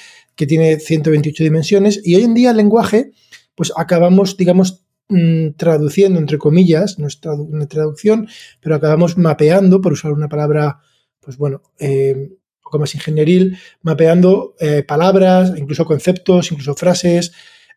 que 0.43 0.47
tiene 0.49 0.81
128 0.81 1.45
dimensiones, 1.45 2.01
y 2.03 2.17
hoy 2.17 2.25
en 2.25 2.35
día 2.35 2.51
el 2.51 2.57
lenguaje, 2.57 3.13
pues 3.55 3.73
acabamos, 3.77 4.37
digamos, 4.37 4.83
mm, 5.09 5.51
traduciendo, 5.57 6.19
entre 6.19 6.37
comillas, 6.37 6.99
no 6.99 7.07
es 7.07 7.21
una 7.25 7.69
traducción, 7.69 8.27
pero 8.61 8.75
acabamos 8.75 9.17
mapeando, 9.17 9.81
por 9.81 9.93
usar 9.93 10.11
una 10.11 10.29
palabra 10.29 10.81
pues 11.21 11.37
bueno, 11.37 11.63
eh, 11.79 12.15
un 12.17 12.39
poco 12.61 12.81
más 12.81 12.93
ingenieril, 12.97 13.57
mapeando 13.83 14.57
eh, 14.59 14.83
palabras, 14.83 15.53
incluso 15.57 15.85
conceptos, 15.85 16.51
incluso 16.51 16.75
frases, 16.75 17.31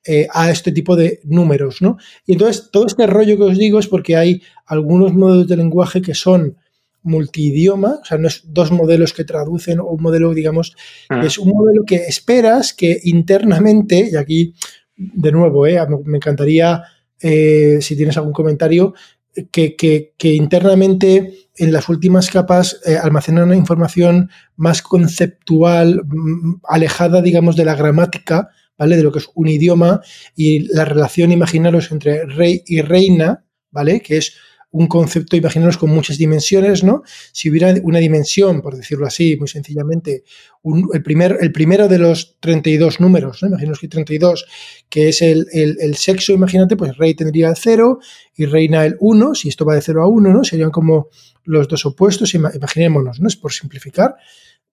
eh, 0.04 0.28
a 0.34 0.49
este 0.49 0.71
tipo 0.71 0.95
de 0.95 1.19
números, 1.23 1.84
¿no? 1.84 1.97
Y 2.25 2.32
entonces, 2.32 2.69
todo 2.71 2.88
este 2.88 3.06
rollo 3.06 3.38
que 3.38 3.43
os 3.43 3.60
digo 3.60 3.78
es 3.78 3.88
porque 3.88 4.15
hay 4.15 4.41
algunos 4.65 5.13
modelos 5.13 5.47
de 5.47 5.58
lenguaje 5.58 6.01
que 6.01 6.15
son 6.15 6.58
multidioma, 7.05 7.99
o 8.01 8.05
sea, 8.05 8.17
no 8.17 8.27
es 8.27 8.43
dos 8.45 8.71
modelos 8.71 9.13
que 9.13 9.23
traducen 9.23 9.79
o 9.79 9.85
un 9.85 10.01
modelo, 10.01 10.33
digamos, 10.33 10.75
ah. 11.09 11.23
es 11.25 11.37
un 11.37 11.49
modelo 11.49 11.83
que 11.85 11.95
esperas 11.95 12.73
que 12.73 12.99
internamente, 13.03 14.09
y 14.11 14.15
aquí, 14.15 14.53
de 14.97 15.31
nuevo, 15.31 15.65
me 16.03 16.17
encantaría, 16.17 16.83
si 17.19 17.95
tienes 17.95 18.17
algún 18.17 18.33
comentario, 18.33 18.93
que, 19.51 20.13
internamente 20.21 21.49
en 21.57 21.71
las 21.71 21.89
últimas 21.89 22.29
capas 22.29 22.79
eh, 22.85 22.97
almacenan 22.97 23.45
una 23.45 23.55
información 23.55 24.29
más 24.55 24.81
conceptual, 24.81 26.01
mm, 26.05 26.61
alejada, 26.67 27.21
digamos, 27.21 27.55
de 27.55 27.65
la 27.65 27.75
gramática, 27.75 28.49
¿vale? 28.77 28.97
De 28.97 29.03
lo 29.03 29.11
que 29.11 29.19
es 29.19 29.29
un 29.35 29.47
idioma 29.47 30.01
y 30.35 30.73
la 30.73 30.85
relación, 30.85 31.31
imaginaros, 31.31 31.91
entre 31.91 32.25
rey 32.25 32.63
y 32.65 32.81
reina, 32.81 33.45
¿vale? 33.71 34.01
Que 34.01 34.17
es 34.17 34.37
un 34.75 34.88
concepto, 34.88 35.38
imaginaros, 35.38 35.77
con 35.77 35.89
muchas 35.89 36.17
dimensiones, 36.17 36.83
¿no? 36.83 37.03
Si 37.31 37.49
hubiera 37.49 37.73
una 37.83 37.99
dimensión, 37.99 38.61
por 38.61 38.75
decirlo 38.75 39.07
así, 39.07 39.38
muy 39.38 39.47
sencillamente, 39.47 40.25
el, 40.93 41.01
primer, 41.01 41.38
el 41.39 41.53
primero 41.53 41.88
de 41.88 41.97
los 41.97 42.35
32 42.41 42.99
números, 42.99 43.41
¿no? 43.41 43.47
Imaginaos 43.47 43.79
que 43.79 43.88
32, 43.88 44.45
que 44.89 45.07
es 45.07 45.21
el, 45.21 45.95
sexo, 45.95 46.33
imagínate, 46.33 46.75
pues 46.75 46.97
rey 46.97 47.13
tendría 47.13 47.47
el 47.47 47.55
0 47.55 47.99
y 48.35 48.45
reina 48.47 48.85
el 48.85 48.97
1, 48.99 49.35
si 49.35 49.47
esto 49.47 49.63
va 49.63 49.75
de 49.75 49.81
0 49.81 50.03
a 50.03 50.09
1, 50.09 50.33
¿no? 50.33 50.43
Serían 50.43 50.71
como 50.71 51.07
los 51.45 51.69
dos 51.69 51.85
opuestos, 51.85 52.33
imaginémonos, 52.33 53.21
¿no? 53.21 53.29
Es 53.29 53.38
por 53.38 53.53
simplificar, 53.53 54.15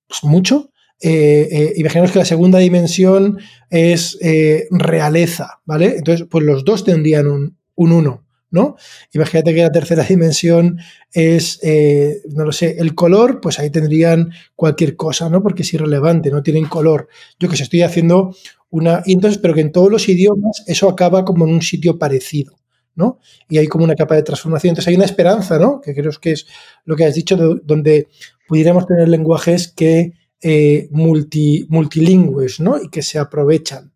pues 0.08 0.24
mucho. 0.24 0.72
Eh, 1.00 1.48
eh, 1.52 1.72
imaginaos 1.76 2.10
que 2.10 2.18
la 2.18 2.24
segunda 2.24 2.58
dimensión 2.58 3.38
es 3.70 4.18
eh, 4.20 4.66
realeza, 4.72 5.60
¿vale? 5.64 5.94
Entonces, 5.96 6.26
pues 6.28 6.44
los 6.44 6.64
dos 6.64 6.84
tendrían 6.84 7.28
un, 7.28 7.56
un 7.76 7.92
1. 7.92 8.31
¿No? 8.52 8.76
Imagínate 9.12 9.54
que 9.54 9.62
la 9.62 9.72
tercera 9.72 10.04
dimensión 10.04 10.78
es, 11.10 11.58
eh, 11.62 12.20
no 12.34 12.44
lo 12.44 12.52
sé, 12.52 12.76
el 12.78 12.94
color, 12.94 13.40
pues 13.40 13.58
ahí 13.58 13.70
tendrían 13.70 14.30
cualquier 14.54 14.94
cosa, 14.94 15.28
¿no? 15.28 15.42
Porque 15.42 15.62
es 15.62 15.74
irrelevante, 15.74 16.30
no 16.30 16.42
tienen 16.42 16.66
color. 16.66 17.08
Yo 17.40 17.48
que 17.48 17.56
sé, 17.56 17.64
estoy 17.64 17.82
haciendo 17.82 18.36
una... 18.70 19.02
Y 19.06 19.14
entonces, 19.14 19.40
pero 19.40 19.54
que 19.54 19.62
en 19.62 19.72
todos 19.72 19.90
los 19.90 20.08
idiomas 20.08 20.62
eso 20.66 20.88
acaba 20.88 21.24
como 21.24 21.46
en 21.46 21.54
un 21.54 21.62
sitio 21.62 21.98
parecido, 21.98 22.58
¿no? 22.94 23.18
Y 23.48 23.56
hay 23.56 23.66
como 23.66 23.84
una 23.84 23.94
capa 23.94 24.14
de 24.14 24.22
transformación. 24.22 24.72
Entonces 24.72 24.88
hay 24.88 24.96
una 24.96 25.06
esperanza, 25.06 25.58
¿no? 25.58 25.80
Que 25.80 25.94
creo 25.94 26.12
que 26.20 26.32
es 26.32 26.46
lo 26.84 26.94
que 26.94 27.06
has 27.06 27.14
dicho, 27.14 27.36
donde 27.36 28.08
pudiéramos 28.46 28.86
tener 28.86 29.08
lenguajes 29.08 29.72
que 29.72 30.12
eh, 30.42 30.88
multi, 30.90 31.66
multilingües, 31.70 32.60
¿no? 32.60 32.78
Y 32.80 32.90
que 32.90 33.00
se 33.00 33.18
aprovechan. 33.18 33.92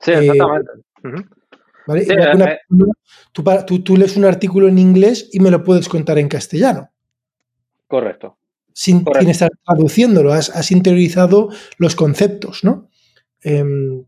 Sí, 0.00 0.12
exactamente. 0.12 0.70
¿Vale? 1.86 2.02
Eh, 2.02 2.58
tú, 3.32 3.82
tú, 3.82 3.96
lees 3.96 4.16
un 4.16 4.24
artículo 4.24 4.68
en 4.68 4.78
inglés 4.78 5.28
y 5.32 5.40
me 5.40 5.50
lo 5.50 5.62
puedes 5.62 5.88
contar 5.88 6.18
en 6.18 6.28
castellano. 6.28 6.90
Correcto. 7.86 8.38
Sin, 8.72 9.04
estar 9.28 9.50
traduciéndolo, 9.64 10.32
has, 10.32 10.70
interiorizado 10.70 11.48
los 11.78 11.96
conceptos, 11.96 12.62
¿no? 12.62 12.90
Em, 13.42 14.04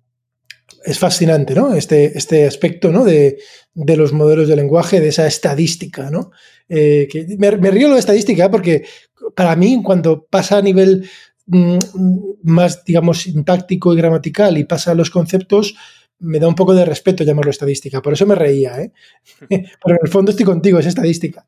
es 0.84 0.98
fascinante, 0.98 1.54
¿no? 1.54 1.74
Este, 1.74 2.18
este 2.18 2.46
aspecto, 2.46 2.92
¿no? 2.92 3.04
De, 3.04 3.38
los 3.74 4.12
modelos 4.12 4.48
de 4.48 4.56
lenguaje, 4.56 5.00
de 5.00 5.08
esa 5.08 5.26
estadística, 5.26 6.10
¿no? 6.10 6.32
Eh, 6.68 7.08
me, 7.38 7.50
río 7.50 7.92
de 7.92 7.98
estadística 7.98 8.50
porque 8.50 8.84
para 9.34 9.56
mí, 9.56 9.80
cuando 9.82 10.26
pasa 10.26 10.58
a 10.58 10.62
nivel 10.62 11.08
mm, 11.46 11.78
más, 12.42 12.84
digamos, 12.84 13.22
sintáctico 13.22 13.94
y 13.94 13.96
gramatical 13.96 14.58
y 14.58 14.64
pasa 14.64 14.90
a 14.90 14.94
los 14.94 15.10
conceptos, 15.10 15.74
me 16.20 16.38
da 16.40 16.48
un 16.48 16.54
poco 16.54 16.74
de 16.74 16.84
respeto 16.84 17.24
llamarlo 17.24 17.50
estadística. 17.50 18.02
Por 18.02 18.12
eso 18.12 18.26
me 18.26 18.34
reía, 18.34 18.80
¿eh? 18.80 18.92
Pero 19.48 19.96
en 19.96 19.98
el 20.02 20.10
fondo 20.10 20.30
estoy 20.30 20.46
contigo, 20.46 20.78
es 20.78 20.86
estadística. 20.86 21.44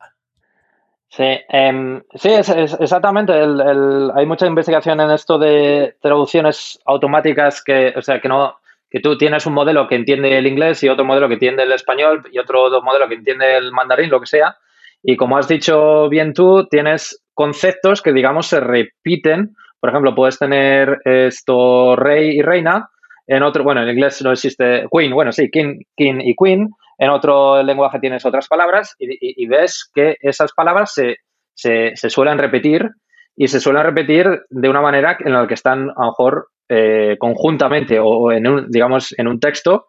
Sí, 1.09 1.25
em, 1.49 2.03
sí 2.15 2.29
es, 2.29 2.49
exactamente. 2.49 3.33
hay 3.33 4.27
mucha 4.27 4.47
investigación 4.47 5.01
en 5.01 5.11
esto 5.11 5.39
de 5.39 5.97
traducciones 6.01 6.79
automáticas 6.85 7.65
que, 7.65 7.93
o 7.97 8.03
sea, 8.03 8.21
que 8.21 8.29
no, 8.29 8.55
que 8.89 9.01
tú 9.01 9.19
tienes 9.19 9.45
un 9.47 9.55
modelo 9.55 9.89
que 9.89 9.97
entiende 9.97 10.39
el 10.39 10.47
inglés 10.47 10.83
y 10.85 10.89
otro 10.89 11.05
modelo 11.05 11.27
que 11.27 11.35
entiende 11.35 11.65
el 11.65 11.73
español 11.73 12.25
y 12.31 12.39
otro 12.39 12.69
modelo 12.83 13.09
que 13.09 13.15
entiende 13.15 13.57
el 13.57 13.73
mandarín, 13.73 14.11
lo 14.11 14.21
que 14.21 14.27
sea. 14.27 14.57
Y 15.03 15.17
como 15.17 15.37
has 15.37 15.49
dicho 15.49 16.09
bien 16.09 16.33
tú, 16.33 16.67
tienes 16.69 17.25
conceptos 17.35 18.03
que, 18.03 18.13
digamos, 18.13 18.47
se 18.47 18.61
repiten. 18.61 19.57
Por 19.81 19.91
ejemplo, 19.91 20.15
puedes 20.15 20.39
tener 20.39 20.99
esto 21.05 21.97
rey 21.97 22.39
y 22.39 22.43
reina. 22.43 22.91
En 23.31 23.45
otro, 23.45 23.63
bueno, 23.63 23.81
en 23.81 23.89
inglés 23.89 24.21
no 24.23 24.33
existe 24.33 24.89
queen, 24.91 25.13
bueno, 25.13 25.31
sí, 25.31 25.49
king, 25.53 25.79
king 25.97 26.19
y 26.21 26.35
queen. 26.35 26.69
En 26.99 27.11
otro 27.11 27.63
lenguaje 27.63 28.01
tienes 28.01 28.27
otras 28.27 28.49
palabras 28.49 28.97
y, 28.99 29.47
ves 29.47 29.89
que 29.95 30.17
esas 30.21 30.53
palabras 30.53 30.93
se, 30.93 31.19
se, 31.55 32.11
suelen 32.11 32.39
repetir 32.39 32.91
y 33.37 33.47
se 33.47 33.61
suelen 33.61 33.85
repetir 33.85 34.27
de 34.51 34.69
una 34.69 34.81
manera 34.81 35.17
en 35.21 35.33
la 35.33 35.47
que 35.47 35.55
están 35.55 35.91
a 35.91 36.07
lo 36.07 36.07
mejor 36.07 36.49
eh, 36.69 37.17
conjuntamente 37.21 38.01
o 38.03 38.33
en 38.33 38.49
un, 38.49 38.69
digamos, 38.69 39.15
en 39.17 39.29
un 39.29 39.39
texto, 39.39 39.87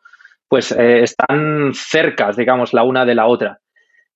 pues 0.48 0.72
eh, 0.72 1.02
están 1.02 1.72
cercas, 1.74 2.38
digamos, 2.38 2.74
la 2.74 2.84
una 2.84 3.06
de 3.06 3.16
la 3.16 3.26
otra. 3.26 3.58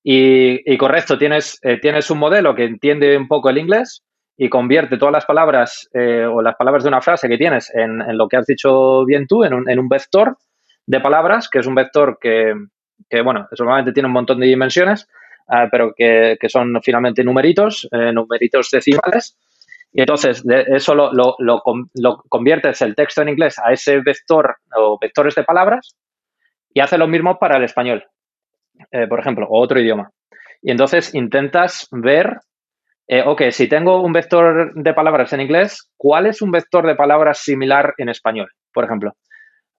Y, 0.04 0.78
correcto, 0.78 1.18
tienes, 1.18 1.58
eh, 1.64 1.80
tienes 1.82 2.12
un 2.12 2.20
modelo 2.20 2.54
que 2.54 2.66
entiende 2.66 3.18
un 3.18 3.28
poco 3.28 3.50
el 3.50 3.58
inglés 3.58 4.05
y 4.38 4.50
convierte 4.50 4.98
todas 4.98 5.14
las 5.14 5.26
palabras 5.26 5.90
o 5.94 6.42
las 6.42 6.56
palabras 6.56 6.84
de 6.84 6.90
una 6.90 7.02
frase 7.02 7.30
que 7.30 7.38
tienes 7.38 7.74
en, 7.74 8.18
lo 8.18 8.28
que 8.28 8.38
has 8.38 8.46
dicho 8.46 9.06
bien 9.06 9.28
tú, 9.28 9.44
en 9.44 9.54
un, 9.54 9.70
en 9.70 9.80
un, 9.80 9.88
vector 9.88 10.38
de 10.86 11.00
palabras, 11.00 11.50
que 11.50 11.60
es 11.60 11.68
un 11.68 11.76
vector 11.76 12.18
que, 12.20 12.54
que 13.10 13.22
bueno, 13.22 13.48
solamente 13.54 13.94
tiene 13.94 14.08
un 14.08 14.14
montón 14.14 14.40
de 14.40 14.48
dimensiones, 14.48 15.08
pero 15.72 15.94
que, 15.96 16.38
que, 16.40 16.50
son 16.50 16.82
finalmente 16.84 17.24
numeritos, 17.24 17.88
numeritos 17.92 18.70
decimales, 18.72 19.38
y 19.98 20.02
entonces, 20.02 20.44
de 20.44 20.66
eso 20.76 20.94
lo, 20.94 21.14
lo, 21.14 21.38
lo, 21.40 22.24
conviertes 22.28 22.82
el 22.82 22.96
texto 22.96 23.22
en 23.22 23.30
inglés 23.30 23.56
a 23.64 23.72
ese 23.72 24.02
vector 24.02 24.58
o 24.76 24.98
vectores 25.00 25.36
de 25.36 25.46
palabras 25.46 25.96
y 26.74 26.82
hace 26.82 26.98
lo 26.98 27.08
mismo 27.08 27.40
para 27.40 27.56
el 27.56 27.64
español, 27.64 28.06
eh, 28.92 29.08
por 29.08 29.22
ejemplo, 29.22 29.48
o 29.50 29.58
otro 29.58 29.80
idioma. 29.80 30.12
Y 30.62 30.72
entonces 30.72 31.16
intentas 31.16 31.88
ver, 31.92 32.40
eh, 33.08 33.24
ok, 33.26 33.44
si 33.52 33.68
tengo 33.68 34.02
un 34.02 34.14
vector 34.14 34.74
de 34.74 34.94
palabras 34.94 35.32
en 35.34 35.42
inglés, 35.42 35.92
¿cuál 35.98 36.26
es 36.26 36.42
un 36.42 36.52
vector 36.52 36.88
de 36.88 36.96
palabras 36.96 37.40
similar 37.40 37.94
en 37.98 38.10
español, 38.10 38.50
por 38.74 38.84
ejemplo? 38.84 39.14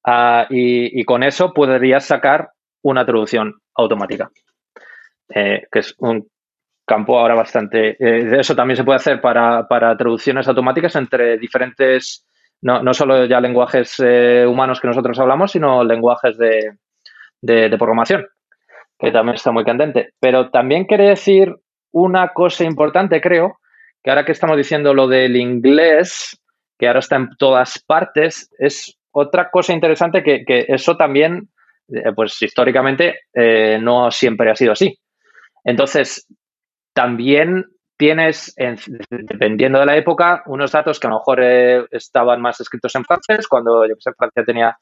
Ah, 0.05 0.47
y, 0.49 1.05
con 1.05 1.24
eso 1.24 1.53
podrías 1.53 2.05
sacar 2.05 2.51
una 2.83 3.05
traducción 3.05 3.55
automática, 3.74 4.31
eh, 5.35 5.66
que 5.70 5.81
es 5.81 5.97
un 5.99 6.29
campo 6.87 7.18
ahora 7.18 7.35
bastante. 7.35 7.97
Eh, 7.99 8.39
eso 8.39 8.55
también 8.55 8.77
se 8.77 8.85
puede 8.85 8.97
hacer 8.97 9.20
para, 9.20 9.66
traducciones 9.99 10.47
automáticas 10.47 10.95
entre 10.95 11.39
diferentes, 11.39 12.24
no, 12.62 12.83
no 12.83 12.95
solo 12.95 13.24
ya 13.24 13.41
lenguajes 13.41 13.97
eh, 13.99 14.47
humanos 14.47 14.81
que 14.81 14.87
nosotros 14.87 15.18
hablamos, 15.18 15.51
sino 15.51 15.83
lenguajes 15.83 16.39
de, 16.39 16.77
de, 17.43 17.77
programación, 17.77 18.27
que 18.97 19.11
también 19.11 19.35
está 19.35 19.51
muy 19.51 19.64
candente. 19.64 20.12
Pero 20.20 20.51
también 20.51 20.85
quiere 20.85 21.09
decir 21.09 21.53
una 21.97 22.28
cosa 22.28 22.64
importante, 22.64 23.20
creo, 23.20 23.59
que 24.03 24.11
ahora 24.11 24.24
que 24.24 24.32
estamos 24.32 24.57
diciendo 24.57 24.94
lo 24.94 25.09
del 25.09 25.36
inglés, 25.36 26.38
que 26.78 26.86
ahora 26.86 27.01
está 27.01 27.16
en 27.16 27.30
todas 27.38 27.82
partes, 27.86 28.51
es 28.59 28.99
otra 29.11 29.51
cosa 29.51 29.72
interesante 29.72 30.22
que, 30.22 30.66
eso 30.68 30.97
también, 30.97 31.49
eh, 31.88 32.12
pues 32.14 32.40
históricamente, 32.42 33.20
no 33.80 34.11
siempre 34.11 34.51
ha 34.51 34.57
sido 34.57 34.72
así. 34.72 34.99
Entonces, 35.64 36.26
también 36.92 37.64
tienes, 37.97 38.55
dependiendo 39.11 39.78
de 39.78 39.86
la 39.86 39.97
época, 39.97 40.42
unos 40.47 40.72
datos 40.72 41.01
que 41.01 41.07
a 41.07 41.11
lo 41.11 41.16
mejor 41.16 41.40
eh, 41.42 41.84
estaban 41.90 42.40
más 42.40 42.61
escritos 42.61 42.94
en 42.94 43.05
francés, 43.05 43.49
cuando 43.49 43.86
yo 43.86 43.94
que 43.94 44.12
Francia 44.16 44.44
tenía 44.44 44.76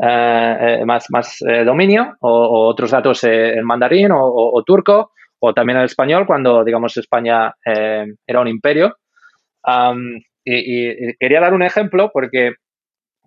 eh, 0.00 0.78
eh, 0.80 0.84
más, 0.84 1.06
más 1.10 1.38
dominio, 1.64 2.16
o, 2.20 2.68
otros 2.68 2.90
datos 2.90 3.24
en 3.24 3.64
mandarín 3.64 4.10
o, 4.12 4.62
turco, 4.64 5.12
o 5.40 5.54
también 5.54 5.78
en 5.78 5.84
español, 5.84 6.26
cuando, 6.26 6.64
digamos, 6.64 6.96
España 6.96 7.52
era 7.64 8.40
un 8.40 8.48
imperio. 8.48 8.96
y, 10.44 11.16
quería 11.18 11.40
dar 11.40 11.54
un 11.54 11.62
ejemplo 11.62 12.10
porque 12.12 12.54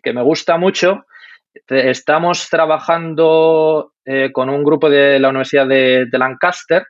que 0.03 0.14
me 0.14 0.24
gusta 0.24 0.57
mucho. 0.57 1.05
Estamos 1.68 2.49
trabajando 2.49 3.93
con 4.34 4.49
un 4.49 4.64
grupo 4.64 4.89
de 4.89 5.20
la 5.20 5.30
Universidad 5.30 5.68
de 5.68 6.07
Lancaster, 6.12 6.84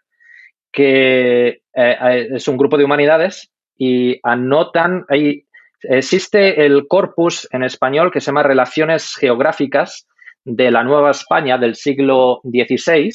que 0.72 1.48
eh, 1.48 1.62
eh, 1.74 2.28
es 2.36 2.48
un 2.48 2.58
grupo 2.58 2.78
de 2.78 2.86
humanidades 2.86 3.52
y 3.78 4.20
anotan, 4.24 5.06
ahí 5.10 5.46
existe 5.82 6.66
el 6.66 6.88
corpus 6.88 7.48
en 7.52 7.64
español 7.64 8.12
que 8.12 8.22
se 8.22 8.28
llama 8.28 8.44
Relaciones 8.44 9.16
Geográficas 9.16 10.08
de 10.46 10.72
la 10.72 10.84
Nueva 10.84 11.12
España 11.12 11.58
del 11.58 11.76
siglo 11.76 12.42
XVI. 12.44 13.10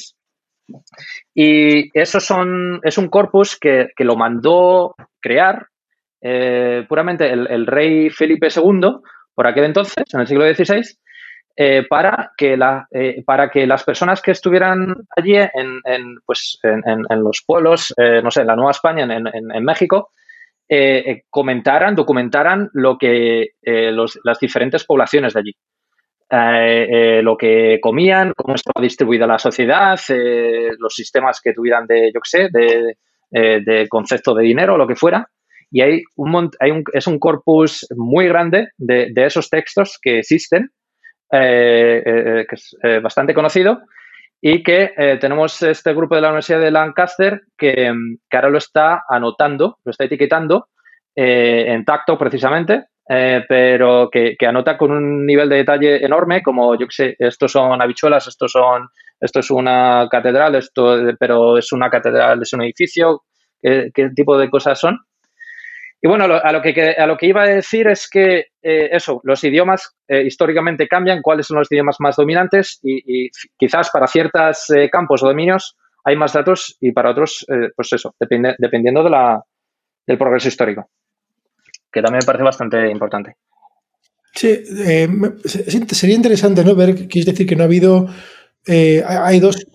Y 1.33 1.97
eso 1.97 2.19
son, 2.19 2.79
es 2.83 2.97
un 2.97 3.09
corpus 3.09 3.57
que, 3.59 3.89
lo 3.99 4.15
mandó 4.15 4.95
crear 5.19 5.67
eh, 6.21 6.85
puramente 6.87 7.31
el, 7.31 7.65
rey 7.67 8.09
Felipe 8.09 8.47
II, 8.53 8.97
por 9.33 9.47
aquel 9.47 9.65
entonces, 9.65 10.03
en 10.13 10.21
el 10.21 10.27
siglo 10.27 10.53
XVI, 10.53 10.81
eh, 11.55 11.85
para, 11.89 12.31
que 12.37 12.57
la, 12.57 12.87
eh, 12.91 13.23
para 13.25 13.49
que 13.49 13.65
las 13.65 13.83
personas 13.83 14.21
que 14.21 14.31
estuvieran 14.31 14.95
allí 15.15 15.35
en, 15.35 15.81
en 15.85 16.17
pues, 16.25 16.59
en, 16.63 17.23
los 17.23 17.43
pueblos, 17.45 17.93
no 17.97 18.31
sé, 18.31 18.41
en 18.41 18.47
la 18.47 18.55
Nueva 18.55 18.71
España, 18.71 19.03
en, 19.03 19.63
México, 19.63 20.11
comentaran, 21.29 21.95
documentaran 21.95 22.69
lo 22.73 22.97
que 22.97 23.51
las 23.61 24.39
diferentes 24.39 24.85
poblaciones 24.85 25.33
de 25.33 25.39
allí. 25.39 25.55
Lo 26.29 27.37
que 27.37 27.79
comían, 27.81 28.33
cómo 28.35 28.55
estaba 28.55 28.81
distribuida 28.81 29.27
la 29.27 29.39
sociedad, 29.39 29.99
los 30.77 30.93
sistemas 30.93 31.39
que 31.41 31.53
tuvieran 31.53 31.87
de, 31.87 32.11
yo 32.13 32.19
qué 32.21 32.49
sé, 32.49 32.49
de, 33.31 33.87
concepto 33.89 34.33
de 34.33 34.43
dinero, 34.43 34.77
lo 34.77 34.87
que 34.87 34.95
fuera. 34.95 35.29
Y 35.69 35.81
hay 35.81 36.01
un, 36.15 36.49
hay 36.59 36.71
un, 36.71 36.83
es 36.93 37.07
un 37.07 37.19
corpus 37.19 37.85
muy 37.95 38.27
grande 38.27 38.69
de, 38.77 39.11
esos 39.15 39.49
textos 39.49 39.99
que 40.01 40.19
existen 40.19 40.71
eh, 41.29 42.01
eh, 42.05 42.45
que 42.47 42.55
es 42.55 42.77
eh, 42.83 42.99
bastante 42.99 43.33
conocido, 43.33 43.81
y 44.39 44.63
que 44.63 45.17
tenemos 45.19 45.61
este 45.63 45.93
grupo 45.93 46.13
de 46.15 46.21
la 46.21 46.27
Universidad 46.27 46.59
de 46.61 46.69
Lancaster 46.69 47.41
que, 47.57 47.91
que 48.29 48.37
ahora 48.37 48.51
lo 48.51 48.59
está 48.59 49.03
anotando, 49.09 49.79
lo 49.83 49.89
está 49.89 50.03
etiquetando 50.05 50.67
en 51.15 51.83
tacto 51.83 52.19
precisamente, 52.19 52.85
pero 53.07 54.09
que, 54.11 54.35
anota 54.45 54.77
con 54.77 54.91
un 54.91 55.25
nivel 55.25 55.49
de 55.49 55.57
detalle 55.57 56.05
enorme, 56.05 56.41
como 56.43 56.77
yo 56.77 56.87
que 56.87 56.93
sé, 56.93 57.15
estos 57.19 57.51
son 57.51 57.81
habichuelas, 57.81 58.27
estos 58.27 58.51
son, 58.51 58.89
esto 59.19 59.39
es 59.39 59.49
una 59.49 60.07
catedral, 60.09 60.55
esto, 60.55 60.97
pero 61.19 61.57
es 61.57 61.71
una 61.71 61.89
catedral, 61.89 62.41
es 62.41 62.53
un 62.53 62.63
edificio, 62.63 63.23
qué, 63.61 63.89
qué 63.93 64.09
tipo 64.15 64.37
de 64.37 64.49
cosas 64.49 64.79
son. 64.79 64.99
Y 66.01 66.07
bueno, 66.07 66.25
a 66.25 66.51
lo 66.51 66.61
que, 66.61 66.95
a 66.97 67.07
lo 67.07 67.17
que 67.17 67.25
iba 67.25 67.41
a 67.43 67.47
decir 67.47 67.87
es 67.87 68.07
que 68.07 68.45
eh, 68.61 68.89
eso, 68.91 69.19
los 69.23 69.43
idiomas 69.43 69.95
eh, 70.07 70.23
históricamente 70.23 70.87
cambian, 70.87 71.23
cuáles 71.23 71.47
son 71.47 71.57
los 71.57 71.71
idiomas 71.71 71.95
más 71.99 72.15
dominantes 72.15 72.79
y, 72.83 73.29
quizás 73.57 73.89
para 73.89 74.05
ciertos 74.05 74.69
eh, 74.69 74.89
campos 74.91 75.23
o 75.23 75.27
dominios 75.27 75.75
hay 76.03 76.15
más 76.15 76.33
datos 76.33 76.77
y 76.79 76.91
para 76.91 77.09
otros, 77.09 77.45
pues 77.75 77.91
eso, 77.91 78.15
depende, 78.17 78.55
dependiendo 78.59 79.03
de 79.03 79.09
la, 79.09 79.43
del 80.05 80.17
progreso 80.17 80.47
histórico, 80.47 80.89
que 81.91 82.01
también 82.01 82.19
me 82.21 82.25
parece 82.25 82.43
bastante 82.43 82.89
importante. 82.89 83.35
Sí, 84.33 84.55
sería 85.91 86.15
interesante 86.15 86.63
¿no? 86.63 86.75
ver, 86.75 87.07
quieres 87.07 87.25
decir 87.25 87.47
que 87.47 87.55
no 87.55 87.63
ha 87.63 87.65
habido, 87.65 88.07
hay 88.67 89.39
dos 89.39 89.65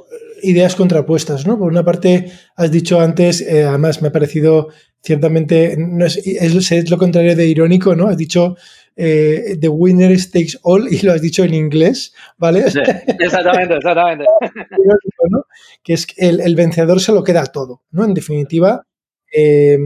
ideas 0.42 0.76
contrapuestas, 0.76 1.46
¿no? 1.46 1.58
Por 1.58 1.72
una 1.72 1.84
parte, 1.84 2.30
has 2.56 2.70
dicho 2.70 3.00
antes, 3.00 3.44
además 3.48 4.02
me 4.02 4.08
ha 4.08 4.12
parecido 4.12 4.68
ciertamente 5.02 5.74
no 5.76 6.06
es, 6.06 6.16
es, 6.24 6.90
lo 6.90 6.96
contrario 6.96 7.34
de 7.34 7.46
irónico, 7.46 7.94
¿no? 7.94 8.08
Has 8.08 8.16
dicho 8.16 8.56
eh, 8.96 9.56
The 9.60 9.68
winner 9.68 10.16
takes 10.30 10.58
all 10.62 10.88
y 10.92 11.00
lo 11.04 11.12
has 11.12 11.20
dicho 11.20 11.44
en 11.44 11.54
inglés, 11.54 12.14
¿vale? 12.38 12.60
exactamente, 12.60 13.76
exactamente. 13.76 14.24
Que 15.82 15.94
es 15.94 16.06
el, 16.16 16.40
el, 16.40 16.54
vencedor 16.54 17.00
se 17.00 17.10
lo 17.10 17.24
queda 17.24 17.44
todo, 17.46 17.82
¿no? 17.90 18.04
En 18.04 18.14
definitiva, 18.14 18.86
eh, 19.34 19.76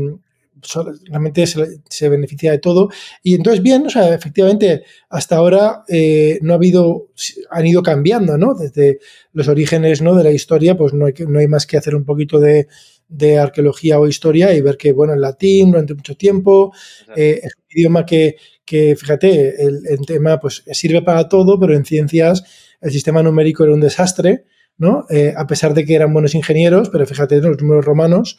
realmente 1.04 1.46
se, 1.46 2.08
beneficia 2.08 2.52
de 2.52 2.58
todo. 2.58 2.90
Y 3.22 3.34
entonces, 3.34 3.62
bien, 3.62 3.86
o 3.86 3.90
sea, 3.90 4.14
efectivamente, 4.14 4.84
hasta 5.08 5.36
ahora 5.36 5.84
eh, 5.88 6.38
no 6.42 6.52
ha 6.52 6.56
habido, 6.56 7.08
han 7.50 7.66
ido 7.66 7.82
cambiando, 7.82 8.36
¿no? 8.38 8.54
Desde 8.54 8.98
los 9.32 9.48
orígenes 9.48 10.02
¿no? 10.02 10.14
de 10.14 10.24
la 10.24 10.32
historia, 10.32 10.76
pues 10.76 10.92
no 10.92 11.06
hay, 11.06 11.14
no 11.26 11.38
hay 11.38 11.48
más 11.48 11.66
que 11.66 11.76
hacer 11.76 11.94
un 11.94 12.04
poquito 12.04 12.38
de 12.40 12.68
de 13.08 13.38
arqueología 13.38 13.98
o 14.00 14.08
historia 14.08 14.52
y 14.54 14.60
ver 14.60 14.76
que, 14.76 14.92
bueno, 14.92 15.14
el 15.14 15.20
latín 15.20 15.70
durante 15.70 15.94
mucho 15.94 16.16
tiempo 16.16 16.72
eh, 17.14 17.40
es 17.42 17.54
un 17.54 17.78
idioma 17.78 18.06
que, 18.06 18.36
que 18.64 18.96
fíjate, 18.96 19.62
el, 19.62 20.06
tema 20.06 20.40
pues 20.40 20.64
sirve 20.72 21.02
para 21.02 21.28
todo, 21.28 21.58
pero 21.58 21.74
en 21.74 21.84
ciencias 21.84 22.44
el 22.80 22.90
sistema 22.90 23.22
numérico 23.22 23.64
era 23.64 23.74
un 23.74 23.80
desastre, 23.80 24.44
¿no? 24.78 25.06
Eh, 25.08 25.32
a 25.36 25.46
pesar 25.46 25.72
de 25.72 25.84
que 25.84 25.94
eran 25.94 26.12
buenos 26.12 26.34
ingenieros, 26.34 26.90
pero 26.90 27.06
fíjate, 27.06 27.40
los 27.40 27.60
números 27.60 27.84
romanos. 27.84 28.38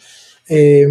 Eh, 0.50 0.88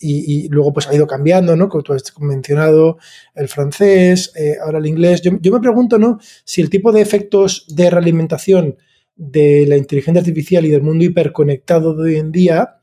y, 0.00 0.48
luego 0.48 0.72
pues 0.72 0.88
ha 0.88 0.94
ido 0.94 1.06
cambiando, 1.06 1.56
¿no? 1.56 1.68
Como 1.68 1.82
tú 1.82 1.92
has 1.92 2.02
mencionado, 2.20 2.98
el 3.34 3.48
francés, 3.48 4.32
eh, 4.34 4.56
ahora 4.62 4.78
el 4.78 4.86
inglés. 4.86 5.22
Yo, 5.22 5.32
me 5.52 5.60
pregunto, 5.60 5.98
¿no? 5.98 6.18
Si 6.44 6.60
el 6.60 6.70
tipo 6.70 6.92
de 6.92 7.02
efectos 7.02 7.66
de 7.68 7.90
realimentación 7.90 8.76
de 9.16 9.66
la 9.66 9.76
inteligencia 9.76 10.20
artificial 10.20 10.64
y 10.64 10.70
del 10.70 10.82
mundo 10.82 11.04
hiperconectado 11.04 11.94
de 11.94 12.10
hoy 12.10 12.16
en 12.16 12.32
día, 12.32 12.80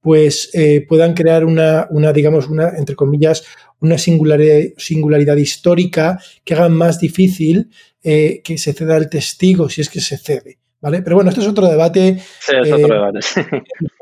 pues 0.00 0.50
eh, 0.52 0.84
puedan 0.86 1.14
crear 1.14 1.44
una, 1.44 1.88
una, 1.90 2.12
digamos, 2.12 2.48
una, 2.48 2.70
entre 2.76 2.94
comillas, 2.94 3.44
una 3.80 3.96
singularidad, 3.96 4.72
singularidad 4.76 5.36
histórica 5.36 6.20
que 6.44 6.54
haga 6.54 6.68
más 6.68 7.00
difícil 7.00 7.70
eh, 8.02 8.42
que 8.44 8.58
se 8.58 8.72
ceda 8.74 8.96
el 8.96 9.08
testigo 9.08 9.68
si 9.68 9.80
es 9.80 9.88
que 9.88 10.00
se 10.00 10.18
cede. 10.18 10.58
¿Vale? 10.80 11.02
Pero 11.02 11.16
bueno, 11.16 11.30
esto 11.30 11.40
es 11.40 11.48
otro 11.48 11.66
debate. 11.66 12.18
Sí, 12.40 12.52
es 12.62 12.72
otro 12.72 12.94
debate. 12.94 13.18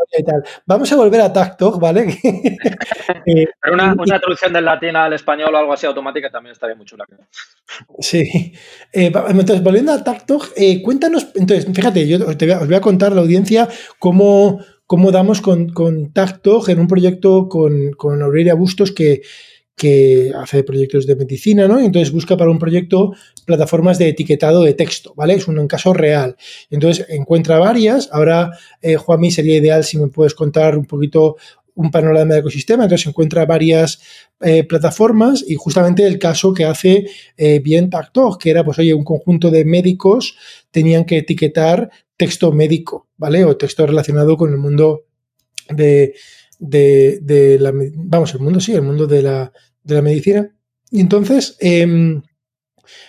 Vamos 0.67 0.93
a 0.93 0.97
volver 0.97 1.21
a 1.21 1.33
TacTalk, 1.33 1.79
¿vale? 1.81 2.07
Eh, 3.29 3.47
Pero 3.61 3.75
una, 3.75 3.93
una, 3.93 4.21
traducción 4.21 4.53
del 4.53 4.65
latín 4.65 4.95
al 4.95 5.13
español 5.13 5.53
o 5.53 5.59
algo 5.59 5.73
así 5.73 5.85
automática 5.87 6.31
también 6.31 6.53
estaría 6.53 6.77
muy 6.77 6.87
chula. 6.87 7.05
Sí. 7.99 8.53
Eh, 8.93 9.13
entonces, 9.29 9.63
volviendo 9.63 9.93
a 9.93 10.03
TacTalk, 10.03 10.53
eh, 10.57 10.81
cuéntanos, 10.83 11.29
entonces, 11.35 11.67
fíjate, 11.75 12.07
yo 12.07 12.19
os 12.25 12.67
voy 12.67 12.75
a 12.75 12.81
contar 12.81 13.13
a 13.13 13.15
la 13.17 13.21
audiencia 13.23 13.69
cómo, 13.99 14.61
cómo 14.87 15.11
damos 15.11 15.41
con, 15.41 15.71
con 15.71 16.13
TacTalk 16.13 16.69
en 16.69 16.81
un 16.81 16.87
proyecto 16.87 17.49
con, 17.49 17.93
con 17.93 18.23
Aurelia 18.23 18.55
Bustos 18.55 18.93
que, 18.93 19.23
que 19.77 20.33
hace 20.35 20.63
proyectos 20.63 21.07
de 21.07 21.17
medicina, 21.17 21.69
¿no? 21.69 21.81
Y 21.81 21.87
entonces 21.87 22.13
busca 22.13 22.37
para 22.37 22.51
un 22.51 22.59
proyecto 22.59 23.13
plataformas 23.47 23.99
de 23.99 24.09
etiquetado 24.09 24.63
de 24.63 24.75
texto, 24.75 25.15
¿vale? 25.17 25.35
Es 25.35 25.49
un, 25.49 25.67
caso 25.69 25.95
real. 25.95 26.37
Entonces 26.69 27.07
encuentra 27.09 27.59
varias. 27.59 28.11
Ahora, 28.13 28.51
eh, 28.83 28.99
sería 29.31 29.57
ideal 29.57 29.85
si 29.85 29.99
me 29.99 30.09
puedes 30.09 30.35
contar 30.35 30.77
un 30.77 30.85
poquito 30.85 31.37
un 31.77 31.91
panorama 31.91 32.35
del 32.35 32.41
ecosistema. 32.41 32.85
Entonces 32.85 33.07
encuentra 33.07 33.47
varias 33.47 34.01
eh, 34.41 34.65
plataformas 34.65 35.45
y 35.47 35.55
justamente 35.55 36.07
el 36.07 36.19
caso 36.19 36.53
que 36.53 36.65
hace 36.65 37.07
eh, 37.37 37.61
bien 37.61 37.89
TacTalk, 37.89 38.39
que 38.39 38.51
era, 38.51 38.65
pues, 38.65 38.79
oye, 38.79 38.93
un 38.93 39.05
conjunto 39.05 39.51
de 39.51 39.65
médicos 39.65 40.37
tenían 40.71 41.05
que 41.05 41.19
etiquetar 41.19 41.91
texto 42.17 42.51
médico, 42.51 43.09
¿vale? 43.17 43.45
O 43.45 43.57
texto 43.57 43.87
relacionado 43.87 44.37
con 44.37 44.51
el 44.51 44.59
mundo 44.59 45.05
de, 45.71 46.15
de, 46.59 47.21
de 47.23 47.59
la, 47.61 47.73
vamos, 47.95 48.35
el 48.35 48.41
mundo 48.41 48.59
sí, 48.59 48.75
el 48.75 48.83
mundo 48.83 49.07
de 49.07 49.23
la, 49.23 49.53
de 49.85 49.95
la 49.95 50.03
medicina. 50.03 50.51
Y 50.91 51.01
entonces, 51.01 51.57
eh, 51.61 52.21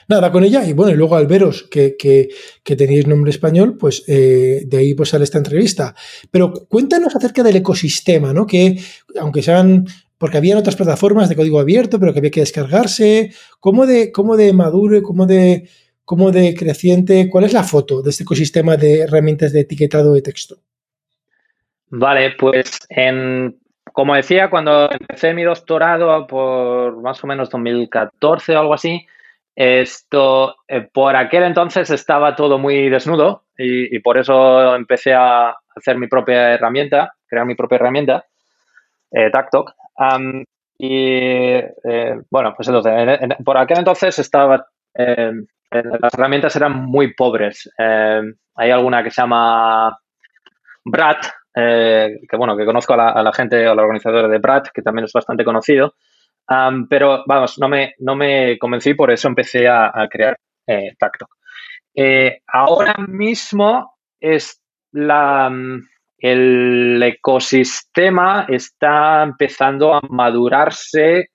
nada, 0.08 0.32
con 0.32 0.44
ella, 0.44 0.66
y 0.66 0.74
bueno, 0.74 0.92
y 0.92 0.96
luego 0.96 1.16
al 1.16 1.28
veros 1.28 1.64
que, 1.64 1.96
que, 1.98 2.76
tenéis 2.76 3.08
nombre 3.08 3.32
español, 3.32 3.78
pues 3.78 4.04
eh, 4.08 4.64
de 4.66 4.78
ahí 4.78 4.94
pues 4.94 5.10
sale 5.10 5.24
esta 5.24 5.38
entrevista. 5.38 5.96
Pero 6.32 6.54
cuéntanos 6.68 7.16
acerca 7.16 7.44
del 7.44 7.58
ecosistema, 7.58 8.34
¿no? 8.34 8.46
Que 8.46 8.80
aunque 9.20 9.42
sean, 9.42 9.86
porque 10.18 10.38
habían 10.38 10.58
otras 10.58 10.76
plataformas 10.76 11.30
de 11.30 11.36
código 11.36 11.60
abierto, 11.60 12.00
pero 12.00 12.14
que 12.14 12.20
había 12.20 12.32
que 12.32 12.42
descargarse, 12.42 13.32
¿cómo 13.60 13.86
de, 13.86 14.12
cómo 14.12 14.38
de 14.38 14.54
maduro, 14.54 15.02
cómo 15.04 15.26
de, 15.26 15.70
cómo 16.06 16.32
de 16.32 16.56
creciente, 16.56 17.30
cuál 17.30 17.44
es 17.44 17.54
la 17.54 17.64
foto 17.64 18.02
de 18.02 18.12
este 18.12 18.24
ecosistema 18.24 18.78
de 18.78 19.00
herramientas 19.02 19.52
de 19.52 19.62
etiquetado 19.62 20.14
de 20.14 20.22
texto? 20.22 20.58
Vale, 21.90 22.32
pues 22.38 22.80
en, 22.90 23.58
como 23.94 24.16
decía, 24.16 24.50
cuando 24.50 24.92
empecé 24.92 25.34
mi 25.34 25.44
doctorado 25.44 26.28
por 26.28 27.02
más 27.02 27.24
o 27.24 27.28
menos 27.28 27.50
2014 27.50 28.56
o 28.56 28.60
algo 28.60 28.74
así, 28.74 29.06
esto, 29.58 30.58
eh, 30.68 30.88
por 30.94 31.16
aquel 31.16 31.42
entonces 31.42 31.90
estaba 31.90 32.36
todo 32.36 32.60
muy 32.60 32.90
desnudo 32.90 33.46
y, 33.58 33.98
por 34.00 34.20
eso 34.20 34.76
empecé 34.76 35.16
a 35.16 35.56
hacer 35.76 35.98
mi 35.98 36.08
propia 36.08 36.54
herramienta, 36.54 37.16
crear 37.26 37.44
mi 37.44 37.56
propia 37.56 37.78
herramienta, 37.78 38.26
eh, 39.10 39.32
TacTalk. 39.32 39.74
y 40.78 41.54
eh, 41.56 42.22
bueno, 42.30 42.54
pues 42.56 42.68
entonces, 42.68 43.20
por 43.44 43.58
aquel 43.58 43.80
entonces 43.80 44.20
estaba, 44.20 44.68
las 44.94 46.14
herramientas 46.14 46.56
eran 46.56 46.74
muy 46.74 47.16
pobres. 47.16 47.68
hay 47.80 48.72
alguna 48.72 49.04
que 49.04 49.10
se 49.10 49.22
llama 49.24 49.98
Brat, 50.86 51.26
eh, 51.56 52.20
que 52.30 52.38
bueno, 52.38 52.56
que 52.56 52.66
conozco 52.66 52.94
a 52.94 53.24
la, 53.24 53.34
gente, 53.34 53.66
a 53.66 53.74
la 53.74 53.82
organizadora 53.82 54.28
de 54.28 54.38
Brat, 54.38 54.68
que 54.72 54.84
también 54.84 55.06
es 55.06 55.14
bastante 55.14 55.44
conocido, 55.44 55.96
pero 56.90 57.24
vamos, 57.26 57.58
no 57.60 57.68
me, 57.68 57.94
no 58.00 58.16
me 58.16 58.58
convencí, 58.58 58.94
por 58.94 59.12
eso 59.12 59.28
empecé 59.28 59.68
a, 59.68 59.92
crear 60.10 60.38
eh, 60.66 60.94
Tacto. 60.98 61.28
Eh, 61.94 62.42
ahora 62.48 62.96
mismo 63.08 63.98
es 64.20 64.62
la, 64.92 65.52
el 66.18 67.04
ecosistema 67.04 68.46
está 68.48 69.24
empezando 69.24 69.94
a 69.94 70.02
madurarse, 70.10 71.30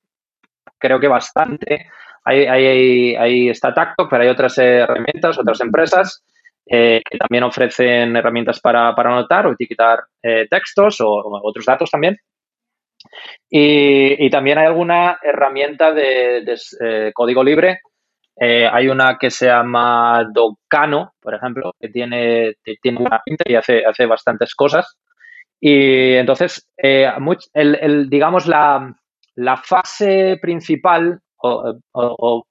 creo 0.79 0.99
que 0.99 1.09
bastante. 1.09 1.87
Ahí, 2.25 2.47
ahí, 2.47 3.17
ahí 3.17 3.49
está 3.49 3.75
Tacto, 3.75 4.09
pero 4.09 4.23
hay 4.23 4.29
otras 4.29 4.57
herramientas, 4.59 5.39
otras 5.39 5.61
empresas 5.61 6.23
eh, 6.67 7.03
que 7.09 7.19
también 7.19 7.43
ofrecen 7.43 8.15
herramientas 8.15 8.61
para, 8.61 8.95
para 8.95 9.11
anotar 9.11 9.47
o 9.47 9.53
etiquetar 9.53 10.05
eh, 10.23 10.47
textos 10.49 11.01
o, 11.01 11.09
otros 11.43 11.67
datos 11.67 11.91
también. 11.91 12.17
Y, 13.49 14.31
también 14.31 14.59
hay 14.59 14.67
alguna 14.67 15.19
herramienta 15.23 15.93
de, 15.93 16.45
eh, 16.81 17.13
código 17.15 17.45
libre. 17.45 17.81
hay 18.39 18.89
una 18.89 19.19
que 19.19 19.31
se 19.31 19.47
llama 19.47 20.27
Docano, 20.33 21.13
por 21.21 21.35
ejemplo, 21.35 21.73
que 21.79 21.89
tiene, 21.89 22.55
tiene 22.81 22.99
una 22.99 23.21
pinta 23.25 23.45
y 23.47 23.55
hace, 23.55 23.85
hace 23.85 24.07
bastantes 24.07 24.55
cosas. 24.55 24.99
Y 25.61 26.15
entonces, 26.15 26.69
el, 26.77 28.09
digamos, 28.11 28.47
la, 28.47 28.95
la, 29.37 29.57
fase 29.59 30.39
principal 30.41 31.21
o, 31.39 32.47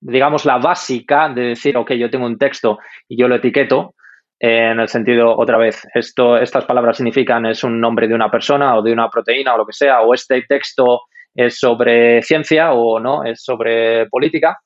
digamos, 0.00 0.44
la 0.44 0.58
básica 0.58 1.28
de 1.28 1.42
decir, 1.42 1.76
ok, 1.76 1.92
yo 1.92 2.10
tengo 2.10 2.26
un 2.26 2.38
texto 2.38 2.78
y 3.08 3.18
yo 3.18 3.28
lo 3.28 3.36
etiqueto, 3.36 3.94
en 4.42 4.80
el 4.80 4.88
sentido, 4.88 5.36
otra 5.36 5.58
vez, 5.58 5.86
esto, 5.94 6.38
estas 6.38 6.64
palabras 6.64 6.96
significan 6.96 7.44
es 7.44 7.62
un 7.62 7.78
nombre 7.78 8.08
de 8.08 8.14
una 8.14 8.30
persona 8.30 8.74
o 8.74 8.82
de 8.82 8.90
una 8.90 9.10
proteína 9.10 9.54
o 9.54 9.58
lo 9.58 9.66
que 9.66 9.74
sea, 9.74 10.00
o 10.00 10.14
este 10.14 10.42
texto 10.48 11.02
es 11.34 11.58
sobre 11.58 12.22
ciencia 12.22 12.72
o 12.72 12.98
no, 12.98 13.22
es 13.22 13.42
sobre 13.44 14.06
política. 14.08 14.58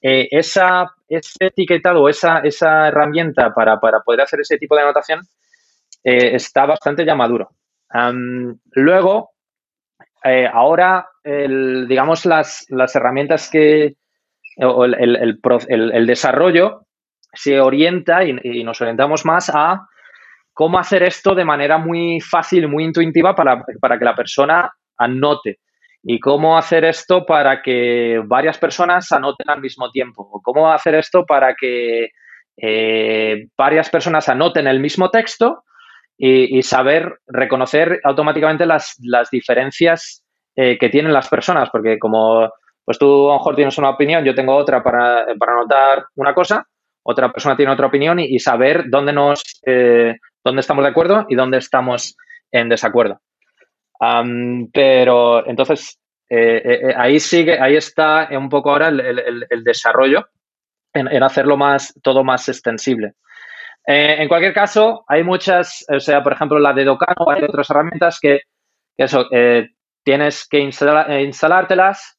Eh, 0.00 0.26
esa, 0.30 0.90
ese 1.06 1.46
etiquetado, 1.46 2.08
esa, 2.08 2.38
esa 2.38 2.88
herramienta 2.88 3.52
para, 3.52 3.78
poder 3.78 4.22
hacer 4.22 4.40
ese 4.40 4.56
tipo 4.56 4.74
de 4.74 4.82
anotación 4.82 5.20
eh, 6.02 6.34
está 6.34 6.64
bastante 6.64 7.04
ya 7.04 7.14
maduro. 7.14 7.50
luego, 8.72 9.32
eh, 10.24 10.48
ahora, 10.50 11.06
digamos, 11.22 12.24
las, 12.24 12.64
las 12.70 12.96
herramientas 12.96 13.50
que, 13.50 13.96
o 14.56 14.86
el, 14.86 16.06
desarrollo 16.06 16.86
se 17.32 17.60
orienta 17.60 18.24
y, 18.24 18.64
nos 18.64 18.80
orientamos 18.80 19.24
más 19.24 19.50
a 19.54 19.86
cómo 20.52 20.78
hacer 20.78 21.02
esto 21.02 21.34
de 21.34 21.44
manera 21.44 21.78
muy 21.78 22.20
fácil, 22.20 22.68
muy 22.68 22.84
intuitiva 22.84 23.34
para, 23.34 23.64
que 23.98 24.04
la 24.04 24.14
persona 24.14 24.72
anote. 24.96 25.58
Y 26.02 26.18
cómo 26.18 26.56
hacer 26.56 26.84
esto 26.84 27.26
para 27.26 27.60
que 27.60 28.22
varias 28.24 28.56
personas 28.56 29.12
anoten 29.12 29.50
al 29.50 29.60
mismo 29.60 29.90
tiempo. 29.90 30.28
O 30.32 30.40
cómo 30.40 30.72
hacer 30.72 30.94
esto 30.94 31.26
para 31.26 31.54
que 31.54 32.08
eh, 32.56 33.46
varias 33.56 33.90
personas 33.90 34.28
anoten 34.28 34.66
el 34.66 34.80
mismo 34.80 35.10
texto 35.10 35.64
y, 36.16 36.62
saber 36.62 37.20
reconocer 37.26 38.00
automáticamente 38.04 38.66
las, 38.66 38.96
diferencias 39.30 40.24
eh, 40.56 40.78
que 40.78 40.88
tienen 40.88 41.12
las 41.12 41.28
personas. 41.28 41.68
Porque 41.70 41.98
como 41.98 42.50
pues 42.90 42.98
tú 42.98 43.28
a 43.30 43.34
lo 43.34 43.38
mejor 43.38 43.54
tienes 43.54 43.78
una 43.78 43.90
opinión, 43.90 44.24
yo 44.24 44.34
tengo 44.34 44.56
otra 44.56 44.82
para, 44.82 45.22
anotar 45.22 46.06
una 46.16 46.34
cosa, 46.34 46.66
otra 47.02 47.32
persona 47.32 47.56
tiene 47.56 47.72
otra 47.72 47.86
opinión 47.86 48.18
y, 48.18 48.38
saber 48.38 48.84
dónde 48.88 49.12
nos 49.12 49.42
eh, 49.66 50.16
dónde 50.44 50.60
estamos 50.60 50.84
de 50.84 50.90
acuerdo 50.90 51.26
y 51.28 51.34
dónde 51.34 51.58
estamos 51.58 52.16
en 52.50 52.68
desacuerdo. 52.68 53.20
pero 54.72 55.46
entonces 55.46 55.98
eh, 56.28 56.62
eh, 56.64 56.94
ahí 56.96 57.18
sigue, 57.20 57.58
ahí 57.58 57.76
está 57.76 58.28
un 58.32 58.48
poco 58.48 58.70
ahora 58.70 58.88
el, 58.88 59.64
desarrollo 59.64 60.28
en, 60.92 61.22
hacerlo 61.22 61.56
más, 61.56 61.92
todo 62.02 62.24
más 62.24 62.48
extensible. 62.48 63.14
en 63.86 64.28
cualquier 64.28 64.52
caso, 64.52 65.04
hay 65.08 65.24
muchas, 65.24 65.84
o 65.88 66.00
sea, 66.00 66.22
por 66.22 66.32
ejemplo, 66.32 66.58
la 66.58 66.72
de 66.72 66.84
Docano, 66.84 67.30
hay 67.30 67.42
otras 67.42 67.70
herramientas 67.70 68.18
que, 68.20 68.40
eso, 68.96 69.28
tienes 70.02 70.46
que 70.48 70.58
instalártelas, 70.58 72.18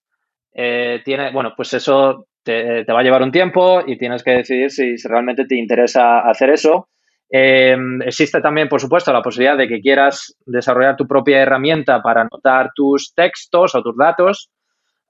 eh, 0.53 1.01
tiene, 1.05 1.32
bueno, 1.32 1.53
pues 1.55 1.73
eso 1.73 2.27
te, 2.43 2.83
va 2.83 2.99
a 2.99 3.03
llevar 3.03 3.23
un 3.23 3.31
tiempo 3.31 3.81
y 3.85 3.97
tienes 3.97 4.23
que 4.23 4.31
decidir 4.31 4.71
si, 4.71 4.95
realmente 5.07 5.45
te 5.45 5.55
interesa 5.55 6.19
hacer 6.19 6.49
eso. 6.49 6.89
Eh, 7.29 7.77
existe 8.05 8.41
también, 8.41 8.67
por 8.67 8.81
supuesto, 8.81 9.13
la 9.13 9.21
posibilidad 9.21 9.57
de 9.57 9.67
que 9.67 9.79
quieras 9.79 10.35
desarrollar 10.45 10.97
tu 10.97 11.07
propia 11.07 11.41
herramienta 11.41 12.01
para 12.01 12.21
anotar 12.21 12.71
tus 12.75 13.13
textos 13.13 13.73
o 13.75 13.81
tus 13.81 13.95
datos. 13.95 14.49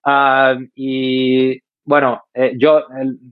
Ah, 0.06 0.56
y 0.76 1.60
bueno, 1.84 2.24
eh, 2.34 2.54
yo 2.58 2.86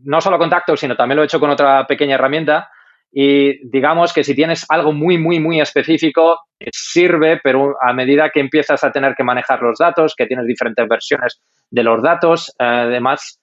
no 0.03 0.21
solo 0.21 0.37
contacto, 0.37 0.75
sino 0.75 0.95
también 0.95 1.17
lo 1.17 1.21
he 1.21 1.25
hecho 1.25 1.39
con 1.39 1.49
otra 1.49 1.85
pequeña 1.87 2.15
herramienta 2.15 2.69
Y 3.11 3.67
digamos 3.69 4.11
que 4.13 4.23
si 4.23 4.35
tienes 4.35 4.65
algo 4.69 4.91
muy, 4.91 5.17
muy, 5.17 5.39
muy 5.39 5.61
específico, 5.61 6.39
sirve, 6.71 7.39
pero 7.43 7.75
a 7.81 7.93
medida 7.93 8.29
que 8.29 8.39
empiezas 8.39 8.83
a 8.83 8.91
tener 8.91 9.15
que 9.15 9.23
manejar 9.23 9.61
los 9.61 9.77
datos, 9.77 10.13
que 10.15 10.25
tienes 10.25 10.45
diferentes 10.45 10.87
versiones 10.87 11.41
de 11.71 11.83
los 11.83 12.01
datos, 12.01 12.53
además 12.57 13.39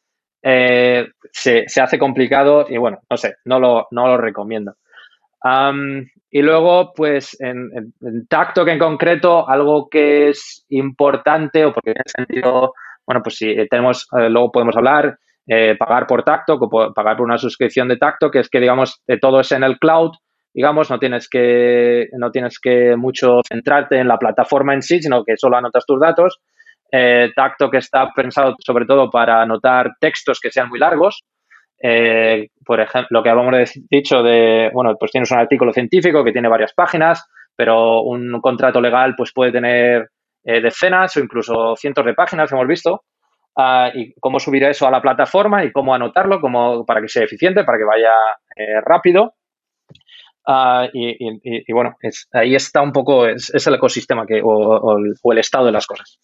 eh, 0.49 1.09
se, 1.33 1.65
hace 1.83 1.99
complicado 1.99 2.67
y 2.69 2.79
bueno, 2.79 3.01
no 3.11 3.17
sé, 3.17 3.35
no 3.45 3.59
lo, 3.59 3.89
no 3.91 4.07
lo 4.07 4.17
recomiendo. 4.17 4.75
y 6.31 6.43
luego, 6.43 6.93
pues 6.95 7.37
en, 7.41 7.71
en, 7.75 8.27
TacTalk 8.29 8.69
en 8.69 8.79
concreto, 8.79 9.49
algo 9.49 9.89
que 9.91 10.29
es 10.29 10.65
importante 10.69 11.65
o 11.65 11.73
porque 11.73 11.95
tiene 11.95 12.05
sentido, 12.07 12.75
bueno, 13.05 13.23
pues 13.25 13.37
si 13.37 13.57
tenemos, 13.69 14.07
eh, 14.17 14.31
luego 14.31 14.53
podemos 14.53 14.77
hablar, 14.77 15.19
eh, 15.49 15.75
pagar 15.77 16.07
por 16.07 16.23
TacTalk 16.23 16.63
o 16.63 16.93
pagar 16.95 17.17
por 17.17 17.27
una 17.27 17.39
suscripción 17.39 17.89
de 17.89 17.97
TacTalk, 17.97 18.33
que 18.33 18.41
es 18.41 18.49
que, 18.49 18.61
digamos, 18.61 19.03
todo 19.21 19.41
es 19.41 19.51
en 19.51 19.65
el 19.65 19.81
cloud, 19.81 20.13
digamos, 20.55 20.91
no 20.91 21.01
tienes 21.01 21.29
que, 21.29 22.07
no 22.17 22.31
tienes 22.31 22.61
que 22.61 22.95
mucho 22.95 23.41
centrarte 23.49 23.99
en 23.99 24.07
la 24.07 24.19
plataforma 24.19 24.75
en 24.75 24.83
sí, 24.83 25.03
sino 25.03 25.25
que 25.25 25.37
solo 25.37 25.57
anotas 25.57 25.85
tus 25.85 25.99
datos. 25.99 26.39
Eh, 26.91 27.31
TacTalk 27.35 27.75
está 27.75 28.11
pensado 28.15 28.55
sobre 28.59 28.87
todo 28.87 29.11
para 29.11 29.43
anotar 29.43 29.93
textos 30.01 30.41
que 30.41 30.51
sean 30.51 30.69
muy 30.69 30.79
largos. 30.79 31.25
Eh, 31.83 32.49
por 32.65 32.81
ejemplo, 32.81 33.09
lo 33.19 33.23
que 33.23 33.31
habíamos 33.31 33.73
dicho 33.91 34.23
de, 34.23 34.71
bueno, 34.73 34.95
pues 34.99 35.11
tienes 35.11 35.31
un 35.31 35.39
artículo 35.39 35.73
científico 35.73 36.25
que 36.25 36.33
tiene 36.33 36.49
varias 36.49 36.73
páginas, 36.75 37.27
pero 37.55 38.03
un 38.03 38.41
contrato 38.41 38.81
legal 38.81 39.15
pues 39.17 39.33
puede 39.33 39.53
tener 39.53 40.09
decenas 40.43 41.17
o 41.17 41.21
incluso 41.21 41.75
cientos 41.77 42.05
de 42.05 42.15
páginas, 42.15 42.53
hemos 42.53 42.69
visto. 42.69 43.03
Ah, 43.59 43.91
y 43.95 44.13
cómo 44.21 44.39
subir 44.39 44.65
eso 44.65 44.87
a 44.87 44.91
la 44.91 45.01
plataforma 45.01 45.65
y 45.65 45.73
cómo 45.73 45.95
anotarlo 45.95 46.43
cómo, 46.43 46.85
para 46.85 47.01
que 47.01 47.09
sea 47.09 47.25
eficiente, 47.25 47.65
para 47.65 47.79
que 47.79 47.85
vaya 47.85 48.13
eh, 48.55 48.83
rápido. 48.83 49.33
Ah, 50.47 50.87
y, 50.93 51.73
bueno, 51.73 51.97
ahí 52.33 52.55
está 52.55 52.83
un 52.83 52.93
poco, 52.93 53.27
es, 53.27 53.51
el 53.67 53.75
ecosistema 53.75 54.27
que, 54.27 54.43
o, 54.45 54.99
el, 55.33 55.39
estado 55.39 55.65
de 55.65 55.73
las 55.73 55.87
cosas. 55.87 56.19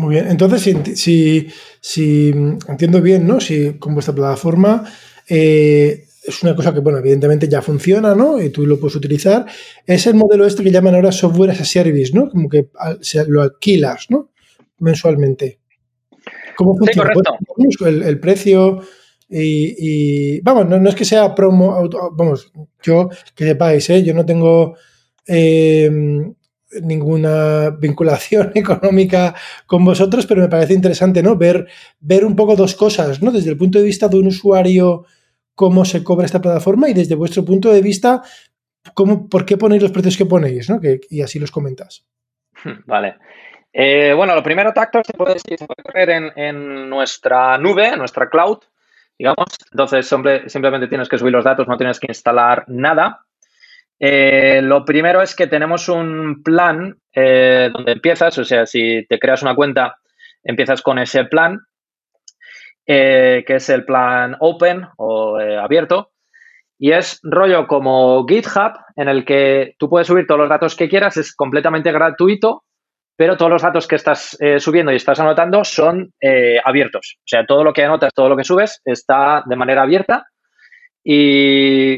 Muy 0.00 0.14
bien, 0.14 0.28
entonces 0.28 0.74
si, 0.94 1.46
si, 1.78 2.30
entiendo 2.68 3.02
bien, 3.02 3.26
¿no? 3.26 3.38
Si 3.38 3.74
con 3.74 3.92
vuestra 3.92 4.14
plataforma 4.14 4.90
eh, 5.28 6.06
es 6.22 6.42
una 6.42 6.56
cosa 6.56 6.72
que, 6.72 6.80
bueno, 6.80 7.00
evidentemente 7.00 7.46
ya 7.46 7.60
funciona, 7.60 8.14
¿no? 8.14 8.40
Y 8.40 8.48
tú 8.48 8.64
lo 8.64 8.80
puedes 8.80 8.96
utilizar. 8.96 9.44
Es 9.86 10.06
el 10.06 10.14
modelo 10.14 10.46
este 10.46 10.64
que 10.64 10.70
llaman 10.70 10.94
ahora 10.94 11.12
software 11.12 11.50
as 11.50 11.60
a 11.60 11.64
service, 11.66 12.14
¿no? 12.14 12.30
Como 12.30 12.48
que 12.48 12.70
lo 13.26 13.42
alquilas, 13.42 14.06
¿no? 14.08 14.30
Mensualmente. 14.78 15.60
¿Cómo 16.56 16.78
funciona? 16.78 17.10
El, 17.86 18.18
precio 18.20 18.80
y, 19.28 20.40
vamos, 20.40 20.66
no, 20.66 20.88
es 20.88 20.94
que 20.94 21.04
sea 21.04 21.34
promo, 21.34 21.90
vamos, 22.16 22.50
yo 22.82 23.10
que 23.34 23.44
sepáis, 23.44 23.90
¿eh? 23.90 24.02
yo 24.02 24.14
no 24.14 24.24
tengo 24.24 24.76
em, 25.26 26.34
ninguna 26.82 27.70
vinculación 27.70 28.52
económica 28.54 29.34
con 29.66 29.84
vosotros, 29.84 30.26
pero 30.26 30.42
me 30.42 30.48
parece 30.48 30.74
interesante, 30.74 31.22
¿no? 31.22 31.36
Ver, 31.36 31.66
ver 32.00 32.24
un 32.24 32.36
poco 32.36 32.56
dos 32.56 32.74
cosas, 32.74 33.22
¿no? 33.22 33.30
Desde 33.30 33.50
el 33.50 33.56
punto 33.56 33.78
de 33.78 33.84
vista 33.84 34.08
de 34.08 34.18
un 34.18 34.28
usuario, 34.28 35.04
cómo 35.54 35.84
se 35.84 36.02
cobra 36.02 36.26
esta 36.26 36.40
plataforma 36.40 36.88
y 36.88 36.94
desde 36.94 37.14
vuestro 37.14 37.44
punto 37.44 37.72
de 37.72 37.82
vista, 37.82 38.22
cómo, 38.94 39.28
por 39.28 39.44
qué 39.44 39.56
ponéis 39.56 39.82
los 39.82 39.92
precios 39.92 40.16
que 40.16 40.26
ponéis, 40.26 40.70
¿no? 40.70 40.80
Que, 40.80 41.00
y 41.10 41.22
así 41.22 41.38
los 41.38 41.50
comentas. 41.50 42.06
Vale. 42.86 43.16
Eh, 43.72 44.12
bueno, 44.16 44.34
lo 44.34 44.42
primero, 44.42 44.72
Tactor 44.72 45.04
se 45.06 45.12
puede, 45.12 45.38
se 45.38 45.56
correr 45.66 46.32
en, 46.36 46.88
nuestra 46.88 47.56
nube, 47.58 47.88
en 47.88 47.98
nuestra 47.98 48.28
cloud, 48.28 48.58
digamos. 49.16 49.46
Entonces, 49.70 50.06
simplemente 50.46 50.88
tienes 50.88 51.08
que 51.08 51.18
subir 51.18 51.32
los 51.32 51.44
datos, 51.44 51.68
no 51.68 51.76
tienes 51.76 52.00
que 52.00 52.08
instalar 52.08 52.64
nada. 52.66 53.26
Eh, 54.00 54.60
lo 54.62 54.84
primero 54.84 55.22
es 55.22 55.36
que 55.36 55.46
tenemos 55.46 55.88
un 55.88 56.42
plan 56.42 56.96
eh, 57.14 57.70
donde 57.72 57.92
empiezas, 57.92 58.36
o 58.38 58.44
sea, 58.44 58.66
si 58.66 59.06
te 59.06 59.18
creas 59.18 59.42
una 59.42 59.54
cuenta, 59.54 59.96
empiezas 60.42 60.82
con 60.82 60.98
ese 60.98 61.24
plan, 61.24 61.60
que 62.86 63.44
es 63.46 63.68
el 63.68 63.84
plan 63.84 64.36
open 64.40 64.84
o 64.96 65.38
abierto. 65.38 66.10
Y 66.76 66.90
es 66.90 67.20
rollo 67.22 67.68
como 67.68 68.26
GitHub, 68.26 68.72
en 68.96 69.08
el 69.08 69.24
que 69.24 69.74
tú 69.78 69.88
puedes 69.88 70.08
subir 70.08 70.26
todos 70.26 70.40
los 70.40 70.48
datos 70.48 70.74
que 70.74 70.88
quieras, 70.88 71.16
es 71.16 71.32
completamente 71.32 71.92
gratuito 71.92 72.64
pero 73.20 73.36
todos 73.36 73.50
los 73.50 73.60
datos 73.60 73.86
que 73.86 73.96
estás 73.96 74.34
eh, 74.40 74.58
subiendo 74.58 74.90
y 74.90 74.96
estás 74.96 75.20
anotando 75.20 75.62
son 75.62 76.10
eh, 76.22 76.58
abiertos. 76.64 77.18
O 77.18 77.26
sea, 77.26 77.44
todo 77.44 77.62
lo 77.62 77.74
que 77.74 77.84
anotas, 77.84 78.14
todo 78.14 78.30
lo 78.30 78.36
que 78.38 78.44
subes 78.44 78.80
está 78.82 79.42
de 79.44 79.56
manera 79.56 79.82
abierta. 79.82 80.29
Y, 81.02 81.96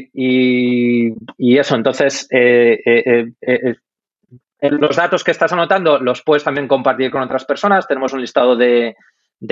eso, 1.57 1.75
entonces, 1.75 2.27
eh, 2.31 3.25
los 4.71 4.95
datos 4.95 5.23
que 5.23 5.31
estás 5.31 5.51
anotando 5.51 5.99
los 5.99 6.21
puedes 6.23 6.43
también 6.43 6.67
compartir 6.67 7.11
con 7.11 7.21
otras 7.21 7.43
personas. 7.45 7.87
Tenemos 7.87 8.13
un 8.13 8.21
listado 8.21 8.55
de, 8.55 8.95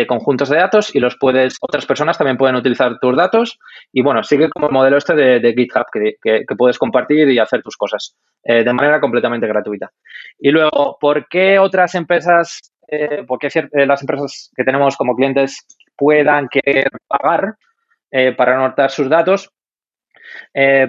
conjuntos 0.08 0.48
de 0.48 0.58
datos 0.58 0.96
y 0.96 1.00
los 1.00 1.18
puedes, 1.18 1.58
otras 1.60 1.86
personas 1.86 2.18
también 2.18 2.38
pueden 2.38 2.56
utilizar 2.56 2.98
tus 3.00 3.16
datos 3.16 3.60
y 3.92 4.02
bueno, 4.02 4.24
sigue 4.24 4.50
como 4.50 4.68
el 4.68 4.74
modelo 4.74 4.98
este 4.98 5.14
de, 5.14 5.54
GitHub 5.54 5.86
que, 5.92 6.46
puedes 6.58 6.78
compartir 6.78 7.30
y 7.30 7.40
hacer 7.40 7.62
tus 7.62 7.76
cosas 7.76 8.16
eh, 8.44 8.64
de 8.64 8.74
manera 8.74 9.02
completamente 9.02 9.48
gratuita. 9.48 9.92
Y 10.40 10.52
luego, 10.52 10.98
¿por 11.00 11.28
qué 11.28 11.60
otras 11.60 11.94
empresas, 11.96 12.74
eh, 12.88 13.24
por 13.28 13.38
qué 13.38 13.48
eh, 13.48 13.86
las 13.86 14.02
empresas 14.02 14.50
que 14.56 14.64
tenemos 14.64 14.96
como 14.96 15.16
clientes 15.16 15.68
puedan 15.98 16.48
querer 16.48 16.90
pagar 17.08 17.56
para 18.36 18.56
anotar 18.56 18.92
sus 18.92 19.10
datos? 19.10 19.52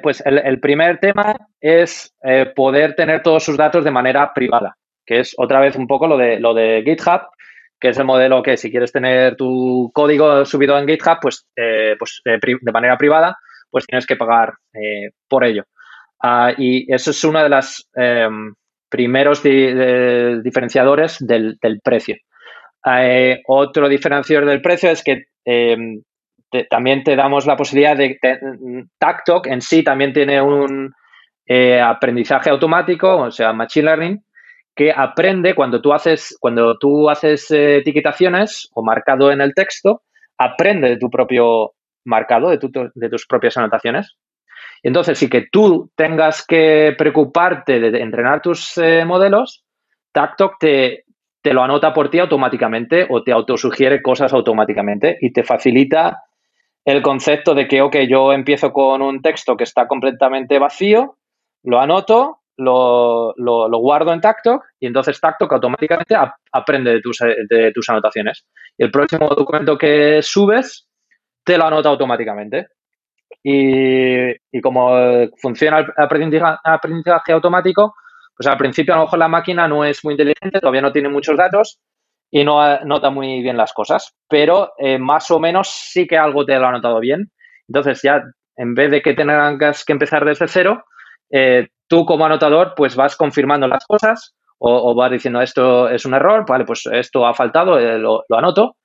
pues 0.02 0.22
el, 0.24 0.60
primer 0.60 0.98
tema 0.98 1.36
es 1.60 2.14
poder 2.54 2.94
tener 2.94 3.22
todos 3.22 3.44
sus 3.44 3.56
datos 3.56 3.84
de 3.84 3.90
manera 3.90 4.32
privada, 4.34 4.76
que 5.04 5.20
es 5.20 5.34
otra 5.36 5.60
vez 5.60 5.76
un 5.76 5.86
poco 5.86 6.06
lo 6.06 6.16
de, 6.16 6.38
lo 6.38 6.54
de 6.54 6.82
GitHub, 6.84 7.22
que 7.82 7.88
es 7.88 7.98
el 7.98 8.04
modelo 8.04 8.44
que 8.44 8.56
si 8.56 8.70
quieres 8.70 8.92
tener 8.92 9.34
tu 9.34 9.90
código 9.92 10.44
subido 10.44 10.78
en 10.78 10.86
GitHub, 10.86 11.18
pues, 11.20 11.48
eh, 11.56 11.96
pues 11.98 12.22
eh, 12.24 12.38
de 12.40 12.72
manera 12.72 12.96
privada, 12.96 13.36
pues 13.68 13.86
tienes 13.86 14.06
que 14.06 14.14
pagar 14.14 14.52
eh, 14.72 15.10
por 15.28 15.44
ello. 15.44 15.64
Ah, 16.22 16.52
y 16.56 16.86
eso 16.94 17.10
es 17.10 17.24
uno 17.24 17.42
de 17.42 17.48
los 17.48 17.90
em, 17.96 18.54
primeros 18.88 19.42
diferenciadores 19.42 21.16
del, 21.18 21.58
precio. 21.82 22.14
otro 23.48 23.88
diferenciador 23.88 24.48
del 24.48 24.62
precio 24.62 24.90
es 24.90 25.02
que 25.02 25.24
también 26.70 27.02
te 27.04 27.16
damos 27.16 27.46
la 27.46 27.56
posibilidad 27.56 27.96
de, 27.96 28.18
de 28.20 28.86
TacTalk 28.98 29.46
en 29.46 29.60
sí 29.60 29.82
también 29.82 30.12
tiene 30.12 30.40
un 30.40 30.92
aprendizaje 31.82 32.48
automático, 32.48 33.16
o 33.18 33.30
sea, 33.30 33.52
Machine 33.52 33.84
Learning, 33.84 34.24
que 34.74 34.92
aprende 34.92 35.54
cuando 35.54 35.80
tú 35.80 35.92
haces, 35.92 36.36
cuando 36.40 36.78
tú 36.78 37.10
haces 37.10 37.50
eh, 37.50 37.78
etiquetaciones 37.78 38.68
o 38.74 38.82
marcado 38.82 39.30
en 39.30 39.40
el 39.40 39.54
texto, 39.54 40.02
aprende 40.38 40.88
de 40.88 40.96
tu 40.96 41.10
propio 41.10 41.72
marcado, 42.04 42.50
de, 42.50 42.58
de 42.94 43.08
tus 43.08 43.26
propias 43.26 43.56
anotaciones. 43.56 44.16
Entonces, 44.82 45.18
si 45.18 45.28
que 45.28 45.46
tú 45.50 45.90
tengas 45.94 46.44
que 46.44 46.94
preocuparte 46.96 47.78
de, 47.78 48.00
entrenar 48.00 48.40
tus 48.40 48.76
eh, 48.78 49.04
modelos, 49.04 49.64
TacTalk 50.12 50.58
te, 50.58 51.04
te 51.42 51.52
lo 51.52 51.62
anota 51.62 51.92
por 51.92 52.10
ti 52.10 52.18
automáticamente 52.18 53.06
o 53.08 53.22
te 53.22 53.32
autosugiere 53.32 54.02
cosas 54.02 54.32
automáticamente 54.32 55.18
y 55.20 55.32
te 55.32 55.44
facilita 55.44 56.18
el 56.84 57.02
concepto 57.02 57.54
de 57.54 57.68
que, 57.68 57.80
ok, 57.80 57.96
yo 58.08 58.32
empiezo 58.32 58.72
con 58.72 59.02
un 59.02 59.22
texto 59.22 59.56
que 59.56 59.64
está 59.64 59.86
completamente 59.86 60.58
vacío, 60.58 61.16
lo 61.64 61.80
anoto, 61.80 62.40
lo, 62.56 63.34
lo, 63.36 63.78
guardo 63.78 64.12
en 64.12 64.20
TacTalk 64.20 64.62
y 64.80 64.86
entonces 64.86 65.20
TacTalk 65.20 65.52
automáticamente 65.52 66.14
aprende 66.52 66.92
de 66.92 67.00
tus, 67.00 67.18
de 67.48 67.72
tus 67.72 67.88
anotaciones. 67.88 68.44
Y 68.76 68.84
el 68.84 68.90
próximo 68.90 69.28
documento 69.28 69.78
que 69.78 70.20
subes 70.22 70.88
te 71.44 71.56
lo 71.56 71.64
anota 71.64 71.88
automáticamente. 71.88 72.68
Y, 73.42 74.30
y 74.52 74.60
como 74.60 74.90
funciona 75.40 75.78
el 75.78 75.86
aprendizaje, 75.96 76.58
aprendizaje, 76.64 77.32
automático, 77.32 77.94
pues 78.36 78.46
al 78.46 78.58
principio 78.58 78.94
a 78.94 78.98
lo 78.98 79.04
mejor 79.04 79.18
la 79.18 79.28
máquina 79.28 79.66
no 79.66 79.84
es 79.84 80.04
muy 80.04 80.14
inteligente, 80.14 80.60
todavía 80.60 80.82
no 80.82 80.92
tiene 80.92 81.08
muchos 81.08 81.36
datos 81.36 81.80
y 82.32 82.44
no 82.44 82.80
nota 82.80 83.10
muy 83.10 83.42
bien 83.42 83.56
las 83.56 83.72
cosas, 83.72 84.16
pero 84.28 84.72
eh, 84.78 84.98
más 84.98 85.30
o 85.30 85.38
menos 85.38 85.68
sí 85.68 86.06
que 86.06 86.18
algo 86.18 86.44
te 86.44 86.58
lo 86.58 86.66
ha 86.66 86.70
anotado 86.70 86.98
bien. 86.98 87.30
Entonces 87.68 88.00
ya, 88.02 88.22
en 88.56 88.74
vez 88.74 88.90
de 88.90 89.02
que 89.02 89.14
tengas 89.14 89.84
que 89.84 89.92
empezar 89.92 90.24
desde 90.24 90.48
cero, 90.48 90.82
eh, 91.30 91.68
tú 91.86 92.06
como 92.06 92.24
anotador 92.24 92.72
pues 92.74 92.96
vas 92.96 93.16
confirmando 93.16 93.68
las 93.68 93.84
cosas 93.86 94.34
o, 94.64 94.94
vas 94.94 95.10
diciendo 95.10 95.40
esto 95.40 95.88
es 95.88 96.06
un 96.06 96.14
error, 96.14 96.44
vale, 96.48 96.64
pues 96.64 96.86
esto 96.90 97.26
ha 97.26 97.34
faltado, 97.34 97.78
eh, 97.78 97.98
lo, 97.98 98.22
anoto. 98.30 98.76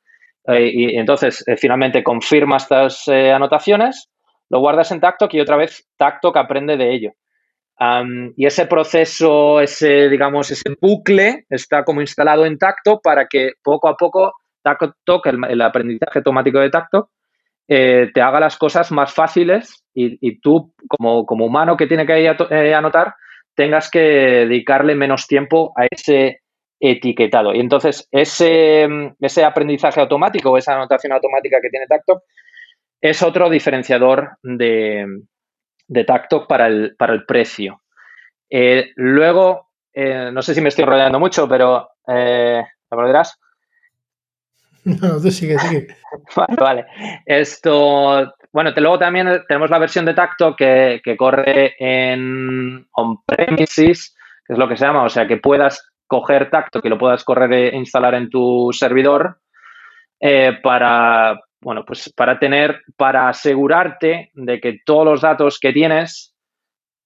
Eh, 0.48 0.72
y 0.74 0.98
entonces 0.98 1.44
eh, 1.48 1.56
finalmente 1.56 2.04
confirma 2.04 2.58
estas 2.58 3.08
anotaciones, 3.08 4.10
lo 4.50 4.60
guardas 4.60 4.92
en 4.92 5.00
TacTalk 5.00 5.34
y 5.36 5.40
otra 5.40 5.56
vez 5.56 5.88
TacTalk 5.98 6.36
aprende 6.36 6.78
de 6.78 6.94
ello. 6.94 7.12
Y 7.80 8.46
ese 8.46 8.66
proceso, 8.66 9.62
ese, 9.62 10.10
digamos, 10.10 10.50
ese 10.50 10.76
bucle 10.82 11.46
está 11.50 11.84
como 11.84 12.02
instalado 12.02 12.46
en 12.46 12.58
Tacto 12.58 13.00
para 13.02 13.28
que 13.28 13.52
poco 13.62 13.88
a 13.88 13.96
poco 13.96 14.34
TacTalk, 14.64 15.26
el, 15.50 15.62
aprendizaje 15.62 16.20
automático 16.20 16.60
de 16.60 16.72
TacTalk, 16.72 17.08
eh, 17.68 18.10
te 18.14 18.22
haga 18.22 18.40
las 18.40 18.58
cosas 18.58 18.92
más 18.92 19.14
fáciles 19.14 19.84
y, 19.94 20.40
tú, 20.40 20.74
como, 20.88 21.26
como, 21.26 21.46
humano 21.46 21.78
que 21.78 21.88
tiene 21.88 22.06
que 22.06 22.26
eh, 22.26 22.74
anotar, 22.74 23.14
tengas 23.56 23.92
que 23.92 24.00
dedicarle 24.00 24.96
menos 24.96 25.28
tiempo 25.28 25.74
a 25.76 25.86
ese 25.90 26.42
etiquetado. 26.80 27.54
Y 27.54 27.60
entonces 27.60 28.08
ese, 28.12 28.88
ese 29.20 29.44
aprendizaje 29.44 30.00
automático 30.00 30.52
o 30.52 30.58
esa 30.58 30.74
anotación 30.74 31.14
automática 31.14 31.58
que 31.62 31.70
tiene 31.70 31.88
Tacto 31.88 32.24
es 33.02 33.22
otro 33.22 33.50
diferenciador 33.50 34.38
de, 34.42 35.06
de 35.88 36.04
Tacto 36.04 36.48
para 36.48 36.68
el, 36.68 36.96
para 36.98 37.14
el 37.14 37.26
precio. 37.26 37.82
Eh, 38.50 38.92
luego, 38.96 39.70
eh, 39.94 40.30
no 40.32 40.42
sé 40.42 40.54
si 40.54 40.62
me 40.62 40.70
estoy 40.70 40.84
enrollando 40.84 41.20
mucho, 41.20 41.48
pero 41.48 41.90
eh, 42.08 42.64
¿me? 42.90 43.40
No, 44.86 45.20
tú 45.22 45.30
sigue, 45.32 45.60
sigue. 45.60 45.88
vale, 46.36 46.56
vale. 46.58 46.86
Esto, 47.26 48.34
bueno, 48.54 48.74
luego 48.80 48.98
también 48.98 49.44
tenemos 49.46 49.70
la 49.70 49.80
versión 49.80 50.06
de 50.06 50.14
Tacto 50.14 50.56
que, 50.56 51.02
que 51.04 51.18
corre 51.18 51.76
en 51.78 52.88
on-premises, 52.94 54.16
que 54.46 54.54
es 54.54 54.58
lo 54.58 54.70
que 54.70 54.78
se 54.78 54.86
llama, 54.86 55.04
o 55.04 55.10
sea, 55.10 55.28
que 55.28 55.36
puedas 55.36 55.92
coger 56.06 56.50
Tacto, 56.50 56.82
que 56.82 56.88
lo 56.88 56.98
puedas 56.98 57.26
correr 57.26 57.52
e 57.52 57.76
instalar 57.76 58.16
en 58.16 58.30
tu 58.30 58.70
servidor 58.72 59.42
para, 60.64 61.38
bueno, 61.62 61.84
pues 61.86 62.12
para 62.16 62.40
tener, 62.40 62.82
para 62.96 63.30
asegurarte 63.30 64.32
de 64.34 64.60
que 64.60 64.80
todos 64.86 65.06
los 65.06 65.22
datos 65.22 65.60
que 65.60 65.74
tienes 65.74 66.36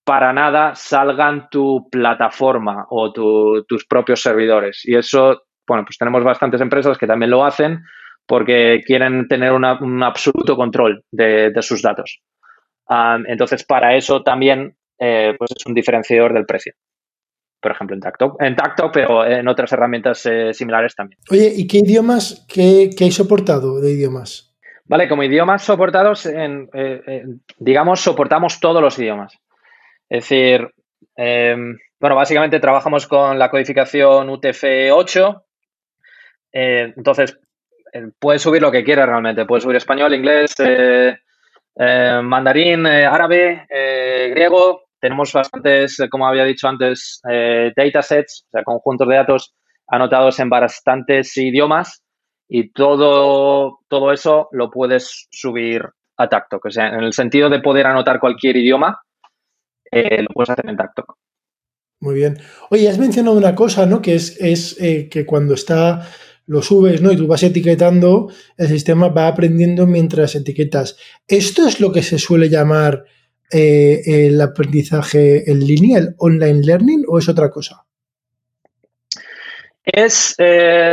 para 0.03 0.33
nada 0.33 0.75
salgan 0.75 1.49
tu 1.49 1.89
plataforma 1.89 2.85
o 2.89 3.11
tus 3.11 3.85
propios 3.87 4.21
servidores. 4.21 4.81
Y 4.83 4.95
eso, 4.95 5.43
bueno, 5.67 5.85
pues 5.85 5.97
tenemos 5.97 6.23
bastantes 6.23 6.61
empresas 6.61 6.97
que 6.97 7.07
también 7.07 7.31
lo 7.31 7.45
hacen 7.45 7.83
porque 8.25 8.81
quieren 8.85 9.27
tener 9.27 9.51
un 9.51 10.03
absoluto 10.03 10.55
control 10.55 11.03
de, 11.11 11.53
sus 11.61 11.81
datos. 11.81 12.21
entonces, 13.27 13.65
para 13.65 13.95
eso 13.95 14.21
también 14.21 14.75
eh, 14.99 15.33
pues 15.37 15.51
es 15.55 15.65
un 15.65 15.73
diferenciador 15.73 16.33
del 16.33 16.45
precio. 16.45 16.73
Por 17.61 17.71
ejemplo, 17.71 17.95
en 17.95 18.01
Tacto, 18.01 18.35
en 18.39 18.55
Tacto 18.55 18.91
pero 18.91 19.25
en 19.25 19.47
otras 19.47 19.71
herramientas 19.71 20.25
eh, 20.25 20.53
similares 20.53 20.95
también. 20.95 21.19
Oye, 21.29 21.53
¿y 21.55 21.67
qué 21.67 21.77
idiomas, 21.77 22.45
qué, 22.49 22.89
qué 22.97 23.03
hay 23.05 23.11
soportado 23.11 23.79
de 23.79 23.91
idiomas? 23.91 24.51
Vale, 24.91 25.07
como 25.07 25.23
idiomas 25.23 25.63
soportados, 25.63 26.25
en, 26.25 26.69
eh, 26.73 27.23
digamos, 27.57 28.01
soportamos 28.01 28.59
todos 28.59 28.81
los 28.81 28.99
idiomas. 28.99 29.39
Es 30.09 30.25
decir, 30.25 30.67
em, 31.15 31.77
bueno, 31.97 32.17
básicamente 32.17 32.59
trabajamos 32.59 33.07
con 33.07 33.39
la 33.39 33.49
codificación 33.49 34.27
UTF-8. 34.27 35.43
Eh, 36.51 36.93
entonces, 36.97 37.39
eh, 37.93 38.09
puedes 38.19 38.41
subir 38.41 38.61
lo 38.61 38.69
que 38.69 38.83
quieras 38.83 39.07
realmente. 39.07 39.45
Puedes 39.45 39.63
subir 39.63 39.77
español, 39.77 40.13
inglés, 40.13 40.55
mandarín, 41.77 42.85
árabe, 42.85 43.65
griego. 44.31 44.89
Tenemos 45.01 45.33
bastantes, 45.33 45.97
como 46.09 46.27
había 46.27 46.45
dicho 46.45 46.67
antes, 46.67 47.19
datasets, 47.75 48.45
o 48.47 48.51
sea, 48.51 48.63
conjuntos 48.63 49.07
de 49.07 49.15
datos 49.15 49.55
anotados 49.87 50.39
en 50.39 50.49
bastantes 50.49 51.35
idiomas 51.37 52.03
y 52.47 52.71
todo, 52.71 53.79
todo 53.87 54.11
eso 54.11 54.47
lo 54.51 54.69
puedes 54.69 55.27
subir 55.31 55.83
a 56.17 56.29
Tacto. 56.29 56.59
O 56.63 56.69
sea, 56.69 56.89
en 56.89 57.03
el 57.03 57.13
sentido 57.13 57.49
de 57.49 57.59
poder 57.59 57.85
anotar 57.87 58.19
cualquier 58.19 58.57
idioma, 58.57 58.99
eh, 59.91 60.21
lo 60.21 60.27
puedes 60.33 60.49
hacer 60.49 60.69
en 60.69 60.77
Tacto. 60.77 61.05
Muy 61.99 62.15
bien. 62.15 62.39
Oye, 62.69 62.89
has 62.89 62.97
mencionado 62.97 63.37
una 63.37 63.53
cosa, 63.53 63.85
¿no? 63.85 64.01
Que 64.01 64.15
es, 64.15 64.39
es 64.41 64.79
eh, 64.81 65.07
que 65.09 65.25
cuando 65.25 65.53
está 65.53 66.07
lo 66.47 66.61
subes, 66.61 67.01
¿no? 67.01 67.11
Y 67.11 67.17
tú 67.17 67.27
vas 67.27 67.43
etiquetando, 67.43 68.31
el 68.57 68.67
sistema 68.67 69.09
va 69.09 69.27
aprendiendo 69.27 69.85
mientras 69.87 70.35
etiquetas. 70.35 70.97
¿Esto 71.27 71.67
es 71.67 71.79
lo 71.79 71.91
que 71.91 72.01
se 72.01 72.17
suele 72.17 72.49
llamar 72.49 73.05
eh, 73.51 74.01
el 74.05 74.41
aprendizaje 74.41 75.49
en 75.49 75.59
línea, 75.59 75.99
el 75.99 76.15
online 76.17 76.61
learning, 76.63 77.05
o 77.07 77.19
es 77.19 77.29
otra 77.29 77.49
cosa? 77.49 77.83
Es, 79.83 80.35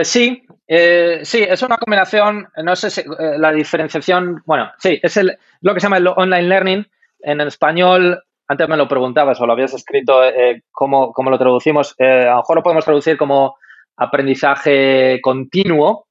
sí, 0.04 0.42
eh, 0.70 1.20
sí, 1.22 1.42
es 1.42 1.62
una 1.62 1.78
combinación, 1.78 2.46
no 2.62 2.76
sé 2.76 2.90
si 2.90 3.00
eh, 3.00 3.38
la 3.38 3.50
diferenciación, 3.52 4.42
bueno, 4.44 4.70
sí, 4.78 5.00
es 5.02 5.16
el, 5.16 5.38
lo 5.62 5.72
que 5.72 5.80
se 5.80 5.86
llama 5.86 5.96
el 5.96 6.08
online 6.08 6.42
learning. 6.42 6.86
En 7.20 7.40
el 7.40 7.48
español, 7.48 8.22
antes 8.46 8.68
me 8.68 8.76
lo 8.76 8.86
preguntabas 8.86 9.40
o 9.40 9.46
lo 9.46 9.54
habías 9.54 9.72
escrito, 9.72 10.22
eh, 10.22 10.62
¿cómo, 10.70 11.12
lo 11.16 11.38
traducimos? 11.38 11.96
a 11.98 12.04
lo 12.04 12.36
mejor 12.36 12.56
lo 12.56 12.62
podemos 12.62 12.84
traducir 12.84 13.16
como 13.16 13.56
aprendizaje 13.96 15.20
continuo 15.22 16.06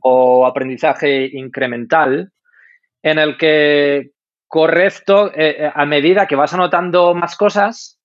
o 0.00 0.44
aprendizaje 0.44 1.30
incremental, 1.32 2.30
en 3.02 3.18
el 3.18 3.38
que 3.38 4.10
correcto, 4.48 5.32
a 5.74 5.86
medida 5.86 6.26
que 6.26 6.36
vas 6.36 6.54
anotando 6.54 7.14
más 7.14 7.36
cosas, 7.36 7.96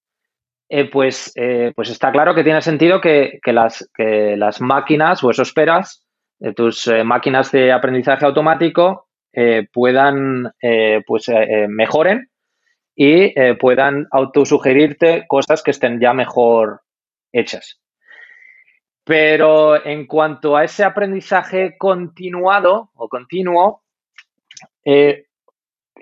eh, 0.73 0.89
pues, 0.89 1.33
eh, 1.35 1.73
pues 1.75 1.89
está 1.89 2.13
claro 2.13 2.33
que 2.33 2.45
tiene 2.45 2.61
sentido 2.61 3.01
que, 3.01 3.41
las, 3.45 4.61
máquinas, 4.61 5.21
o 5.21 5.29
eso 5.29 5.41
esperas, 5.41 6.07
tus 6.55 6.87
eh, 6.87 7.03
máquinas 7.03 7.51
de 7.51 7.73
aprendizaje 7.73 8.25
automático 8.25 9.09
puedan, 9.73 10.51
pues 11.05 11.25
mejoren 11.67 12.29
y 12.95 13.33
puedan 13.55 14.07
autosugerirte 14.11 15.25
cosas 15.27 15.61
que 15.61 15.71
estén 15.71 15.99
ya 15.99 16.13
mejor 16.13 16.81
hechas. 17.33 17.81
Pero 19.03 19.85
en 19.85 20.07
cuanto 20.07 20.55
a 20.55 20.63
ese 20.63 20.85
aprendizaje 20.85 21.77
continuado 21.77 22.91
o 22.93 23.07
continuo, 23.09 23.83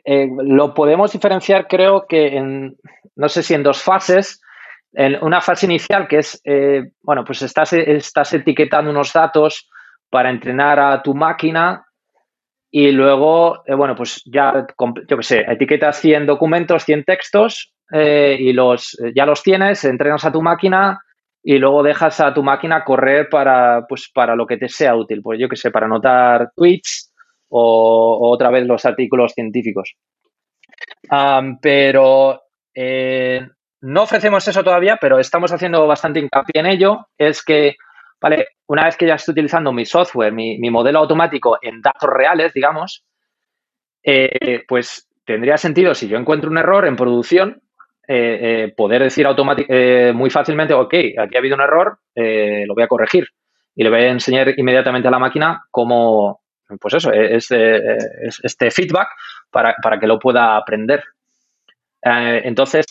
lo 0.05 0.73
podemos 0.73 1.11
diferenciar 1.11 1.67
creo 1.67 2.05
que 2.07 2.37
en, 2.37 2.77
no 3.15 3.29
sé 3.29 3.43
si 3.43 3.53
en 3.53 3.63
dos 3.63 3.83
fases, 3.83 4.41
en 4.93 5.21
una 5.23 5.41
fase 5.41 5.65
inicial 5.65 6.07
que 6.07 6.19
es, 6.19 6.41
eh, 6.45 6.91
bueno, 7.01 7.23
pues 7.23 7.41
estás, 7.41 7.73
estás 7.73 8.33
etiquetando 8.33 8.89
unos 8.89 9.13
datos 9.13 9.69
para 10.09 10.29
entrenar 10.29 10.79
a 10.79 11.01
tu 11.03 11.13
máquina 11.13 11.85
y 12.71 12.91
luego, 12.91 13.63
eh, 13.65 13.75
bueno, 13.75 13.95
pues 13.95 14.23
ya, 14.25 14.65
yo 15.07 15.17
qué 15.17 15.23
sé, 15.23 15.45
etiquetas 15.47 15.99
100 15.99 16.25
documentos, 16.25 16.85
100 16.85 17.03
textos 17.03 17.73
eh, 17.91 18.37
y 18.39 18.53
los, 18.53 18.97
ya 19.15 19.25
los 19.25 19.43
tienes, 19.43 19.83
entrenas 19.85 20.25
a 20.25 20.31
tu 20.31 20.41
máquina 20.41 20.99
y 21.43 21.57
luego 21.57 21.83
dejas 21.83 22.19
a 22.19 22.33
tu 22.33 22.43
máquina 22.43 22.83
correr 22.83 23.29
para, 23.29 23.85
pues, 23.87 24.09
para 24.13 24.35
lo 24.35 24.45
que 24.45 24.57
te 24.57 24.69
sea 24.69 24.95
útil. 24.95 25.21
Pues 25.21 25.39
yo 25.39 25.49
qué 25.49 25.55
sé, 25.55 25.71
para 25.71 25.85
anotar 25.85 26.51
tweets 26.55 27.08
o, 27.49 28.31
otra 28.31 28.49
vez 28.49 28.65
los 28.65 28.85
artículos 28.85 29.33
científicos. 29.33 29.95
pero 31.61 32.41
no 33.81 34.03
ofrecemos 34.03 34.47
eso 34.47 34.63
todavía, 34.63 34.97
pero 34.99 35.19
estamos 35.19 35.51
haciendo 35.51 35.87
bastante 35.87 36.19
hincapié 36.19 36.59
en 36.59 36.65
ello. 36.65 37.07
Es 37.17 37.43
que, 37.43 37.75
vale, 38.21 38.47
una 38.67 38.85
vez 38.85 38.97
que 38.97 39.07
ya 39.07 39.15
estoy 39.15 39.31
utilizando 39.33 39.71
mi 39.71 39.85
software, 39.85 40.33
mi, 40.33 40.57
modelo 40.69 40.99
automático 40.99 41.57
en 41.61 41.81
datos 41.81 42.09
reales, 42.09 42.53
digamos, 42.53 43.05
eh, 44.03 44.63
pues 44.67 45.07
tendría 45.25 45.57
sentido 45.57 45.93
si 45.93 46.07
yo 46.07 46.17
encuentro 46.17 46.49
un 46.49 46.57
error 46.57 46.85
en 46.85 46.95
producción, 46.95 47.61
eh, 48.07 48.39
eh, 48.41 48.73
poder 48.75 49.03
decir 49.03 49.27
muy 50.13 50.29
fácilmente, 50.29 50.73
ok, 50.73 50.93
aquí 51.19 51.35
ha 51.35 51.39
habido 51.39 51.55
un 51.55 51.61
error, 51.61 51.99
lo 52.15 52.73
voy 52.73 52.83
a 52.83 52.87
corregir. 52.87 53.27
Y 53.75 53.83
le 53.83 53.89
voy 53.89 53.99
a 53.99 54.09
enseñar 54.09 54.53
inmediatamente 54.57 55.07
a 55.07 55.11
la 55.11 55.19
máquina 55.19 55.63
cómo, 55.71 56.41
pues 56.79 56.93
eso, 56.93 57.11
es, 57.11 57.49
este 57.51 58.71
feedback 58.71 59.07
para, 59.49 59.75
para, 59.81 59.99
que 59.99 60.07
lo 60.07 60.19
pueda 60.19 60.55
aprender. 60.57 61.03
entonces, 62.01 62.85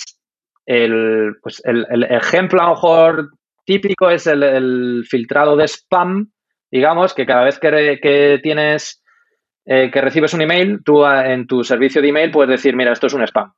el, 0.67 1.37
pues 1.43 1.63
el, 1.65 2.05
ejemplo 2.11 2.61
a 2.61 2.65
lo 2.65 2.71
mejor 2.71 3.31
típico 3.65 4.11
es 4.11 4.27
el, 4.27 5.05
filtrado 5.09 5.57
de 5.57 5.67
spam, 5.67 6.31
digamos, 6.71 7.15
que 7.15 7.27
cada 7.27 7.45
vez 7.45 7.59
que, 7.59 8.41
tienes, 8.43 9.03
eh, 9.65 9.91
que 9.91 10.01
recibes 10.01 10.35
un 10.35 10.43
email, 10.43 10.81
tú 10.85 11.07
en 11.07 11.47
tu 11.47 11.65
servicio 11.65 12.03
de 12.03 12.09
email 12.09 12.31
puedes 12.31 12.51
decir, 12.51 12.77
mira, 12.77 12.93
esto 12.93 13.07
es 13.07 13.15
un 13.15 13.23
spam. 13.23 13.53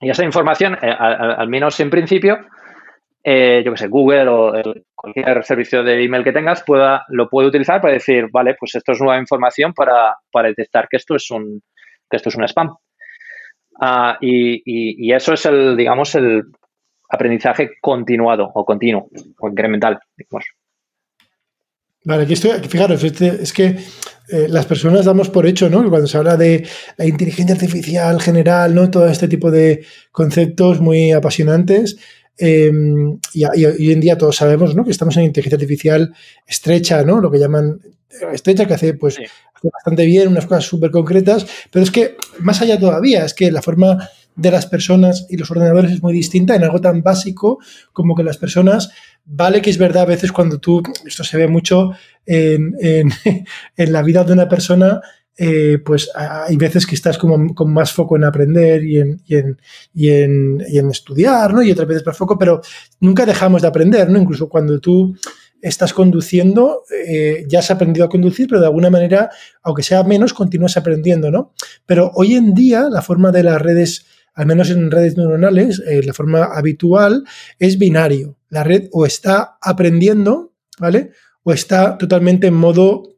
Y 0.00 0.10
esa 0.10 0.24
información, 0.24 0.76
eh, 0.82 0.90
al, 0.90 1.48
menos 1.48 1.78
en 1.78 1.90
principio, 1.90 2.38
eh, 3.24 3.62
yo 3.64 3.72
que 3.72 3.78
sé, 3.78 3.88
Google 3.88 4.28
o 4.28 4.52
cualquier 4.94 5.44
servicio 5.44 5.82
de 5.82 6.02
email 6.02 6.24
que 6.24 6.32
tengas 6.32 6.62
pueda, 6.64 7.04
lo 7.08 7.28
puede 7.28 7.48
utilizar 7.48 7.80
para 7.80 7.94
decir, 7.94 8.26
vale, 8.32 8.56
pues 8.58 8.74
esto 8.74 8.92
es 8.92 9.00
nueva 9.00 9.18
información 9.18 9.72
para, 9.72 10.16
para 10.30 10.48
detectar 10.48 10.88
que 10.90 10.96
esto 10.96 11.14
es 11.14 11.30
un, 11.30 11.62
que 12.10 12.16
esto 12.16 12.28
es 12.28 12.36
un 12.36 12.44
spam. 12.44 12.74
Ah, 13.80 14.18
y, 14.20 15.12
eso 15.12 15.32
es 15.34 15.46
el, 15.46 15.76
digamos, 15.76 16.14
el 16.14 16.42
aprendizaje 17.08 17.72
continuado 17.80 18.50
o 18.54 18.64
continuo 18.64 19.08
o 19.38 19.48
incremental, 19.48 19.98
Vale, 22.04 22.24
aquí 22.24 22.32
estoy, 22.32 22.50
fijaros, 22.68 23.04
este, 23.04 23.28
es 23.42 23.52
que 23.52 23.64
eh, 23.64 24.48
las 24.48 24.66
personas 24.66 25.04
damos 25.04 25.30
por 25.30 25.46
hecho, 25.46 25.70
¿no? 25.70 25.88
Cuando 25.88 26.08
se 26.08 26.18
habla 26.18 26.36
de 26.36 26.66
la 26.96 27.06
inteligencia 27.06 27.54
artificial 27.54 28.20
general, 28.20 28.74
¿no? 28.74 28.90
Todo 28.90 29.06
este 29.06 29.28
tipo 29.28 29.52
de 29.52 29.84
conceptos 30.10 30.80
muy 30.80 31.12
apasionantes. 31.12 31.98
Em, 32.38 33.18
y, 33.34 33.44
hoy 33.44 33.92
en 33.92 34.00
día 34.00 34.18
todos 34.18 34.36
sabemos, 34.36 34.74
¿no? 34.74 34.84
Que 34.84 34.90
estamos 34.90 35.16
en 35.16 35.24
inteligencia 35.24 35.56
artificial 35.56 36.14
estrecha, 36.46 37.02
¿no? 37.02 37.20
Lo 37.20 37.30
que 37.30 37.38
llaman 37.38 37.80
estrecha, 38.32 38.66
que 38.66 38.74
hace, 38.74 38.94
pues, 38.94 39.18
bastante 39.62 40.04
bien, 40.04 40.28
unas 40.28 40.46
cosas 40.46 40.64
súper 40.64 40.90
concretas, 40.90 41.46
pero 41.70 41.84
es 41.84 41.90
que 41.90 42.16
más 42.40 42.60
allá 42.60 42.78
todavía, 42.78 43.24
es 43.24 43.34
que 43.34 43.50
la 43.50 43.62
forma 43.62 44.08
de 44.34 44.50
las 44.50 44.66
personas 44.66 45.26
y 45.28 45.36
los 45.36 45.50
ordenadores 45.50 45.92
es 45.92 46.02
muy 46.02 46.14
distinta 46.14 46.56
en 46.56 46.64
algo 46.64 46.80
tan 46.80 47.02
básico 47.02 47.58
como 47.92 48.14
que 48.14 48.24
las 48.24 48.38
personas, 48.38 48.90
vale 49.24 49.60
que 49.60 49.70
es 49.70 49.78
verdad 49.78 50.04
a 50.04 50.06
veces 50.06 50.32
cuando 50.32 50.58
tú, 50.58 50.82
esto 51.06 51.22
se 51.22 51.36
ve 51.36 51.48
mucho 51.48 51.92
en, 52.24 52.74
en 52.80 53.12
la 53.92 54.02
vida 54.02 54.24
de 54.24 54.32
una 54.32 54.48
persona, 54.48 55.00
eh, 55.36 55.78
pues 55.84 56.10
hay 56.14 56.56
veces 56.56 56.86
que 56.86 56.94
estás 56.94 57.16
como 57.16 57.54
con 57.54 57.72
más 57.72 57.92
foco 57.92 58.16
en 58.16 58.24
aprender 58.24 58.84
y 58.84 58.98
en, 58.98 59.22
y 59.24 59.36
en, 59.36 59.60
y 59.94 60.08
en, 60.10 60.64
y 60.68 60.78
en 60.78 60.90
estudiar, 60.90 61.54
¿no? 61.54 61.62
Y 61.62 61.70
otras 61.70 61.88
veces 61.88 62.06
más 62.06 62.16
foco, 62.16 62.38
pero 62.38 62.60
nunca 63.00 63.24
dejamos 63.24 63.62
de 63.62 63.68
aprender, 63.68 64.10
¿no? 64.10 64.18
Incluso 64.18 64.48
cuando 64.48 64.78
tú 64.78 65.14
estás 65.62 65.94
conduciendo, 65.94 66.82
eh, 67.06 67.44
ya 67.48 67.60
has 67.60 67.70
aprendido 67.70 68.04
a 68.04 68.08
conducir, 68.08 68.48
pero 68.48 68.60
de 68.60 68.66
alguna 68.66 68.90
manera, 68.90 69.30
aunque 69.62 69.84
sea 69.84 70.02
menos, 70.02 70.34
continúas 70.34 70.76
aprendiendo, 70.76 71.30
¿no? 71.30 71.54
Pero 71.86 72.10
hoy 72.14 72.34
en 72.34 72.52
día 72.52 72.88
la 72.90 73.00
forma 73.00 73.30
de 73.30 73.44
las 73.44 73.62
redes, 73.62 74.04
al 74.34 74.46
menos 74.46 74.70
en 74.70 74.90
redes 74.90 75.16
neuronales, 75.16 75.80
eh, 75.86 76.02
la 76.02 76.12
forma 76.12 76.44
habitual 76.44 77.24
es 77.58 77.78
binario. 77.78 78.36
La 78.50 78.64
red 78.64 78.88
o 78.90 79.06
está 79.06 79.56
aprendiendo, 79.62 80.52
¿vale? 80.78 81.12
O 81.44 81.52
está 81.52 81.96
totalmente 81.96 82.48
en 82.48 82.54
modo 82.54 83.11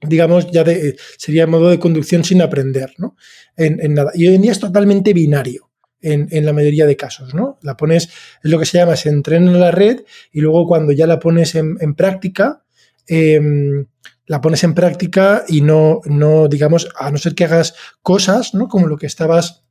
digamos, 0.00 0.50
ya 0.50 0.64
de, 0.64 0.96
sería 1.16 1.46
modo 1.46 1.70
de 1.70 1.78
conducción 1.78 2.24
sin 2.24 2.42
aprender, 2.42 2.94
¿no? 2.98 3.16
En, 3.56 3.94
nada. 3.94 4.12
Y 4.14 4.26
hoy 4.28 4.36
en 4.36 4.42
día 4.42 4.52
es 4.52 4.60
totalmente 4.60 5.12
binario 5.12 5.70
en, 6.00 6.46
la 6.46 6.52
mayoría 6.52 6.86
de 6.86 6.96
casos, 6.96 7.34
¿no? 7.34 7.58
La 7.62 7.76
pones, 7.76 8.04
es 8.04 8.50
lo 8.50 8.58
que 8.58 8.66
se 8.66 8.78
llama, 8.78 8.94
se 8.94 9.08
entrena 9.08 9.50
en 9.50 9.60
la 9.60 9.72
red 9.72 10.02
y 10.30 10.40
luego 10.40 10.66
cuando 10.66 10.92
ya 10.92 11.08
la 11.08 11.18
pones 11.18 11.56
en, 11.56 11.94
práctica, 11.96 12.62
em, 13.08 13.86
la 14.26 14.40
pones 14.40 14.62
en 14.62 14.74
práctica 14.74 15.44
y 15.48 15.60
no, 15.60 16.00
no, 16.04 16.46
digamos, 16.46 16.88
a 16.96 17.10
no 17.10 17.18
ser 17.18 17.34
que 17.34 17.44
hagas 17.44 17.74
cosas, 18.02 18.54
¿no? 18.54 18.68
Como 18.68 18.86
lo 18.86 18.96
que 18.96 19.06
estabas 19.06 19.64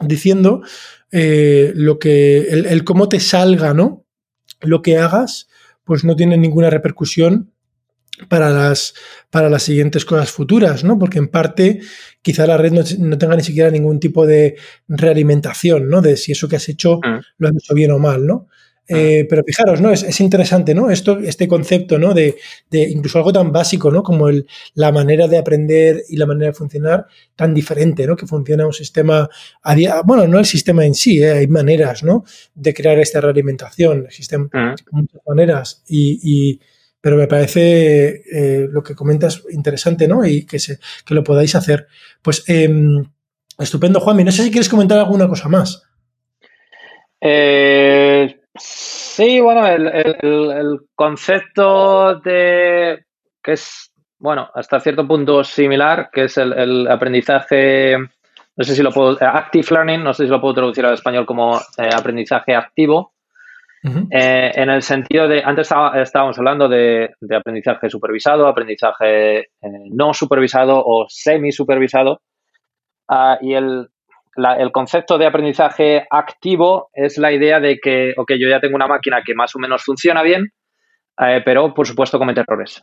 diciendo, 0.00 0.62
eh, 1.10 1.72
lo 1.74 1.98
que, 1.98 2.48
el, 2.50 2.66
el 2.66 2.84
cómo 2.84 3.08
te 3.08 3.20
salga, 3.20 3.72
¿no? 3.72 4.04
Lo 4.60 4.82
que 4.82 4.98
hagas, 4.98 5.48
pues 5.84 6.04
no 6.04 6.16
tiene 6.16 6.36
ninguna 6.36 6.68
repercusión 6.68 7.51
para 8.28 8.50
las, 8.50 8.94
para 9.30 9.48
las 9.48 9.62
siguientes 9.62 10.04
cosas 10.04 10.30
futuras, 10.30 10.84
¿no? 10.84 10.98
Porque 10.98 11.18
en 11.18 11.28
parte 11.28 11.80
quizá 12.22 12.46
la 12.46 12.56
red 12.56 12.72
no, 12.72 13.18
tenga 13.18 13.36
ni 13.36 13.42
siquiera 13.42 13.70
ningún 13.70 14.00
tipo 14.00 14.26
de 14.26 14.56
realimentación, 14.88 15.88
¿no? 15.88 16.00
De 16.02 16.16
si 16.16 16.32
eso 16.32 16.48
que 16.48 16.56
has 16.56 16.68
hecho 16.68 16.98
mm. 16.98 17.20
lo 17.38 17.48
has 17.48 17.54
hecho 17.56 17.74
bien 17.74 17.90
o 17.90 17.98
mal, 17.98 18.26
¿no? 18.26 18.48
Mm. 18.88 18.94
Eh, 18.94 19.26
pero 19.30 19.42
fijaros, 19.44 19.80
¿no? 19.80 19.90
Es, 19.92 20.20
interesante, 20.20 20.74
¿no? 20.74 20.90
Esto, 20.90 21.18
este 21.20 21.46
concepto, 21.46 21.98
¿no? 21.98 22.14
De, 22.14 22.36
de, 22.70 22.82
incluso 22.82 23.18
algo 23.18 23.32
tan 23.32 23.52
básico, 23.52 23.90
¿no? 23.90 24.02
Como 24.02 24.28
el, 24.28 24.46
la 24.74 24.92
manera 24.92 25.28
de 25.28 25.38
aprender 25.38 26.02
y 26.08 26.16
la 26.16 26.26
manera 26.26 26.48
de 26.48 26.54
funcionar 26.54 27.06
tan 27.36 27.54
diferente, 27.54 28.06
¿no? 28.06 28.16
Que 28.16 28.26
funciona 28.26 28.66
un 28.66 28.72
sistema 28.72 29.28
a 29.62 29.74
día, 29.74 30.02
bueno, 30.04 30.26
no 30.26 30.38
el 30.38 30.46
sistema 30.46 30.84
en 30.84 30.94
sí, 30.94 31.22
¿eh? 31.22 31.30
hay 31.30 31.46
maneras, 31.46 32.02
¿no? 32.02 32.24
De 32.54 32.74
crear 32.74 32.98
esta 32.98 33.20
realimentación, 33.20 34.06
existen 34.06 34.50
mm. 34.52 34.74
muchas 34.90 35.20
maneras 35.26 35.82
y 35.86 36.60
pero 37.02 37.16
me 37.16 37.26
parece 37.26 38.22
eh, 38.32 38.68
lo 38.70 38.82
que 38.82 38.94
comentas 38.94 39.42
interesante, 39.50 40.06
¿no? 40.06 40.24
Y 40.24 40.46
que, 40.46 40.60
se, 40.60 40.78
que 41.04 41.14
lo 41.14 41.24
podáis 41.24 41.54
hacer. 41.56 41.88
Pues 42.22 42.48
em, 42.48 43.04
estupendo, 43.58 43.98
Juanmi. 43.98 44.22
No 44.22 44.30
sé 44.30 44.44
si 44.44 44.50
quieres 44.52 44.68
comentar 44.68 44.98
alguna 44.98 45.26
cosa 45.26 45.48
más. 45.48 45.82
Eh, 47.20 48.40
sí, 48.54 49.40
bueno, 49.40 49.66
el, 49.66 50.80
concepto 50.94 52.20
de 52.20 53.04
que 53.42 53.52
es, 53.52 53.92
bueno, 54.18 54.48
hasta 54.54 54.78
cierto 54.78 55.06
punto 55.06 55.42
similar, 55.42 56.08
que 56.12 56.24
es 56.24 56.38
el, 56.38 56.86
aprendizaje, 56.86 57.96
no 57.98 58.64
sé 58.64 58.76
si 58.76 58.82
lo 58.82 58.92
puedo, 58.92 59.18
active 59.20 59.66
learning, 59.70 60.04
no 60.04 60.14
sé 60.14 60.24
si 60.24 60.30
lo 60.30 60.40
puedo 60.40 60.54
traducir 60.54 60.86
al 60.86 60.94
español 60.94 61.26
como 61.26 61.58
eh, 61.78 61.90
aprendizaje 61.92 62.54
activo, 62.54 63.12
eh, 63.84 64.52
en 64.54 64.70
el 64.70 64.82
sentido 64.82 65.26
de, 65.26 65.42
antes 65.44 65.68
estábamos 65.96 66.38
hablando 66.38 66.68
de, 66.68 67.10
aprendizaje 67.34 67.90
supervisado, 67.90 68.46
aprendizaje 68.46 69.38
eh, 69.40 69.46
no 69.90 70.14
supervisado 70.14 70.80
o 70.84 71.06
semi-supervisado. 71.08 72.20
Ah, 73.08 73.38
y 73.40 73.54
el, 73.54 73.88
concepto 74.72 75.18
de 75.18 75.26
aprendizaje 75.26 76.06
activo 76.08 76.90
es 76.94 77.18
la 77.18 77.32
idea 77.32 77.58
de 77.60 77.78
que, 77.78 78.14
ok, 78.16 78.32
yo 78.38 78.48
ya 78.48 78.60
tengo 78.60 78.76
una 78.76 78.86
máquina 78.86 79.20
que 79.24 79.34
más 79.34 79.54
o 79.56 79.58
menos 79.58 79.82
funciona 79.82 80.22
bien, 80.22 80.52
eh, 81.18 81.42
pero 81.44 81.74
por 81.74 81.86
supuesto 81.86 82.18
comete 82.18 82.40
errores. 82.40 82.82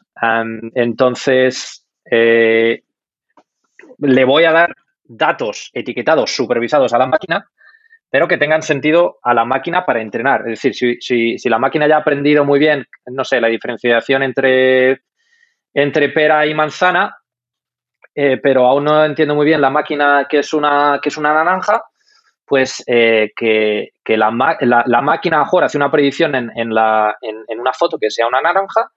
entonces, 0.75 1.87
le 2.11 2.83
voy 4.25 4.43
a 4.43 4.51
dar 4.51 4.75
datos 5.05 5.71
etiquetados, 5.73 6.35
supervisados 6.35 6.93
a 6.93 6.99
la 6.99 7.07
máquina 7.07 7.49
pero 8.09 8.27
que 8.27 8.37
tengan 8.37 8.61
sentido 8.61 9.19
a 9.21 9.33
la 9.33 9.45
máquina 9.45 9.85
para 9.85 10.01
entrenar. 10.01 10.41
Es 10.41 10.61
decir, 10.61 10.99
si, 10.99 11.37
si, 11.37 11.49
la 11.49 11.59
máquina 11.59 11.87
ya 11.87 11.97
ha 11.97 11.99
aprendido 11.99 12.43
muy 12.43 12.59
bien, 12.59 12.85
no 13.05 13.23
sé, 13.23 13.39
la 13.39 13.47
diferenciación 13.47 14.23
entre, 14.23 15.01
entre 15.73 16.09
pera 16.09 16.45
y 16.45 16.53
manzana, 16.53 17.15
eh, 18.15 18.39
pero 18.41 18.65
aún 18.65 18.85
no 18.85 19.05
entiendo 19.05 19.35
muy 19.35 19.45
bien 19.45 19.61
la 19.61 19.69
máquina 19.69 20.25
que 20.29 20.39
es 20.39 20.53
una, 20.53 20.99
que 21.01 21.09
es 21.09 21.17
una 21.17 21.33
naranja, 21.33 21.83
pues 22.45 22.83
eh, 22.87 23.31
que, 23.35 23.91
la, 24.07 24.31
la, 24.61 25.01
máquina 25.01 25.39
mejor 25.39 25.63
hace 25.63 25.77
una 25.77 25.91
predicción 25.91 26.33
en, 26.33 26.51
en, 26.55 26.73
la, 26.73 27.15
en 27.21 27.59
una 27.59 27.73
foto 27.73 27.99
que 27.99 28.09
sea 28.09 28.27
una 28.27 28.41
naranja 28.41 28.89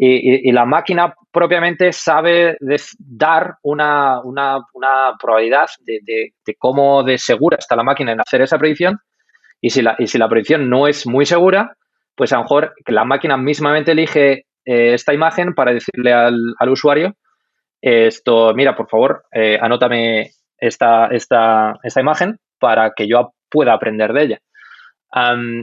y, 0.00 0.52
la 0.52 0.64
máquina 0.64 1.12
propiamente 1.32 1.92
sabe 1.92 2.56
dar 2.98 3.56
una, 3.62 4.20
probabilidad 5.20 5.66
de, 5.80 6.56
cómo 6.56 7.02
de 7.02 7.18
segura 7.18 7.56
está 7.58 7.74
la 7.74 7.82
máquina 7.82 8.12
en 8.12 8.20
hacer 8.20 8.42
esa 8.42 8.58
predicción. 8.58 8.98
Y 9.60 9.70
si 9.70 9.82
la, 9.82 9.96
y 9.98 10.06
si 10.06 10.18
la 10.18 10.28
predicción 10.28 10.70
no 10.70 10.86
es 10.86 11.04
muy 11.04 11.26
segura, 11.26 11.74
pues 12.14 12.32
a 12.32 12.36
lo 12.36 12.42
mejor 12.42 12.74
que 12.84 12.92
la 12.92 13.04
máquina 13.04 13.36
mismamente 13.36 13.90
elige 13.90 14.44
eh, 14.64 14.94
esta 14.94 15.12
imagen 15.12 15.54
para 15.54 15.72
decirle 15.72 16.12
al, 16.12 16.68
usuario, 16.68 17.14
esto, 17.80 18.54
mira, 18.54 18.76
por 18.76 18.88
favor, 18.88 19.24
eh, 19.32 19.58
anótame 19.60 20.30
esta, 20.58 21.06
esta, 21.06 21.74
esta 21.82 22.00
imagen 22.00 22.38
para 22.60 22.92
que 22.94 23.08
yo 23.08 23.32
pueda 23.50 23.72
aprender 23.72 24.12
de 24.12 24.22
ella. 24.22 24.38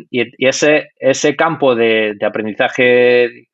y, 0.10 0.46
ese, 0.46 0.90
ese 1.00 1.36
campo 1.38 1.76
de, 1.76 2.18
aprendizaje 2.26 3.26
eh, 3.26 3.48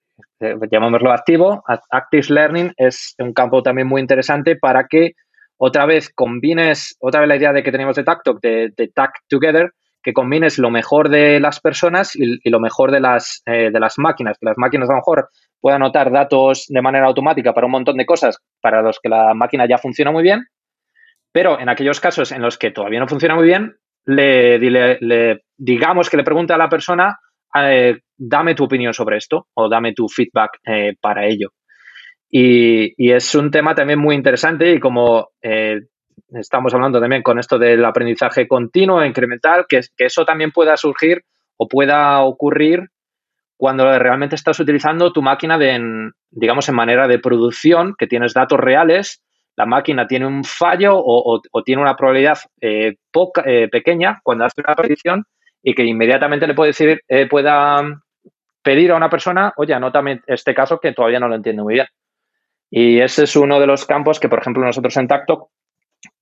llamémoslo 0.71 1.11
activo, 1.11 1.63
Active 1.89 2.25
Learning 2.29 2.73
es 2.77 3.15
un 3.19 3.33
campo 3.33 3.61
también 3.61 3.87
muy 3.87 4.01
interesante 4.01 4.55
para 4.55 4.87
que 4.87 5.13
otra 5.57 5.85
vez 5.85 6.11
combines, 6.13 6.97
otra 6.99 7.21
vez 7.21 7.29
la 7.29 7.35
idea 7.35 7.53
de 7.53 7.61
que 7.63 7.71
tenemos 7.71 7.95
de 7.95 8.03
TACTOC, 8.03 8.41
de, 8.41 8.73
de 8.75 8.87
TAC 8.87 9.11
Together, 9.27 9.71
que 10.01 10.13
combines 10.13 10.57
lo 10.57 10.71
mejor 10.71 11.09
de 11.09 11.39
las 11.39 11.59
personas 11.59 12.15
y, 12.15 12.49
lo 12.49 12.59
mejor 12.59 12.91
de 12.91 12.99
las, 12.99 13.43
eh, 13.45 13.69
de 13.71 13.79
las 13.79 13.99
máquinas, 13.99 14.37
que 14.39 14.47
las 14.47 14.57
máquinas 14.57 14.89
a 14.89 14.93
lo 14.93 14.97
mejor 14.97 15.29
puedan 15.59 15.83
anotar 15.83 16.11
datos 16.11 16.65
de 16.67 16.81
manera 16.81 17.05
automática 17.05 17.53
para 17.53 17.67
un 17.67 17.73
montón 17.73 17.97
de 17.97 18.05
cosas 18.05 18.39
para 18.59 18.81
los 18.81 18.99
que 18.99 19.09
la 19.09 19.33
máquina 19.35 19.67
ya 19.67 19.77
funciona 19.77 20.11
muy 20.11 20.23
bien, 20.23 20.47
pero 21.31 21.59
en 21.59 21.69
aquellos 21.69 21.99
casos 21.99 22.31
en 22.31 22.41
los 22.41 22.57
que 22.57 22.71
todavía 22.71 22.99
no 22.99 23.07
funciona 23.07 23.35
muy 23.35 23.45
bien, 23.45 23.75
le 24.05 24.59
digamos 25.57 26.09
que 26.09 26.17
le 26.17 26.23
pregunte 26.23 26.53
a 26.53 26.57
la 26.57 26.69
persona 26.69 27.19
eh, 27.55 27.99
dame 28.17 28.55
tu 28.55 28.63
opinión 28.63 28.93
sobre 28.93 29.17
esto 29.17 29.47
o 29.53 29.69
dame 29.69 29.93
tu 29.93 30.07
feedback 30.07 30.59
eh, 30.65 30.95
para 30.99 31.25
ello. 31.25 31.49
Y, 32.29 33.11
es 33.11 33.35
un 33.35 33.51
tema 33.51 33.75
también 33.75 33.99
muy 33.99 34.15
interesante 34.15 34.71
y 34.71 34.79
como 34.79 35.29
eh, 35.41 35.81
estamos 36.29 36.73
hablando 36.73 37.01
también 37.01 37.23
con 37.23 37.39
esto 37.39 37.59
del 37.59 37.83
aprendizaje 37.83 38.47
continuo, 38.47 39.03
incremental, 39.03 39.65
que, 39.67 39.81
que 39.97 40.05
eso 40.05 40.23
también 40.23 40.51
pueda 40.51 40.77
surgir 40.77 41.23
o 41.57 41.67
pueda 41.67 42.21
ocurrir 42.21 42.87
cuando 43.57 43.99
realmente 43.99 44.35
estás 44.35 44.59
utilizando 44.59 45.11
tu 45.11 45.21
máquina 45.21 45.57
de, 45.57 46.09
digamos, 46.31 46.67
en 46.69 46.75
manera 46.75 47.07
de 47.07 47.19
producción, 47.19 47.93
que 47.97 48.07
tienes 48.07 48.33
datos 48.33 48.59
reales, 48.59 49.21
la 49.55 49.65
máquina 49.65 50.07
tiene 50.07 50.25
un 50.25 50.43
fallo 50.43 50.93
o, 50.95 51.41
tiene 51.63 51.81
una 51.81 51.95
probabilidad 51.95 52.39
poca, 53.11 53.43
pequeña 53.71 54.19
cuando 54.23 54.45
hace 54.45 54.61
una 54.65 54.73
predicción 54.73 55.25
y 55.63 55.73
que 55.73 55.83
inmediatamente 55.83 56.47
le 56.47 56.53
puede 56.53 56.69
decir, 56.69 57.01
eh, 57.07 57.27
pueda 57.27 57.81
pedir 58.63 58.91
a 58.91 58.95
una 58.95 59.09
persona, 59.09 59.53
oye, 59.57 59.73
anótame 59.73 60.21
este 60.27 60.53
caso 60.53 60.79
que 60.79 60.93
todavía 60.93 61.19
no 61.19 61.27
lo 61.27 61.35
entiendo 61.35 61.63
muy 61.63 61.75
bien. 61.75 61.87
Y 62.69 62.99
ese 62.99 63.23
es 63.23 63.35
uno 63.35 63.59
de 63.59 63.67
los 63.67 63.85
campos 63.85 64.19
que, 64.19 64.29
por 64.29 64.39
ejemplo, 64.39 64.63
nosotros 64.63 64.95
en 64.97 65.07
Tacto 65.07 65.49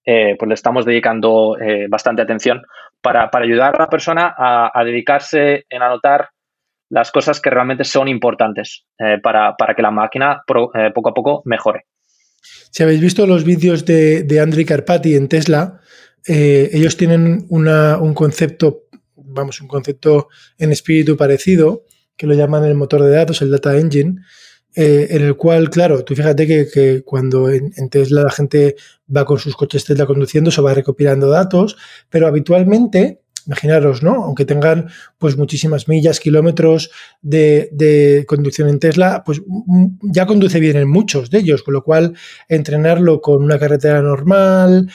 eh, 0.05 0.35
pues 0.37 0.47
le 0.47 0.55
estamos 0.55 0.85
dedicando 0.85 1.57
eh, 1.59 1.85
bastante 1.87 2.21
atención 2.21 2.61
para, 3.01 3.29
ayudar 3.31 3.75
a 3.75 3.83
la 3.83 3.89
persona 3.89 4.33
a, 4.37 4.83
dedicarse 4.83 5.65
en 5.69 5.81
anotar 5.81 6.29
las 6.89 7.11
cosas 7.11 7.39
que 7.39 7.49
realmente 7.49 7.83
son 7.83 8.07
importantes 8.07 8.87
para, 9.21 9.55
que 9.75 9.81
la 9.81 9.91
máquina 9.91 10.41
poco 10.45 11.09
a 11.09 11.13
poco 11.13 11.43
mejore. 11.45 11.85
Si 12.41 12.81
habéis 12.81 12.99
visto 12.99 13.27
los 13.27 13.45
vídeos 13.45 13.85
de, 13.85 14.23
de 14.23 14.65
Karpati 14.65 15.15
en 15.15 15.29
Tesla, 15.29 15.79
ellos 16.25 16.97
tienen 16.97 17.45
un 17.49 18.13
concepto 18.15 18.88
vamos, 19.29 19.61
un 19.61 19.67
concepto 19.67 20.27
en 20.57 20.71
espíritu 20.71 21.17
parecido, 21.17 21.83
que 22.15 22.27
lo 22.27 22.33
llaman 22.33 22.65
el 22.65 22.75
motor 22.75 23.03
de 23.03 23.11
datos, 23.11 23.41
el 23.41 23.51
Data 23.51 23.77
Engine, 23.77 24.21
eh, 24.75 25.07
en 25.11 25.23
el 25.23 25.35
cual, 25.35 25.69
claro, 25.69 26.03
tú 26.03 26.15
fíjate 26.15 26.45
que, 26.45 27.01
cuando 27.03 27.49
en, 27.49 27.89
Tesla 27.89 28.23
la 28.23 28.31
gente 28.31 28.75
va 29.15 29.25
con 29.25 29.39
sus 29.39 29.55
coches 29.55 29.85
Tesla 29.85 30.05
conduciendo, 30.05 30.51
se 30.51 30.61
va 30.61 30.73
recopilando 30.73 31.29
datos, 31.29 31.75
pero 32.09 32.27
habitualmente, 32.27 33.21
imaginaros, 33.47 34.03
¿no? 34.03 34.23
Aunque 34.23 34.45
tengan 34.45 34.89
pues 35.17 35.37
muchísimas 35.37 35.87
millas, 35.87 36.19
kilómetros 36.19 36.91
de, 37.21 37.69
de 37.71 38.25
conducción 38.27 38.69
en 38.69 38.79
Tesla, 38.79 39.23
pues 39.25 39.41
ya 40.03 40.27
conduce 40.27 40.59
bien 40.59 40.77
en 40.77 40.89
muchos 40.89 41.31
de 41.31 41.39
ellos, 41.39 41.63
con 41.63 41.73
lo 41.73 41.83
cual 41.83 42.15
entrenarlo 42.47 43.21
con 43.21 43.43
una 43.43 43.57
carretera 43.57 44.01
normal, 44.03 44.91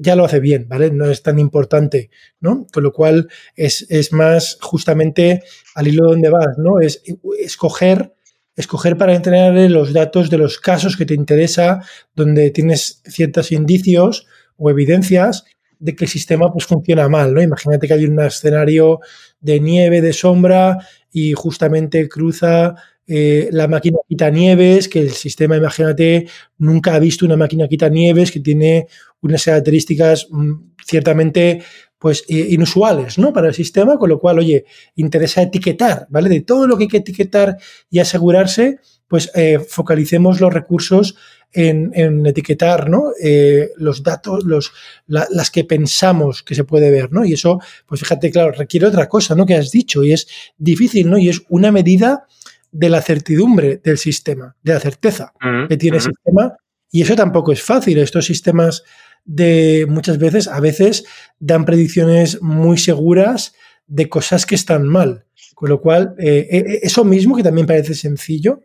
ya 0.00 0.16
lo 0.16 0.24
hace 0.24 0.40
bien, 0.40 0.66
¿vale? 0.68 0.90
No 0.90 1.10
es 1.10 1.22
tan 1.22 1.38
importante, 1.38 2.10
¿no? 2.40 2.66
Con 2.72 2.82
lo 2.82 2.92
cual 2.92 3.28
es, 3.56 3.86
es 3.90 4.12
más 4.12 4.58
justamente 4.60 5.42
al 5.74 5.88
hilo 5.88 6.08
donde 6.08 6.30
vas, 6.30 6.58
¿no? 6.58 6.80
Es 6.80 7.02
escoger 7.38 8.12
escoger 8.56 8.96
para 8.96 9.14
entrenar 9.14 9.52
los 9.68 9.92
datos 9.92 10.30
de 10.30 10.38
los 10.38 10.58
casos 10.58 10.96
que 10.96 11.06
te 11.06 11.14
interesa, 11.14 11.82
donde 12.14 12.50
tienes 12.50 13.02
ciertos 13.04 13.50
indicios 13.50 14.26
o 14.56 14.70
evidencias 14.70 15.44
de 15.80 15.96
que 15.96 16.04
el 16.04 16.10
sistema 16.10 16.52
pues, 16.52 16.64
funciona 16.64 17.08
mal. 17.08 17.34
¿no? 17.34 17.42
Imagínate 17.42 17.88
que 17.88 17.94
hay 17.94 18.04
un 18.04 18.20
escenario 18.20 19.00
de 19.40 19.58
nieve, 19.58 20.00
de 20.00 20.12
sombra, 20.12 20.78
y 21.14 21.32
justamente 21.32 22.08
cruza 22.08 22.74
eh, 23.06 23.48
la 23.52 23.68
máquina 23.68 23.98
quita 24.08 24.30
nieves, 24.30 24.88
que 24.88 25.00
el 25.00 25.10
sistema, 25.10 25.56
imagínate, 25.56 26.26
nunca 26.58 26.94
ha 26.94 26.98
visto 26.98 27.26
una 27.26 27.36
máquina 27.36 27.68
quita 27.68 27.88
nieves 27.88 28.30
que 28.30 28.40
tiene 28.40 28.86
unas 29.20 29.44
características 29.44 30.28
mm, 30.30 30.52
ciertamente 30.84 31.62
pues 32.04 32.22
inusuales, 32.28 33.16
¿no? 33.16 33.32
Para 33.32 33.48
el 33.48 33.54
sistema, 33.54 33.96
con 33.96 34.10
lo 34.10 34.18
cual, 34.18 34.38
oye, 34.38 34.66
interesa 34.94 35.40
etiquetar, 35.40 36.06
¿vale? 36.10 36.28
De 36.28 36.42
todo 36.42 36.66
lo 36.66 36.76
que 36.76 36.82
hay 36.82 36.88
que 36.88 36.98
etiquetar 36.98 37.56
y 37.88 37.98
asegurarse, 37.98 38.78
pues 39.08 39.30
eh, 39.34 39.58
focalicemos 39.58 40.38
los 40.38 40.52
recursos 40.52 41.16
en, 41.50 42.26
etiquetar, 42.26 42.90
¿no? 42.90 43.12
Eh, 43.22 43.70
los 43.76 44.02
datos, 44.02 44.44
los, 44.44 44.72
las 45.06 45.50
que 45.50 45.64
pensamos 45.64 46.42
que 46.42 46.54
se 46.54 46.64
puede 46.64 46.90
ver, 46.90 47.10
¿no? 47.10 47.24
Y 47.24 47.32
eso, 47.32 47.58
pues 47.86 48.00
fíjate, 48.00 48.30
claro, 48.30 48.52
requiere 48.52 48.86
otra 48.86 49.08
cosa, 49.08 49.34
¿no? 49.34 49.46
Que 49.46 49.54
has 49.54 49.70
dicho, 49.70 50.04
y 50.04 50.12
es 50.12 50.26
difícil, 50.58 51.08
¿no? 51.08 51.16
Y 51.16 51.30
es 51.30 51.42
una 51.48 51.72
medida 51.72 52.26
de 52.74 52.88
la 52.88 53.00
certidumbre 53.00 53.80
del 53.82 53.98
sistema, 53.98 54.56
de 54.62 54.74
la 54.74 54.80
certeza 54.80 55.32
mm, 55.40 55.68
que 55.68 55.76
tiene 55.76 55.98
el 55.98 56.02
sistema, 56.02 56.56
y 56.90 57.02
eso 57.02 57.14
tampoco 57.14 57.52
es 57.52 57.62
fácil. 57.62 57.98
Estos 57.98 58.26
sistemas 58.26 58.82
de 59.24 59.86
muchas 59.88 60.18
veces, 60.18 60.48
a 60.48 60.60
veces 60.60 61.04
dan 61.38 61.64
predicciones 61.64 62.42
muy 62.42 62.76
seguras 62.76 63.54
de 63.86 64.08
cosas 64.08 64.44
que 64.44 64.56
están 64.56 64.86
mal. 64.86 65.24
Con 65.54 65.68
lo 65.68 65.80
cual, 65.80 66.16
eh, 66.18 66.48
eh, 66.50 66.64
eh, 66.66 66.80
eso 66.82 67.04
mismo, 67.04 67.36
que 67.36 67.44
también 67.44 67.66
parece 67.66 67.94
sencillo, 67.94 68.60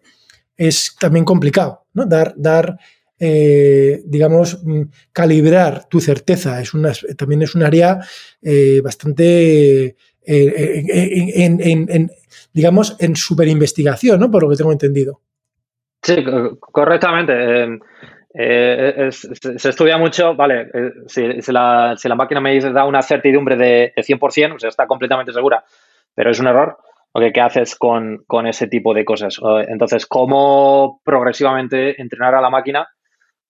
es 0.58 0.96
también 1.00 1.24
complicado, 1.24 1.86
¿no? 1.94 2.06
Dar, 2.06 2.34
dar 2.36 2.78
digamos, 3.20 4.64
mm, 4.64 4.84
calibrar 5.12 5.90
tu 5.90 6.00
certeza 6.00 6.62
es 6.62 6.74
una, 6.74 6.94
también 7.18 7.42
es 7.42 7.54
un 7.54 7.64
área 7.64 8.00
bastante, 8.82 9.98
en, 10.26 12.10
digamos, 12.54 12.96
en 13.00 13.16
superinvestigación, 13.16 14.20
¿no? 14.20 14.32
Por 14.32 14.44
lo 14.44 14.50
que 14.50 14.56
tengo 14.56 14.72
entendido. 14.72 15.22
Sí, 16.02 16.24
correctamente. 16.60 17.80
Eh, 18.34 19.10
se 19.12 19.70
estudia 19.70 19.98
mucho, 19.98 20.36
vale, 20.36 20.70
eh, 20.74 20.92
si, 21.08 21.52
la, 21.52 21.96
máquina 22.16 22.40
me 22.40 22.60
da 22.60 22.86
una 22.86 23.02
certidumbre 23.02 23.56
de, 23.56 23.94
100%, 23.96 24.56
o 24.56 24.60
sea, 24.60 24.70
está 24.70 24.86
completamente 24.86 25.34
segura, 25.34 25.64
pero 26.14 26.30
es 26.30 26.40
un 26.40 26.48
error, 26.48 26.78
¿qué 27.34 27.42
haces 27.42 27.76
con, 27.76 28.24
ese 28.48 28.68
tipo 28.68 28.94
de 28.94 29.04
cosas? 29.04 29.40
Entonces, 29.68 30.06
¿cómo 30.06 31.02
progresivamente 31.04 32.00
entrenar 32.00 32.36
a 32.36 32.42
la 32.42 32.50
máquina 32.50 32.88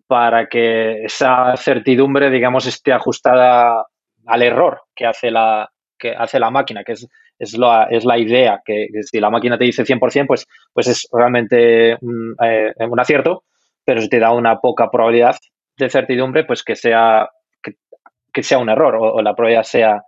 para 0.08 0.48
que 0.48 1.04
esa 1.04 1.56
certidumbre, 1.58 2.32
digamos, 2.32 2.66
esté 2.66 2.94
ajustada 2.94 3.86
al 4.26 4.42
error 4.42 4.82
que 4.96 5.06
hace 5.06 5.30
la, 5.30 5.70
que 5.98 6.16
hace 6.16 6.40
la 6.40 6.50
máquina, 6.50 6.84
que 6.84 6.94
es, 6.94 7.08
es, 7.40 7.58
la, 7.58 7.88
es 7.90 8.06
la 8.06 8.20
idea, 8.20 8.62
que, 8.64 8.88
si 9.02 9.20
la 9.20 9.30
máquina 9.30 9.58
te 9.58 9.66
dice 9.66 9.84
100%, 9.84 10.28
pues, 10.28 10.46
pues 10.74 10.88
es 10.88 11.08
realmente 11.12 11.98
un 12.02 12.36
eh, 12.44 12.74
acierto 12.98 13.44
pero 13.90 14.02
si 14.02 14.10
te 14.10 14.20
da 14.20 14.32
una 14.34 14.60
poca 14.60 14.92
probabilidad 14.92 15.36
de 15.76 15.90
certidumbre, 15.90 16.44
pues 16.44 16.64
que 16.64 16.76
sea, 16.76 17.28
que, 17.64 18.44
sea 18.44 18.60
un 18.60 18.70
error 18.70 18.96
o, 18.96 19.20
la 19.24 19.34
probabilidad 19.34 19.64
sea 19.64 20.04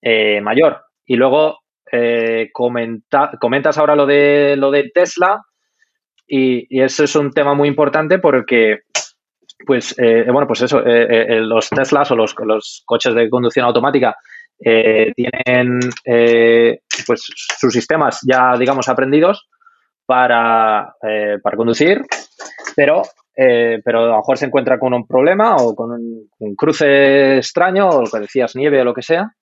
eh, 0.00 0.40
mayor. 0.40 0.80
Y 1.06 1.14
luego 1.14 1.60
eh, 1.92 2.50
comentas 2.52 3.78
ahora 3.78 3.94
lo 3.94 4.06
de, 4.06 4.56
lo 4.56 4.72
de 4.72 4.90
Tesla 4.92 5.40
y, 6.26 6.82
eso 6.82 7.04
es 7.04 7.14
un 7.14 7.30
tema 7.30 7.54
muy 7.54 7.68
importante 7.68 8.18
porque 8.18 8.80
pues 9.64 9.96
eh, 9.98 10.26
bueno, 10.32 10.48
pues 10.48 10.62
eso, 10.62 10.80
los 10.80 11.70
Teslas 11.70 12.10
o 12.10 12.16
los, 12.16 12.34
los, 12.44 12.82
coches 12.84 13.14
de 13.14 13.30
conducción 13.30 13.66
automática 13.66 14.16
tienen 14.58 15.80
pues 17.06 17.28
sus 17.58 17.72
sistemas 17.72 18.20
ya, 18.26 18.56
digamos, 18.58 18.88
aprendidos 18.88 19.48
para, 20.06 20.94
para 21.42 21.56
conducir 21.56 22.02
pero, 22.74 23.02
eh, 23.36 23.80
pero 23.84 24.00
a 24.00 24.06
lo 24.06 24.16
mejor 24.18 24.38
se 24.38 24.46
encuentra 24.46 24.78
con 24.78 24.94
un 24.94 25.06
problema 25.06 25.56
o 25.56 25.74
con 25.74 25.92
un, 25.92 26.56
cruce 26.56 27.38
extraño 27.38 27.88
o 27.88 28.02
lo 28.02 28.10
que 28.10 28.20
decías, 28.20 28.56
nieve 28.56 28.80
o 28.80 28.84
lo 28.84 28.94
que 28.94 29.02
sea, 29.02 29.34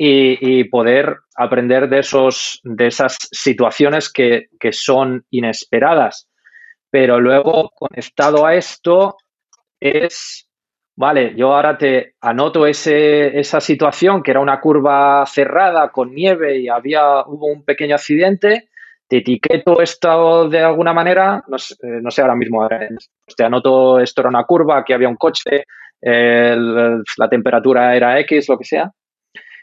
y, 0.00 0.62
poder 0.64 1.16
aprender 1.34 1.88
de, 1.88 1.98
esos, 1.98 2.60
de 2.62 2.86
esas 2.86 3.18
situaciones 3.32 4.12
que, 4.12 4.46
son 4.70 5.24
inesperadas. 5.30 6.28
Pero 6.90 7.20
luego, 7.20 7.70
conectado 7.74 8.46
a 8.46 8.54
esto, 8.54 9.16
es, 9.80 10.47
vale, 10.98 11.34
yo 11.36 11.54
ahora 11.54 11.78
te 11.78 12.14
anoto 12.20 12.66
ese, 12.66 13.38
esa 13.38 13.60
situación 13.60 14.22
que 14.22 14.32
era 14.32 14.40
una 14.40 14.60
curva 14.60 15.24
cerrada 15.26 15.90
con 15.90 16.14
nieve 16.14 16.58
y 16.58 16.68
había, 16.68 17.20
hubo 17.26 17.46
un 17.46 17.64
pequeño 17.64 17.94
accidente 17.94 18.68
te 19.08 19.18
etiqueto 19.18 19.80
esto 19.80 20.48
de 20.50 20.60
alguna 20.60 20.92
manera, 20.92 21.42
no 21.48 21.58
sé, 21.58 21.74
eh, 21.82 22.22
ahora 22.22 22.36
mismo, 22.36 22.68
te 23.36 23.44
anoto 23.44 23.98
esto 24.00 24.20
era 24.20 24.28
una 24.28 24.44
curva, 24.44 24.78
aquí 24.78 24.92
había 24.92 25.08
un 25.08 25.16
coche, 25.16 25.64
la 26.02 27.28
temperatura 27.30 27.96
era 27.96 28.20
X, 28.20 28.48
lo 28.50 28.58
que 28.58 28.64
sea. 28.64 28.92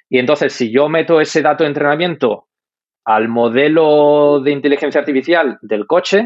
Y 0.10 0.18
entonces, 0.18 0.52
si 0.54 0.72
yo 0.72 0.90
meto 0.90 1.22
ese 1.22 1.44
dato 1.44 1.64
de 1.64 1.70
entrenamiento 1.70 2.48
al 3.06 3.28
modelo 3.28 4.40
de 4.44 4.52
inteligencia 4.52 5.02
artificial 5.02 5.60
del 5.62 5.86
coche, 5.86 6.26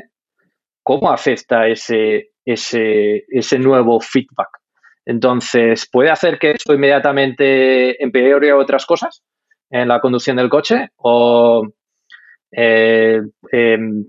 ¿cómo 0.81 1.11
afecta 1.11 1.67
ese, 1.67 2.29
ese, 2.45 3.25
ese 3.27 3.59
nuevo 3.59 3.99
feedback? 3.99 4.58
Entonces, 5.09 5.89
¿puede 5.91 6.11
hacer 6.11 6.37
que 6.37 6.51
esto 6.51 6.71
inmediatamente 6.71 8.01
empeore 8.03 8.53
otras 8.53 8.85
cosas 8.85 9.23
en 9.71 9.87
la 9.87 10.01
conducción 10.01 10.37
del 10.37 10.49
coche? 10.49 10.89
¿O 10.97 11.63
eh, 12.51 13.19
em, 13.51 14.05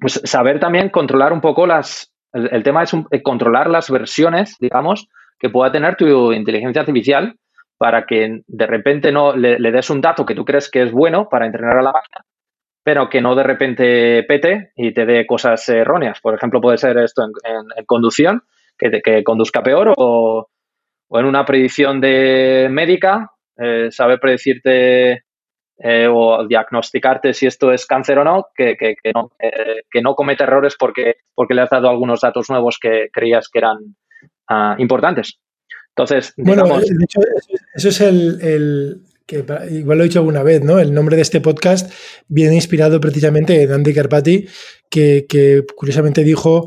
pues 0.00 0.20
saber 0.22 0.60
también 0.60 0.90
controlar 0.90 1.32
un 1.32 1.40
poco 1.40 1.66
las, 1.66 2.12
el, 2.32 2.62
tema 2.62 2.84
es 2.84 2.94
eh, 2.94 3.22
controlar 3.24 3.68
las 3.68 3.90
versiones, 3.90 4.56
digamos, 4.60 5.08
que 5.36 5.50
pueda 5.50 5.72
tener 5.72 5.96
tu 5.96 6.32
inteligencia 6.32 6.82
artificial 6.82 7.34
para 7.76 8.06
que 8.06 8.42
de 8.46 8.66
repente 8.68 9.10
no 9.10 9.34
le, 9.34 9.58
des 9.58 9.90
un 9.90 10.00
dato 10.00 10.24
que 10.24 10.36
tú 10.36 10.44
crees 10.44 10.70
que 10.70 10.84
es 10.84 10.92
bueno 10.92 11.28
para 11.28 11.46
entrenar 11.46 11.78
a 11.78 11.82
la 11.82 11.90
máquina, 11.90 12.24
pero 12.84 13.08
que 13.08 13.20
no 13.20 13.34
de 13.34 13.42
repente 13.42 14.22
pete 14.28 14.70
y 14.76 14.94
te 14.94 15.06
dé 15.06 15.26
cosas 15.26 15.68
erróneas. 15.68 16.20
Por 16.20 16.36
ejemplo, 16.36 16.60
puede 16.60 16.78
ser 16.78 16.98
esto 16.98 17.24
en, 17.24 17.84
conducción, 17.84 18.44
que, 18.78 19.00
que, 19.02 19.24
conduzca 19.24 19.62
peor 19.62 19.94
o, 19.96 20.48
o, 21.08 21.18
en 21.18 21.26
una 21.26 21.44
predicción 21.44 22.00
de 22.00 22.68
médica, 22.70 23.30
eh, 23.56 23.88
saber 23.90 24.20
predecirte 24.20 25.24
eh, 25.78 26.08
o 26.10 26.46
diagnosticarte 26.46 27.34
si 27.34 27.46
esto 27.46 27.70
es 27.70 27.84
cáncer 27.84 28.18
o 28.18 28.24
no, 28.24 28.46
que, 28.56 28.76
que, 28.76 28.96
no, 29.14 29.32
eh, 29.38 29.82
que 29.90 30.00
no 30.00 30.14
cometa 30.14 30.44
errores 30.44 30.74
porque, 30.78 31.16
porque 31.34 31.52
le 31.52 31.62
has 31.62 31.70
dado 31.70 31.90
algunos 31.90 32.20
datos 32.20 32.48
nuevos 32.48 32.78
que 32.80 33.08
creías 33.12 33.48
que 33.50 33.58
eran 33.58 33.96
ah, 34.48 34.74
importantes. 34.78 35.38
Entonces, 35.90 36.32
digamos, 36.36 36.68
bueno, 36.68 36.80
de 36.80 37.04
hecho, 37.04 37.20
eso 37.74 37.88
es 37.88 38.00
el, 38.00 39.02
que 39.26 39.44
igual 39.70 39.98
lo 39.98 40.04
he 40.04 40.08
dicho 40.08 40.20
alguna 40.20 40.42
vez, 40.42 40.62
¿no? 40.62 40.78
El 40.78 40.94
nombre 40.94 41.16
de 41.16 41.22
este 41.22 41.40
podcast 41.40 41.92
viene 42.28 42.54
inspirado 42.54 43.00
precisamente 43.00 43.62
en 43.62 43.72
Andy 43.72 43.92
Carpati, 43.92 44.46
que, 44.90 45.26
que 45.28 45.64
curiosamente 45.74 46.24
dijo 46.24 46.66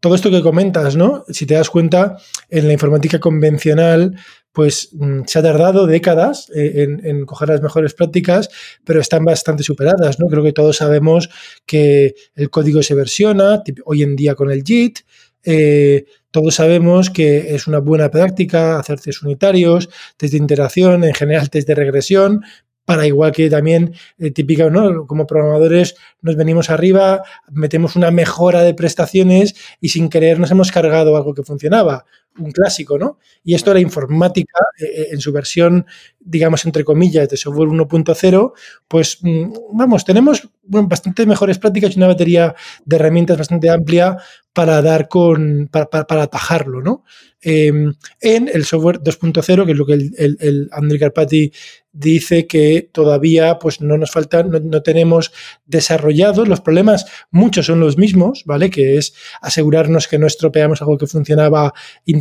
todo 0.00 0.14
esto 0.14 0.30
que 0.30 0.42
comentas, 0.42 0.96
¿no? 0.96 1.24
Si 1.28 1.46
te 1.46 1.54
das 1.54 1.70
cuenta, 1.70 2.16
en 2.48 2.66
la 2.66 2.72
informática 2.72 3.20
convencional 3.20 4.16
pues 4.58 4.88
mm, 4.92 5.20
se 5.26 5.38
ha 5.38 5.42
tardado 5.42 5.86
décadas 5.86 6.50
eh, 6.52 6.88
en, 7.04 7.26
coger 7.26 7.50
las 7.50 7.62
mejores 7.62 7.94
prácticas, 7.94 8.48
pero 8.84 9.00
están 9.00 9.24
bastante 9.24 9.62
superadas, 9.62 10.18
¿no? 10.18 10.26
Creo 10.26 10.42
que 10.42 10.52
todos 10.52 10.78
sabemos 10.78 11.28
que 11.64 12.16
el 12.34 12.50
código 12.50 12.82
se 12.82 12.94
versiona, 12.94 13.62
hoy 13.84 14.02
en 14.02 14.16
día 14.16 14.34
con 14.34 14.50
el 14.50 14.64
JIT, 14.64 14.98
eh, 15.44 16.06
todos 16.32 16.56
sabemos 16.56 17.08
que 17.10 17.54
es 17.54 17.68
una 17.68 17.78
buena 17.78 18.10
práctica 18.10 18.80
hacer 18.80 19.00
test 19.00 19.22
unitarios, 19.22 19.88
test 20.16 20.32
de 20.32 20.38
interacción, 20.38 21.04
en 21.04 21.14
general 21.14 21.50
test 21.50 21.68
de 21.68 21.76
regresión, 21.76 22.42
para 22.88 23.06
igual 23.06 23.32
que 23.32 23.50
también 23.50 23.92
eh, 24.18 24.30
típica, 24.30 24.70
¿no? 24.70 25.06
Como 25.06 25.26
programadores 25.26 25.94
nos 26.22 26.36
venimos 26.36 26.70
arriba, 26.70 27.22
metemos 27.50 27.96
una 27.96 28.10
mejora 28.10 28.62
de 28.62 28.72
prestaciones 28.72 29.54
y 29.78 29.90
sin 29.90 30.08
querer 30.08 30.40
nos 30.40 30.50
hemos 30.52 30.72
cargado 30.72 31.14
algo 31.14 31.34
que 31.34 31.42
funcionaba 31.42 32.06
un 32.38 32.50
clásico, 32.50 32.98
¿no? 32.98 33.18
Y 33.44 33.54
esto 33.54 33.72
la 33.72 33.80
informática, 33.80 34.58
eh, 34.78 34.84
eh, 34.84 35.06
en 35.12 35.20
su 35.20 35.32
versión, 35.32 35.86
digamos, 36.20 36.64
entre 36.64 36.84
comillas, 36.84 37.28
de 37.28 37.36
software 37.36 37.68
1.0, 37.68 38.52
pues 38.86 39.18
mm, 39.22 39.52
vamos, 39.72 40.04
tenemos 40.04 40.48
bastante 40.62 41.26
mejores 41.26 41.58
prácticas 41.58 41.94
y 41.94 41.98
una 41.98 42.08
batería 42.08 42.54
de 42.84 42.96
herramientas 42.96 43.38
bastante 43.38 43.70
amplia 43.70 44.18
para 44.52 44.82
dar 44.82 45.08
con, 45.08 45.68
para, 45.70 45.88
atajarlo, 46.22 46.82
¿no? 46.82 47.04
Em, 47.40 47.94
en 48.20 48.50
el 48.52 48.64
software 48.64 49.00
2.0, 49.00 49.64
que 49.64 49.72
es 49.72 49.78
lo 49.78 49.86
que 49.86 49.92
el, 49.92 50.12
el, 50.18 50.36
el 50.40 50.68
André 50.72 50.98
Carpati 50.98 51.52
dice 51.98 52.46
que 52.46 52.88
todavía 52.92 53.58
pues 53.58 53.80
no 53.80 53.98
nos 53.98 54.10
faltan, 54.12 54.50
no, 54.50 54.82
tenemos 54.82 55.32
desarrollados. 55.66 56.46
Los 56.46 56.60
problemas, 56.60 57.06
muchos 57.30 57.66
son 57.66 57.80
los 57.80 57.98
mismos, 57.98 58.44
¿vale? 58.46 58.70
Que 58.70 58.98
es 58.98 59.14
asegurarnos 59.40 60.06
que 60.06 60.18
no 60.18 60.26
estropeamos 60.26 60.80
algo 60.80 60.98
que 60.98 61.06
funcionaba 61.06 61.72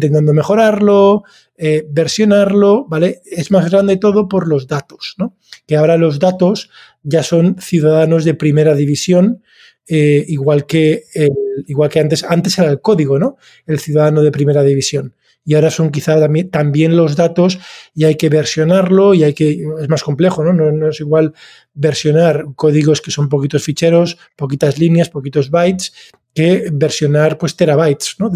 intentando 0.07 0.33
mejorarlo, 0.33 1.23
eh, 1.57 1.85
versionarlo, 1.89 2.85
¿vale? 2.87 3.21
Es 3.25 3.51
más 3.51 3.69
grande 3.69 3.97
todo 3.97 4.27
por 4.27 4.47
los 4.47 4.67
datos, 4.67 5.15
¿no? 5.17 5.37
Que 5.65 5.77
ahora 5.77 5.97
los 5.97 6.19
datos 6.19 6.69
ya 7.03 7.23
son 7.23 7.57
ciudadanos 7.59 8.25
de 8.25 8.33
primera 8.33 8.75
división, 8.75 9.43
eh, 9.87 10.25
igual, 10.27 10.65
que, 10.65 11.03
igual 11.67 11.89
que 11.89 11.99
antes, 11.99 12.23
antes 12.23 12.57
era 12.57 12.69
el 12.69 12.81
código, 12.81 13.19
¿no? 13.19 13.37
El 13.65 13.79
ciudadano 13.79 14.21
de 14.21 14.31
primera 14.31 14.63
división 14.63 15.13
y 15.47 15.55
ahora 15.55 15.71
son 15.71 15.91
quizá 15.91 16.19
también, 16.51 16.97
los 16.97 17.15
datos 17.15 17.57
y 17.95 18.03
hay 18.03 18.15
que 18.15 18.27
versionarlo 18.27 19.13
y 19.13 19.23
hay 19.23 19.33
que, 19.33 19.65
es 19.81 19.87
más 19.87 20.03
complejo, 20.03 20.43
¿no? 20.43 20.51
¿no? 20.51 20.89
es 20.89 20.99
igual 20.99 21.33
versionar 21.73 22.47
códigos 22.57 22.99
que 22.99 23.11
son 23.11 23.29
poquitos 23.29 23.63
ficheros, 23.63 24.17
poquitas 24.35 24.77
líneas, 24.77 25.09
poquitos 25.09 25.49
bytes, 25.49 25.93
que 26.35 26.67
versionar 26.73 27.37
pues 27.37 27.55
terabytes, 27.55 28.15
¿no? 28.19 28.29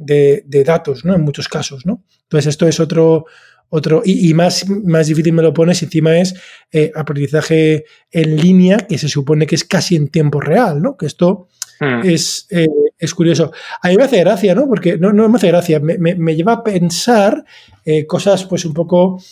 De, 0.00 0.64
datos, 0.64 1.04
¿no? 1.04 1.14
En 1.14 1.22
muchos 1.22 1.48
casos, 1.48 1.86
¿no? 1.86 2.02
Entonces 2.22 2.48
esto 2.48 2.66
es 2.66 2.80
otro, 2.80 3.26
otro, 3.68 4.02
y, 4.04 4.32
más, 4.34 4.68
más 4.68 5.06
difícil 5.06 5.32
me 5.32 5.42
lo 5.42 5.52
pones 5.52 5.82
encima 5.82 6.18
es 6.18 6.34
eh, 6.72 6.90
aprendizaje 6.94 7.84
en 8.10 8.36
línea, 8.36 8.78
que 8.78 8.98
se 8.98 9.08
supone 9.08 9.46
que 9.46 9.54
es 9.54 9.64
casi 9.64 9.96
en 9.96 10.08
tiempo 10.08 10.40
real, 10.40 10.80
¿no? 10.80 10.96
Que 10.96 11.06
esto 11.06 11.48
hmm. 11.80 12.00
es, 12.04 12.46
eh, 12.50 12.66
es 12.98 13.14
curioso. 13.14 13.52
A 13.82 13.88
mí 13.88 13.96
me 13.96 14.04
hace 14.04 14.20
gracia, 14.20 14.54
¿no? 14.54 14.66
Porque 14.66 14.96
no, 14.96 15.12
no 15.12 15.28
me 15.28 15.36
hace 15.36 15.48
gracia, 15.48 15.80
me, 15.80 15.98
me, 15.98 16.34
lleva 16.34 16.54
a 16.54 16.64
pensar 16.64 17.44
eh, 17.84 18.06
cosas 18.06 18.44
pues 18.44 18.64
un 18.64 18.74
poco 18.74 19.22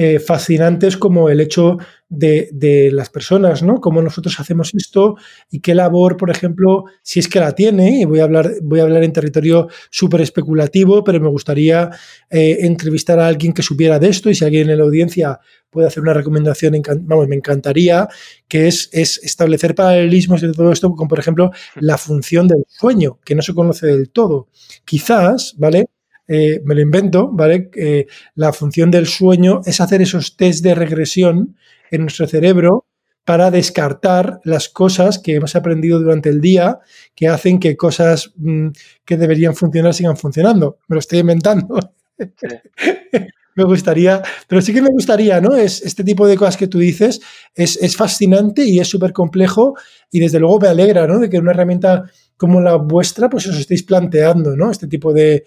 eh, 0.00 0.20
fascinantes 0.20 0.96
como 0.96 1.28
el 1.28 1.40
hecho 1.40 1.76
de, 2.08 2.48
de, 2.52 2.92
las 2.92 3.10
personas, 3.10 3.64
¿no? 3.64 3.80
Cómo 3.80 4.00
nosotros 4.00 4.38
hacemos 4.38 4.72
esto 4.72 5.16
y 5.50 5.58
qué 5.58 5.74
labor, 5.74 6.16
por 6.16 6.30
ejemplo, 6.30 6.84
si 7.02 7.18
es 7.18 7.26
que 7.26 7.40
la 7.40 7.56
tiene, 7.56 8.00
y 8.00 8.04
voy 8.04 8.20
a 8.20 8.22
hablar, 8.22 8.48
voy 8.62 8.78
a 8.78 8.84
hablar 8.84 9.02
en 9.02 9.12
territorio 9.12 9.66
súper 9.90 10.20
especulativo, 10.20 11.02
pero 11.02 11.18
me 11.20 11.28
gustaría 11.28 11.90
eh, 12.30 12.58
entrevistar 12.60 13.18
a 13.18 13.26
alguien 13.26 13.52
que 13.52 13.62
supiera 13.62 13.98
de 13.98 14.08
esto 14.08 14.30
y 14.30 14.36
si 14.36 14.44
alguien 14.44 14.70
en 14.70 14.78
la 14.78 14.84
audiencia 14.84 15.40
puede 15.68 15.88
hacer 15.88 16.04
una 16.04 16.14
recomendación, 16.14 16.80
vamos, 17.00 17.26
me 17.26 17.34
encantaría, 17.34 18.06
que 18.46 18.68
es, 18.68 18.90
es 18.92 19.18
establecer 19.24 19.74
paralelismos 19.74 20.42
de 20.42 20.52
todo 20.52 20.70
esto, 20.70 20.92
como 20.92 21.08
por 21.08 21.18
ejemplo 21.18 21.50
la 21.74 21.98
función 21.98 22.46
del 22.46 22.62
sueño, 22.68 23.18
que 23.24 23.34
no 23.34 23.42
se 23.42 23.52
conoce 23.52 23.88
del 23.88 24.10
todo. 24.10 24.46
Quizás, 24.84 25.56
¿vale? 25.58 25.86
Eh, 26.28 26.60
me 26.64 26.74
lo 26.74 26.82
invento, 26.82 27.30
¿vale? 27.32 27.70
Eh, 27.74 28.06
la 28.34 28.52
función 28.52 28.90
del 28.90 29.06
sueño 29.06 29.62
es 29.64 29.80
hacer 29.80 30.02
esos 30.02 30.36
test 30.36 30.62
de 30.62 30.74
regresión 30.74 31.56
en 31.90 32.02
nuestro 32.02 32.26
cerebro 32.26 32.84
para 33.24 33.50
descartar 33.50 34.40
las 34.44 34.68
cosas 34.68 35.18
que 35.18 35.36
hemos 35.36 35.56
aprendido 35.56 35.98
durante 35.98 36.28
el 36.28 36.40
día 36.40 36.80
que 37.14 37.28
hacen 37.28 37.58
que 37.58 37.76
cosas 37.76 38.32
mm, 38.36 38.68
que 39.04 39.16
deberían 39.16 39.54
funcionar 39.54 39.94
sigan 39.94 40.16
funcionando. 40.18 40.78
Me 40.88 40.94
lo 40.94 41.00
estoy 41.00 41.20
inventando. 41.20 41.78
me 43.54 43.64
gustaría, 43.64 44.22
pero 44.46 44.62
sí 44.62 44.72
que 44.72 44.82
me 44.82 44.90
gustaría, 44.90 45.40
¿no? 45.40 45.56
Es, 45.56 45.82
este 45.82 46.04
tipo 46.04 46.26
de 46.26 46.36
cosas 46.36 46.56
que 46.56 46.68
tú 46.68 46.78
dices 46.78 47.20
es, 47.54 47.76
es 47.82 47.96
fascinante 47.96 48.64
y 48.64 48.80
es 48.80 48.88
súper 48.88 49.12
complejo 49.12 49.74
y 50.10 50.20
desde 50.20 50.38
luego 50.38 50.60
me 50.60 50.68
alegra, 50.68 51.06
¿no? 51.06 51.18
De 51.18 51.28
que 51.28 51.38
una 51.38 51.50
herramienta 51.50 52.04
como 52.36 52.60
la 52.60 52.76
vuestra, 52.76 53.28
pues 53.28 53.46
os 53.46 53.58
estéis 53.58 53.82
planteando, 53.82 54.56
¿no? 54.56 54.70
Este 54.70 54.86
tipo 54.86 55.12
de, 55.12 55.44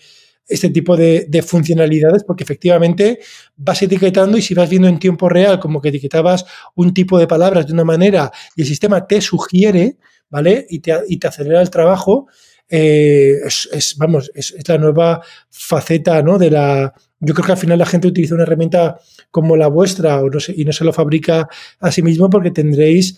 este 0.52 0.70
tipo 0.70 0.98
de, 0.98 1.44
funcionalidades 1.46 2.24
porque 2.24 2.44
efectivamente 2.44 3.20
vas 3.58 3.82
etiquetando 3.82 4.38
y 4.38 4.42
si 4.42 4.54
vas 4.54 4.70
viendo 4.70 4.88
en 4.88 5.00
tiempo 5.00 5.30
real 5.30 5.60
como 5.60 5.82
que 5.82 5.90
etiquetabas 5.90 6.46
un 6.76 6.94
tipo 6.94 7.18
de 7.18 7.28
palabras 7.28 7.66
de 7.68 7.74
una 7.74 7.84
manera 7.84 8.32
y 8.56 8.62
el 8.62 8.68
sistema 8.68 9.08
te 9.08 9.22
sugiere, 9.22 9.98
¿vale? 10.30 10.66
Y 10.70 10.80
te, 10.80 10.94
y 11.08 11.18
te 11.18 11.28
acelera 11.28 11.62
el 11.62 11.70
trabajo, 11.70 12.28
eh, 12.74 13.40
es, 13.46 13.96
vamos, 13.98 14.32
es, 14.34 14.56
la 14.66 14.78
nueva 14.78 15.22
faceta, 15.50 16.22
¿no? 16.24 16.38
De 16.38 16.50
la... 16.50 16.94
Yo 17.20 17.34
creo 17.34 17.46
que 17.46 17.52
al 17.52 17.58
final 17.58 17.78
la 17.78 17.86
gente 17.86 18.08
utiliza 18.08 18.34
una 18.34 18.44
herramienta 18.44 18.98
como 19.30 19.58
la 19.58 19.68
vuestra 19.68 20.22
o 20.22 20.30
no 20.30 20.40
y 20.56 20.66
no 20.66 20.72
se 20.72 20.86
lo 20.86 20.94
fabrica 20.94 21.50
a 21.80 21.92
sí 21.92 22.02
mismo 22.02 22.30
porque 22.30 22.50
tendréis 22.50 23.18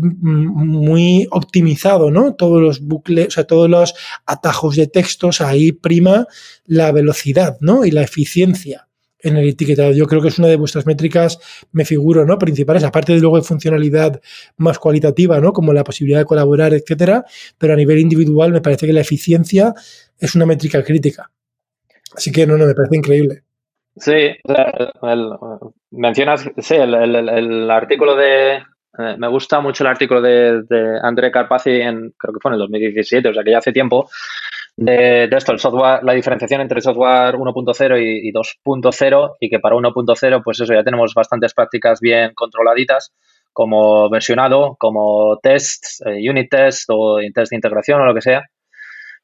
muy 0.00 1.28
optimizado, 1.30 2.10
¿no? 2.10 2.34
Todos 2.34 2.60
los 2.60 2.80
bucles, 2.80 3.28
o 3.28 3.30
sea, 3.30 3.44
todos 3.44 3.68
los 3.68 3.94
atajos 4.26 4.76
de 4.76 4.86
textos, 4.86 5.40
ahí 5.40 5.72
prima 5.72 6.26
la 6.64 6.92
velocidad, 6.92 7.56
¿no? 7.60 7.84
Y 7.84 7.90
la 7.90 8.02
eficiencia 8.02 8.88
en 9.20 9.36
el 9.36 9.48
etiquetado. 9.48 9.92
Yo 9.92 10.06
creo 10.06 10.20
que 10.20 10.28
es 10.28 10.38
una 10.38 10.48
de 10.48 10.56
vuestras 10.56 10.86
métricas, 10.86 11.38
me 11.72 11.84
figuro, 11.84 12.26
¿no? 12.26 12.38
Principales, 12.38 12.84
aparte 12.84 13.14
de 13.14 13.20
luego 13.20 13.36
de 13.36 13.42
funcionalidad 13.42 14.20
más 14.58 14.78
cualitativa, 14.78 15.40
¿no? 15.40 15.52
Como 15.52 15.72
la 15.72 15.82
posibilidad 15.82 16.20
de 16.20 16.26
colaborar, 16.26 16.74
etcétera, 16.74 17.24
pero 17.58 17.72
a 17.72 17.76
nivel 17.76 17.98
individual 17.98 18.52
me 18.52 18.60
parece 18.60 18.86
que 18.86 18.92
la 18.92 19.00
eficiencia 19.00 19.74
es 20.18 20.34
una 20.34 20.46
métrica 20.46 20.84
crítica. 20.84 21.30
Así 22.14 22.30
que 22.30 22.46
no, 22.46 22.56
no, 22.56 22.66
me 22.66 22.74
parece 22.74 22.96
increíble. 22.96 23.42
Sí, 23.96 24.36
mencionas, 25.90 26.50
sí, 26.58 26.74
el 26.74 27.70
artículo 27.70 28.16
de, 28.16 28.58
eh, 28.98 29.16
me 29.18 29.28
gusta 29.28 29.60
mucho 29.60 29.82
el 29.82 29.88
artículo 29.88 30.22
de, 30.22 30.62
de 30.62 30.98
André 31.02 31.30
Carpazzi 31.32 31.80
en, 31.80 32.12
creo 32.16 32.32
que 32.32 32.40
fue 32.40 32.50
en 32.50 32.54
el 32.54 32.60
2017, 32.60 33.28
o 33.28 33.34
sea 33.34 33.42
que 33.42 33.50
ya 33.50 33.58
hace 33.58 33.72
tiempo, 33.72 34.08
de, 34.76 35.24
esto, 35.24 35.52
el 35.52 35.58
software, 35.58 36.02
la 36.02 36.12
diferenciación 36.12 36.60
entre 36.60 36.80
software 36.80 37.34
1.0 37.34 38.00
y, 38.00 38.32
2.0 38.32 39.36
y 39.40 39.50
que 39.50 39.60
para 39.60 39.76
1.0, 39.76 40.42
pues 40.44 40.60
eso, 40.60 40.72
ya 40.72 40.84
tenemos 40.84 41.14
bastantes 41.14 41.54
prácticas 41.54 42.00
bien 42.00 42.32
controladitas, 42.34 43.12
como 43.52 44.10
versionado, 44.10 44.76
como 44.78 45.38
tests, 45.40 46.02
eh, 46.06 46.28
unit 46.28 46.50
test 46.50 46.88
o 46.88 47.18
test 47.32 47.50
de 47.50 47.56
integración 47.56 48.00
o 48.00 48.04
lo 48.04 48.14
que 48.14 48.22
sea. 48.22 48.44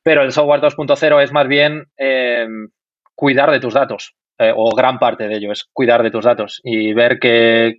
Pero 0.02 0.22
el 0.22 0.32
software 0.32 0.60
2.0 0.60 1.22
es 1.22 1.32
más 1.32 1.48
bien 1.48 1.86
eh, 1.98 2.46
cuidar 3.14 3.50
de 3.50 3.60
tus 3.60 3.74
datos, 3.74 4.14
o 4.56 4.74
gran 4.74 4.98
parte 4.98 5.28
de 5.28 5.36
ello 5.36 5.52
es 5.52 5.68
cuidar 5.70 6.02
de 6.02 6.10
tus 6.10 6.24
datos 6.24 6.60
y 6.64 6.94
ver 6.94 7.18
que 7.18 7.76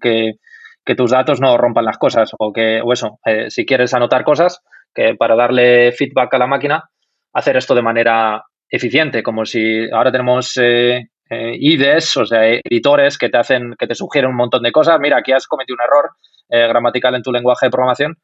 que 0.86 0.96
tus 0.96 1.12
datos 1.12 1.40
no 1.40 1.58
rompan 1.58 1.86
las 1.86 1.98
cosas 1.98 2.32
o 2.38 2.52
que, 2.52 2.82
o 2.84 2.92
eso, 2.94 3.20
eh, 3.26 3.50
si 3.50 3.66
quieres 3.66 3.94
anotar 3.94 4.24
cosas, 4.24 4.64
que 4.94 5.16
para 5.16 5.36
darle 5.36 5.92
feedback 5.92 6.34
a 6.34 6.38
la 6.38 6.48
máquina, 6.48 6.90
hacer 7.34 7.56
esto 7.58 7.76
de 7.76 7.82
manera 7.82 8.44
eficiente, 8.70 9.24
como 9.24 9.46
si 9.46 9.90
ahora 9.92 10.12
tenemos 10.12 10.58
eh, 10.58 11.10
eh, 11.30 11.56
IDEs, 11.60 12.18
o 12.18 12.26
sea, 12.26 12.48
editores 12.48 13.18
que 13.18 13.30
te 13.30 13.38
hacen, 13.38 13.76
que 13.78 13.88
te 13.88 13.96
sugieren 13.96 14.32
un 14.32 14.38
montón 14.38 14.64
de 14.64 14.72
cosas. 14.72 15.00
Mira, 15.00 15.18
aquí 15.18 15.32
has 15.32 15.48
cometido 15.48 15.76
un 15.76 15.84
error 15.84 16.12
gramatical 16.50 17.16
en 17.16 17.24
tu 17.24 17.32
lenguaje 17.32 17.68
de 17.68 17.70
programación. 17.70 18.18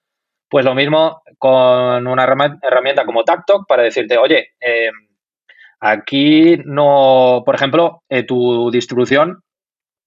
Pues 0.50 0.66
lo 0.66 0.76
mismo 0.76 1.22
con 1.38 2.06
una 2.06 2.24
herramienta 2.26 3.06
como 3.06 3.24
TacTalk 3.24 3.66
para 3.66 3.84
decirte, 3.84 4.18
oye, 4.18 4.50
aquí 5.80 6.58
no, 6.66 7.44
por 7.46 7.56
ejemplo, 7.56 8.02
tu 8.28 8.70
distribución 8.70 9.44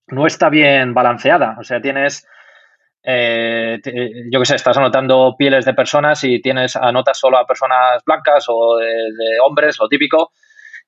no 0.09 0.27
está 0.27 0.51
bien 0.51 0.93
balanceada. 0.93 1.57
O 1.59 1.65
sea, 1.65 1.81
tienes 1.81 2.27
eh, 3.03 3.81
yo 4.31 4.39
qué 4.41 4.47
sé, 4.47 4.57
estás 4.57 4.77
anotando 4.77 5.35
pieles 5.39 5.65
de 5.65 5.75
personas 5.75 6.23
y 6.25 6.41
tienes 6.41 6.77
anotas 6.77 7.19
solo 7.19 7.39
a 7.39 7.47
personas 7.47 8.03
blancas 8.05 8.45
o 8.49 8.77
de, 8.77 9.39
hombres, 9.45 9.77
lo 9.81 9.89
típico, 9.89 10.33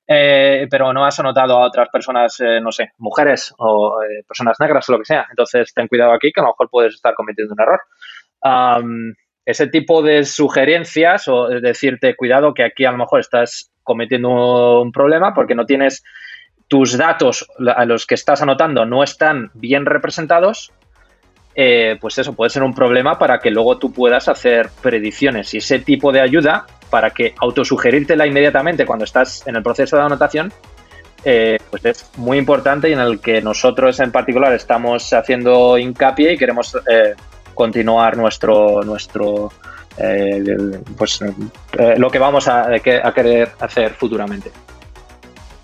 eh, 0.07 0.67
pero 0.69 0.93
no 0.93 1.05
has 1.05 1.19
anotado 1.19 1.57
a 1.57 1.67
otras 1.67 1.89
personas, 1.89 2.39
eh, 2.39 2.59
no 2.61 2.71
sé, 2.71 2.91
mujeres 2.97 3.53
o 3.57 3.99
personas 4.27 4.57
negras 4.59 4.87
o 4.89 4.93
lo 4.93 4.99
que 4.99 5.05
sea. 5.05 5.25
Entonces, 5.29 5.73
ten 5.73 5.87
cuidado 5.87 6.13
aquí 6.13 6.31
que 6.31 6.41
a 6.41 6.43
lo 6.43 6.49
mejor 6.49 6.69
puedes 6.69 6.93
estar 6.95 7.13
cometiendo 7.15 7.53
un 7.53 7.61
error. 7.61 7.81
ese 9.45 9.67
tipo 9.67 10.01
de 10.01 10.23
sugerencias 10.23 11.27
o 11.27 11.47
decirte, 11.49 12.15
cuidado 12.15 12.53
que 12.53 12.63
aquí 12.63 12.85
a 12.85 12.91
lo 12.91 12.97
mejor 12.97 13.19
estás 13.19 13.71
cometiendo 13.83 14.81
un 14.81 14.91
problema 14.91 15.33
porque 15.33 15.55
no 15.55 15.65
tienes 15.65 16.03
tus 16.67 16.97
datos 16.97 17.45
a 17.75 17.85
los 17.85 18.07
que 18.07 18.15
estás 18.15 18.41
anotando 18.41 18.85
no 18.85 19.03
están 19.03 19.51
bien 19.53 19.85
representados 19.85 20.71
eh, 21.55 21.97
pues 21.99 22.17
eso 22.17 22.33
puede 22.33 22.49
ser 22.49 22.63
un 22.63 22.73
problema 22.73 23.17
para 23.17 23.39
que 23.39 23.51
luego 23.51 23.77
tú 23.77 23.91
puedas 23.91 24.27
hacer 24.27 24.69
predicciones. 24.81 25.53
Y 25.53 25.57
ese 25.57 25.79
tipo 25.79 26.11
de 26.11 26.21
ayuda, 26.21 26.65
para 26.89 27.11
que 27.11 27.33
autosugerírtela 27.39 28.27
inmediatamente 28.27 28.85
cuando 28.85 29.05
estás 29.05 29.45
en 29.47 29.55
el 29.55 29.63
proceso 29.63 29.97
de 29.97 30.03
anotación, 30.03 30.53
pues 31.23 31.85
es 31.85 32.09
muy 32.17 32.37
importante 32.37 32.89
y 32.89 32.93
en 32.93 32.99
el 32.99 33.21
que 33.21 33.41
nosotros 33.41 33.97
en 34.01 34.11
particular 34.11 34.51
estamos 34.53 35.13
haciendo 35.13 35.77
hincapié 35.77 36.33
y 36.33 36.37
queremos 36.37 36.77
continuar 37.53 38.17
nuestro, 38.17 38.81
nuestro 38.83 39.49
pues 40.97 41.19
lo 41.97 42.09
que 42.09 42.19
vamos 42.19 42.49
a, 42.49 42.67
a 42.73 43.13
querer 43.13 43.51
hacer 43.59 43.93
futuramente. 43.93 44.51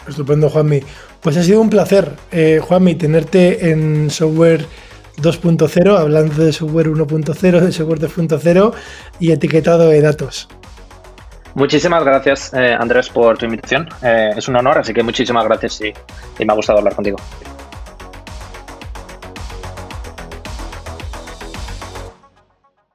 Estupendo, 0.10 0.50
Juanmi. 0.50 0.82
Pues 1.22 1.38
ha 1.38 1.44
sido 1.44 1.62
un 1.62 1.70
placer, 1.70 2.14
eh, 2.32 2.60
Juanmi, 2.62 2.96
tenerte 2.96 3.72
en 3.72 4.10
software 4.10 4.66
2.0, 5.22 5.98
hablando 5.98 6.44
de 6.44 6.54
software 6.54 6.88
1.0, 6.90 7.60
de 7.62 7.72
software 7.72 8.00
2.0 8.00 8.74
y 9.20 9.32
etiquetado 9.32 9.90
de 9.90 10.02
datos. 10.02 10.48
Muchísimas 11.56 12.04
gracias, 12.04 12.54
eh, 12.54 12.76
Andrés, 12.80 13.10
por 13.10 13.38
tu 13.38 13.46
invitación. 13.46 13.90
Eh, 14.04 14.32
es 14.36 14.48
un 14.48 14.56
honor, 14.56 14.78
así 14.78 14.94
que 14.94 15.04
muchísimas 15.04 15.44
gracias 15.46 15.82
y 15.82 16.46
me 16.46 16.54
ha 16.54 16.56
gustado 16.56 16.80
hablar 16.80 16.96
contigo. 16.96 17.18